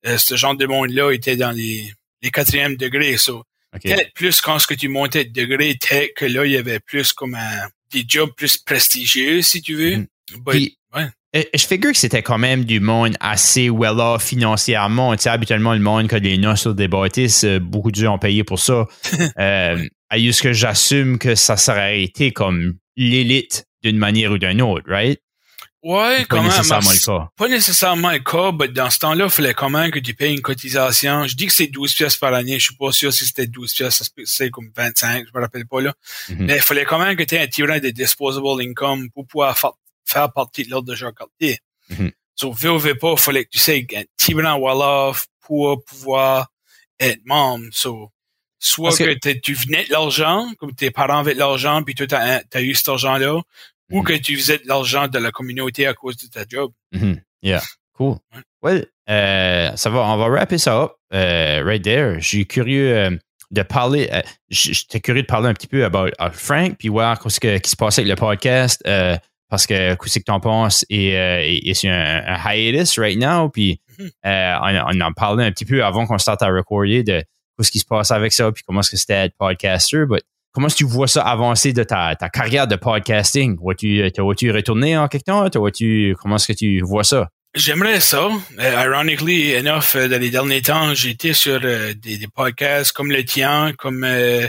Euh, 0.06 0.16
ce 0.16 0.36
genre 0.36 0.56
de 0.56 0.64
monde-là 0.64 1.12
était 1.12 1.36
dans 1.36 1.50
les, 1.50 1.92
les 2.22 2.30
quatrièmes 2.30 2.76
degrés. 2.76 3.18
So. 3.18 3.44
Peut-être 3.82 4.12
plus 4.14 4.40
quand 4.40 4.58
ce 4.58 4.66
que 4.66 4.74
tu 4.74 4.88
montais 4.88 5.24
de 5.24 5.32
degré 5.32 5.74
tech, 5.76 6.10
que 6.16 6.24
là, 6.24 6.44
il 6.46 6.52
y 6.52 6.56
avait 6.56 6.80
plus 6.80 7.12
comme 7.12 7.34
un, 7.34 7.68
des 7.92 8.04
jobs 8.06 8.30
plus 8.36 8.56
prestigieux, 8.56 9.42
si 9.42 9.62
tu 9.62 9.74
veux. 9.74 9.96
Mhm. 9.96 10.06
But, 10.38 10.50
Puis- 10.52 10.78
ouais. 10.94 11.06
Euh, 11.36 11.42
Je 11.54 11.66
figure 11.66 11.90
que 11.92 11.98
c'était 11.98 12.22
quand 12.22 12.38
même 12.38 12.64
du 12.64 12.78
monde 12.80 13.16
assez 13.20 13.68
well-off 13.68 14.22
financièrement. 14.24 15.14
Tu 15.16 15.22
sais, 15.22 15.30
habituellement, 15.30 15.74
le 15.74 15.80
monde 15.80 16.08
qui 16.08 16.14
a 16.14 16.20
des 16.20 16.38
noces 16.38 16.60
sur 16.62 16.74
des 16.74 16.86
bâtisses, 16.88 17.44
euh, 17.44 17.58
beaucoup 17.58 17.90
de 17.90 17.96
gens 17.96 18.14
ont 18.14 18.18
payé 18.18 18.44
pour 18.44 18.60
ça. 18.60 18.86
euh, 19.38 19.84
à 20.10 20.18
juste 20.18 20.42
que 20.42 20.52
j'assume 20.52 21.18
que 21.18 21.34
ça 21.34 21.56
serait 21.56 22.02
été 22.02 22.30
comme 22.30 22.74
l'élite 22.96 23.64
d'une 23.82 23.98
manière 23.98 24.30
ou 24.32 24.38
d'une 24.38 24.62
autre, 24.62 24.84
right? 24.88 25.20
Ouais, 25.86 26.20
Pas 26.20 26.24
quand 26.28 26.36
même. 26.42 26.46
nécessairement 26.50 26.88
mais 26.88 26.94
le 26.94 27.00
cas. 27.06 27.28
Pas 27.36 27.48
nécessairement 27.48 28.10
le 28.10 28.18
cas, 28.20 28.52
mais 28.58 28.68
dans 28.68 28.88
ce 28.88 28.98
temps-là, 29.00 29.24
il 29.26 29.30
fallait 29.30 29.52
quand 29.52 29.68
même 29.68 29.90
que 29.90 29.98
tu 29.98 30.14
payes 30.14 30.32
une 30.34 30.40
cotisation. 30.40 31.26
Je 31.26 31.36
dis 31.36 31.46
que 31.46 31.52
c'est 31.52 31.66
12 31.66 31.92
pièces 31.94 32.16
par 32.16 32.32
année. 32.32 32.58
Je 32.58 32.64
suis 32.64 32.74
pas 32.76 32.90
sûr 32.90 33.12
si 33.12 33.26
c'était 33.26 33.46
12 33.46 33.74
pièces, 33.74 34.10
c'est 34.24 34.48
comme 34.50 34.70
25, 34.74 35.26
je 35.30 35.38
me 35.38 35.42
rappelle 35.44 35.66
pas, 35.66 35.82
là. 35.82 35.92
Mhm. 36.30 36.46
Mais 36.46 36.56
il 36.56 36.62
fallait 36.62 36.86
quand 36.86 36.98
même 36.98 37.14
que 37.16 37.22
tu 37.22 37.34
aies 37.34 37.40
un 37.42 37.46
tirant 37.46 37.78
de 37.78 37.90
disposable 37.90 38.62
income 38.62 39.10
pour 39.10 39.26
pouvoir 39.26 39.58
fa- 39.58 39.74
faire 40.06 40.32
partie 40.32 40.64
de 40.64 40.70
l'ordre 40.70 40.88
de 40.88 40.94
genre 40.94 41.12
quartier. 41.14 41.58
So, 42.34 42.50
veux 42.50 42.72
ou 42.72 42.78
veux 42.78 42.96
pas, 42.96 43.12
il 43.12 43.18
fallait 43.20 43.44
que 43.44 43.50
tu 43.50 43.58
sais 43.58 43.86
un 43.94 44.02
tirant 44.16 44.58
well-off 44.58 45.26
pour 45.42 45.84
pouvoir 45.84 46.48
être 46.98 47.20
membre. 47.26 47.66
So, 47.72 48.10
soit 48.58 48.88
Parce 48.88 48.98
que- 48.98 49.32
tu 49.40 49.52
venais 49.52 49.84
de 49.84 49.92
l'argent, 49.92 50.48
comme 50.58 50.74
tes 50.74 50.90
parents 50.90 51.18
avaient 51.18 51.34
de 51.34 51.38
l'argent, 51.38 51.82
puis 51.82 51.94
toi, 51.94 52.06
t'as, 52.06 52.40
as 52.54 52.62
eu 52.62 52.74
cet 52.74 52.88
argent-là, 52.88 53.40
ou 53.90 53.98
Mhm. 54.00 54.04
que 54.04 54.12
tu 54.14 54.36
faisais 54.36 54.58
de 54.58 54.66
l'argent 54.68 55.08
de 55.08 55.18
la 55.18 55.30
communauté 55.30 55.86
à 55.86 55.94
cause 55.94 56.16
de 56.16 56.26
ta 56.28 56.44
job. 56.48 56.72
Mhm. 56.92 57.20
Yeah. 57.42 57.62
Cool. 57.94 58.16
Ouais. 58.34 58.42
Well, 58.62 58.86
euh, 59.10 59.76
ça 59.76 59.90
va, 59.90 60.00
on 60.00 60.16
va 60.16 60.28
wrapper 60.28 60.58
ça 60.58 60.82
up 60.84 60.92
euh, 61.12 61.62
right 61.64 61.82
there. 61.82 62.18
Je 62.20 62.26
suis 62.26 62.46
curieux 62.46 62.96
euh, 62.96 63.10
de 63.50 63.62
parler. 63.62 64.08
euh, 64.12 64.22
J'étais 64.50 65.00
curieux 65.00 65.22
de 65.22 65.26
parler 65.26 65.48
un 65.48 65.54
petit 65.54 65.66
peu 65.68 65.84
about, 65.84 66.08
Frank, 66.32 66.76
puis 66.78 66.88
voir 66.88 67.20
ce 67.30 67.38
que- 67.38 67.58
qui 67.58 67.70
se 67.70 67.76
passait 67.76 68.00
avec 68.02 68.10
le 68.10 68.16
podcast. 68.16 68.82
parce 69.50 69.66
que 69.68 69.94
qu'est-ce 69.94 70.18
que 70.18 70.24
t'en 70.24 70.40
penses? 70.40 70.84
Et, 70.90 71.10
et, 71.10 71.68
et 71.68 71.74
c'est 71.74 71.88
un, 71.88 72.22
un 72.26 72.52
hiatus 72.54 72.98
right 72.98 73.18
now. 73.18 73.48
Puis 73.50 73.80
Mhm. 73.98 74.10
on, 74.24 74.82
on 74.96 75.00
en 75.02 75.12
parlait 75.12 75.44
un 75.44 75.52
petit 75.52 75.66
peu 75.66 75.84
avant 75.84 76.06
qu'on 76.06 76.18
starte 76.18 76.42
à 76.42 76.48
recorder 76.48 77.04
de 77.04 77.22
ce 77.60 77.70
qui 77.70 77.78
se 77.78 77.84
passe 77.84 78.10
avec 78.10 78.32
ça, 78.32 78.50
puis 78.50 78.64
comment 78.66 78.80
est-ce 78.80 78.90
que 78.90 78.96
c'était 78.96 79.26
être 79.26 79.36
podcaster. 79.38 80.06
But 80.08 80.22
comment 80.54 80.68
est-ce 80.68 80.76
que 80.76 80.78
tu 80.78 80.84
vois 80.86 81.08
ça 81.08 81.22
avancer 81.22 81.72
de 81.74 81.82
ta, 81.84 82.14
ta 82.16 82.30
carrière 82.30 82.66
de 82.66 82.76
podcasting? 82.76 83.58
Vois-tu 83.60 84.10
te 84.14 84.20
vois-tu 84.22 84.50
retourner 84.50 84.96
en 84.96 85.08
quelque 85.08 85.24
temps? 85.24 85.50
Te 85.50 85.58
vois-tu, 85.58 86.16
comment 86.22 86.36
est-ce 86.36 86.46
que 86.48 86.52
tu 86.54 86.80
vois 86.80 87.04
ça? 87.04 87.28
J'aimerais 87.54 88.00
ça. 88.00 88.28
Euh, 88.58 88.84
ironically 88.84 89.54
enough, 89.56 89.94
euh, 89.94 90.08
dans 90.08 90.20
les 90.20 90.30
derniers 90.30 90.62
temps, 90.62 90.94
j'ai 90.94 91.10
été 91.10 91.32
sur 91.34 91.60
euh, 91.62 91.92
des, 91.94 92.16
des 92.18 92.26
podcasts 92.26 92.90
comme 92.92 93.10
le 93.12 93.24
tien, 93.24 93.72
comme 93.78 94.02
euh, 94.04 94.48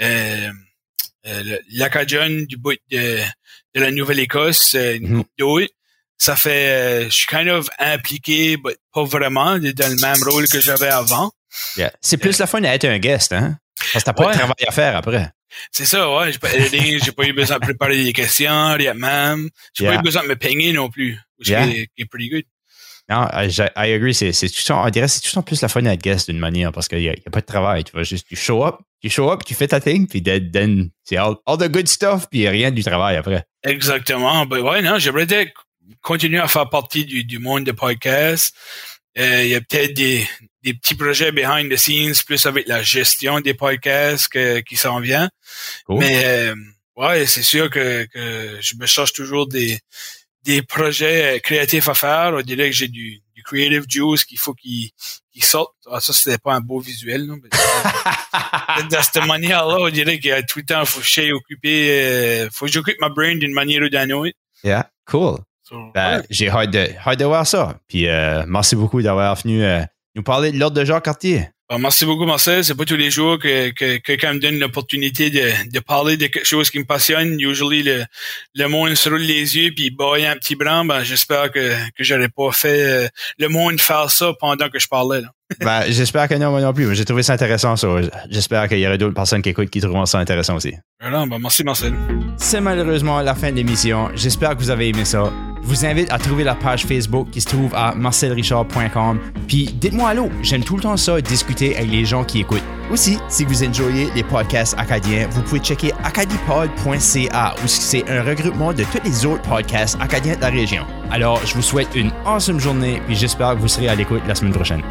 euh, 0.00 0.48
euh, 1.26 1.58
l'Acadian 1.72 2.46
du 2.48 2.56
bout 2.56 2.78
de, 2.90 3.18
de 3.74 3.80
la 3.80 3.90
Nouvelle-Écosse, 3.90 4.74
euh, 4.76 4.98
d'autres. 5.38 5.72
Ça 6.20 6.36
fait, 6.36 6.68
euh, 6.68 7.04
je 7.04 7.14
suis 7.14 7.26
kind 7.26 7.48
of 7.48 7.68
impliqué, 7.78 8.56
but 8.56 8.76
pas 8.94 9.04
vraiment, 9.04 9.58
dans 9.58 9.90
le 9.92 10.00
même 10.00 10.22
rôle 10.26 10.48
que 10.48 10.60
j'avais 10.60 10.88
avant. 10.88 11.30
Yeah. 11.76 11.92
C'est 12.00 12.16
plus 12.16 12.38
la 12.38 12.46
fun 12.46 12.60
d'être 12.62 12.84
un 12.86 12.98
guest, 12.98 13.32
hein? 13.32 13.58
Parce 13.92 14.04
que 14.04 14.06
t'as 14.10 14.12
pas 14.14 14.24
Ouais. 14.24 14.32
de 14.32 14.38
travail 14.38 14.54
à 14.66 14.72
faire 14.72 14.96
après. 14.96 15.30
C'est 15.72 15.84
ça, 15.84 16.10
ouais. 16.16 16.32
J'ai 16.32 16.38
pas 16.38 16.48
j'ai 16.50 17.12
pas 17.12 17.24
eu 17.26 17.32
besoin 17.32 17.56
de 17.58 17.62
préparer 17.64 18.02
des 18.04 18.12
questions, 18.12 18.74
rien 18.74 18.94
de 18.94 19.00
même. 19.00 19.48
J'ai 19.74 19.84
Yeah. 19.84 19.94
pas 19.94 20.00
eu 20.00 20.02
besoin 20.02 20.22
de 20.22 20.28
me 20.28 20.36
peigner 20.36 20.72
non 20.72 20.88
plus. 20.90 21.18
Ce 21.40 21.50
Yeah. 21.50 21.66
qui, 21.66 21.70
est, 21.78 21.86
qui 21.96 22.02
est 22.02 22.06
pretty 22.06 22.28
good. 22.28 22.44
Non, 23.10 23.26
I, 23.32 23.48
I 23.76 23.92
agree. 23.94 24.12
C'est, 24.12 24.32
c'est 24.32 24.48
tout 24.50 24.72
on 24.72 24.90
dirait 24.90 25.08
c'est 25.08 25.20
tout 25.22 25.30
temps 25.32 25.42
plus 25.42 25.62
la 25.62 25.68
fun 25.68 25.80
d'être 25.80 26.02
guest 26.02 26.28
d'une 26.30 26.38
manière 26.38 26.72
parce 26.72 26.88
qu'il 26.88 26.98
n'y 26.98 27.08
a, 27.08 27.12
a 27.12 27.30
pas 27.30 27.40
de 27.40 27.46
travail. 27.46 27.84
Tu 27.84 27.92
vas 27.96 28.02
juste, 28.02 28.26
tu 28.28 28.36
show 28.36 28.66
up, 28.66 28.76
tu 29.00 29.08
show 29.08 29.30
up, 29.32 29.44
tu 29.46 29.54
fais 29.54 29.66
ta 29.68 29.80
thing, 29.80 30.06
puis 30.06 30.22
then, 30.22 30.50
then 30.50 30.90
c'est 31.04 31.16
all, 31.16 31.36
all 31.46 31.56
the 31.56 31.70
good 31.72 31.88
stuff, 31.88 32.26
puis 32.30 32.46
rien 32.46 32.70
du 32.70 32.84
travail 32.84 33.16
après. 33.16 33.44
Exactement. 33.64 34.44
Ben 34.44 34.60
ouais, 34.60 34.82
non, 34.82 34.98
j'aimerais 34.98 35.26
continuer 36.02 36.38
à 36.38 36.48
faire 36.48 36.68
partie 36.68 37.06
du, 37.06 37.24
du 37.24 37.38
monde 37.38 37.64
de 37.64 37.72
podcast. 37.72 38.54
Euh, 39.18 39.44
Il 39.44 39.50
y 39.50 39.54
a 39.54 39.60
peut-être 39.60 39.94
des, 39.94 40.26
des 40.62 40.74
petits 40.74 40.94
projets 40.94 41.32
behind 41.32 41.70
the 41.70 41.76
scenes, 41.76 42.14
plus 42.26 42.44
avec 42.46 42.68
la 42.68 42.82
gestion 42.82 43.40
des 43.40 43.54
podcasts 43.54 44.28
que- 44.28 44.60
qui 44.60 44.76
s'en 44.76 45.00
vient. 45.00 45.28
Cool. 45.86 45.98
Mais 46.00 46.22
euh, 46.24 46.54
ouais, 46.96 47.26
c'est 47.26 47.42
sûr 47.42 47.68
que, 47.70 48.04
que 48.06 48.58
je 48.60 48.76
me 48.76 48.86
cherche 48.86 49.12
toujours 49.12 49.46
des, 49.48 49.78
des 50.44 50.62
projets 50.62 51.36
euh, 51.36 51.38
créatifs 51.40 51.88
à 51.88 51.94
faire. 51.94 52.32
On 52.34 52.42
dirait 52.42 52.70
que 52.70 52.76
j'ai 52.76 52.88
du, 52.88 53.20
du 53.34 53.42
creative 53.42 53.84
juice 53.88 54.24
qu'il 54.24 54.38
faut 54.38 54.54
qu'il 54.54 54.90
sorte. 55.42 55.74
Ah, 55.90 56.00
ça, 56.00 56.12
c'était 56.12 56.38
pas 56.38 56.54
un 56.54 56.60
beau 56.60 56.78
visuel. 56.80 57.24
Non? 57.26 57.36
Dans 58.90 59.02
cette 59.02 59.24
manière-là, 59.26 59.76
on 59.80 59.88
dirait 59.90 60.18
qu'il 60.18 60.30
y 60.30 60.32
a 60.32 60.42
tout 60.42 60.58
le 60.60 60.64
temps, 60.64 60.84
faut 60.84 61.00
que 61.00 61.06
je 61.06 61.10
sois 61.10 61.30
occupé, 61.32 62.02
euh, 62.02 62.48
faut 62.52 62.66
que 62.66 62.72
j'occupe 62.72 63.00
ma 63.00 63.08
brain 63.08 63.36
d'une 63.36 63.52
manière 63.52 63.82
ou 63.82 63.88
d'une 63.88 64.12
autre. 64.12 64.32
yeah, 64.62 64.88
cool. 65.06 65.38
Ben, 65.94 66.18
ouais. 66.18 66.22
J'ai 66.30 66.48
hâte 66.48 66.70
de, 66.70 66.86
hâte 67.06 67.18
de 67.18 67.24
voir 67.24 67.46
ça. 67.46 67.78
Puis 67.88 68.08
euh, 68.08 68.44
merci 68.46 68.76
beaucoup 68.76 69.02
d'avoir 69.02 69.34
venu 69.36 69.62
euh, 69.62 69.80
nous 70.14 70.22
parler 70.22 70.52
de 70.52 70.58
l'ordre 70.58 70.76
de 70.76 70.84
Jacques 70.84 71.04
Cartier. 71.04 71.48
Ben, 71.70 71.76
merci 71.78 72.06
beaucoup, 72.06 72.24
Marcel. 72.24 72.64
C'est 72.64 72.74
pas 72.74 72.86
tous 72.86 72.96
les 72.96 73.10
jours 73.10 73.38
que, 73.38 73.68
que, 73.70 73.98
que 73.98 74.02
quelqu'un 74.02 74.32
me 74.32 74.38
donne 74.40 74.58
l'opportunité 74.58 75.28
de, 75.28 75.50
de 75.70 75.80
parler 75.80 76.16
de 76.16 76.26
quelque 76.26 76.46
chose 76.46 76.70
qui 76.70 76.78
me 76.78 76.84
passionne. 76.84 77.38
Usually, 77.38 77.82
le, 77.82 78.04
le 78.54 78.66
monde 78.68 78.94
se 78.94 79.10
roule 79.10 79.20
les 79.20 79.56
yeux 79.56 79.72
puis 79.76 79.86
il 79.86 79.90
baille 79.90 80.24
un 80.24 80.36
petit 80.36 80.56
blanc. 80.56 80.86
Ben, 80.86 81.02
j'espère 81.02 81.50
que, 81.50 81.74
que 81.94 82.04
j'aurais 82.04 82.30
pas 82.30 82.50
fait 82.52 82.80
euh, 82.80 83.08
le 83.38 83.48
monde 83.48 83.80
faire 83.82 84.10
ça 84.10 84.32
pendant 84.40 84.70
que 84.70 84.78
je 84.78 84.88
parlais. 84.88 85.20
Là. 85.20 85.28
Ben, 85.60 85.84
j'espère 85.88 86.28
que 86.28 86.34
non, 86.34 86.50
moi 86.50 86.60
non 86.60 86.72
plus. 86.72 86.94
J'ai 86.94 87.04
trouvé 87.04 87.22
ça 87.22 87.32
intéressant, 87.34 87.76
ça. 87.76 87.88
J'espère 88.30 88.68
qu'il 88.68 88.78
y 88.78 88.86
aurait 88.86 88.98
d'autres 88.98 89.14
personnes 89.14 89.42
qui 89.42 89.48
écoutent 89.50 89.70
qui 89.70 89.80
trouveront 89.80 90.06
ça 90.06 90.18
intéressant 90.18 90.56
aussi. 90.56 90.74
Voilà, 91.00 91.26
ben, 91.26 91.38
merci, 91.38 91.64
Marcel. 91.64 91.94
C'est 92.38 92.60
malheureusement 92.60 93.20
la 93.20 93.34
fin 93.34 93.50
de 93.50 93.56
l'émission. 93.56 94.10
J'espère 94.14 94.50
que 94.56 94.60
vous 94.60 94.70
avez 94.70 94.88
aimé 94.88 95.04
ça. 95.04 95.30
Je 95.62 95.68
vous 95.68 95.84
invite 95.84 96.10
à 96.12 96.18
trouver 96.18 96.44
la 96.44 96.54
page 96.54 96.86
Facebook 96.86 97.30
qui 97.30 97.40
se 97.40 97.46
trouve 97.46 97.74
à 97.74 97.94
marcelrichard.com. 97.94 99.18
Puis 99.46 99.66
dites-moi 99.74 100.10
allô, 100.10 100.30
j'aime 100.42 100.64
tout 100.64 100.76
le 100.76 100.82
temps 100.82 100.96
ça, 100.96 101.20
discuter 101.20 101.76
avec 101.76 101.90
les 101.90 102.04
gens 102.04 102.24
qui 102.24 102.40
écoutent. 102.40 102.62
Aussi, 102.90 103.18
si 103.28 103.44
vous 103.44 103.64
enjoyez 103.64 104.08
les 104.14 104.22
podcasts 104.22 104.74
acadiens, 104.78 105.28
vous 105.30 105.42
pouvez 105.42 105.60
checker 105.60 105.92
acadipod.ca 106.04 107.54
où 107.62 107.66
c'est 107.66 108.08
un 108.08 108.22
regroupement 108.22 108.72
de 108.72 108.84
tous 108.84 109.00
les 109.04 109.26
autres 109.26 109.42
podcasts 109.42 109.98
acadiens 110.00 110.36
de 110.36 110.40
la 110.40 110.48
région. 110.48 110.84
Alors, 111.10 111.44
je 111.44 111.54
vous 111.54 111.62
souhaite 111.62 111.94
une 111.94 112.12
awesome 112.24 112.60
journée 112.60 113.02
puis 113.06 113.14
j'espère 113.14 113.54
que 113.54 113.60
vous 113.60 113.68
serez 113.68 113.88
à 113.88 113.94
l'écoute 113.94 114.22
la 114.26 114.34
semaine 114.34 114.54
prochaine. 114.54 114.82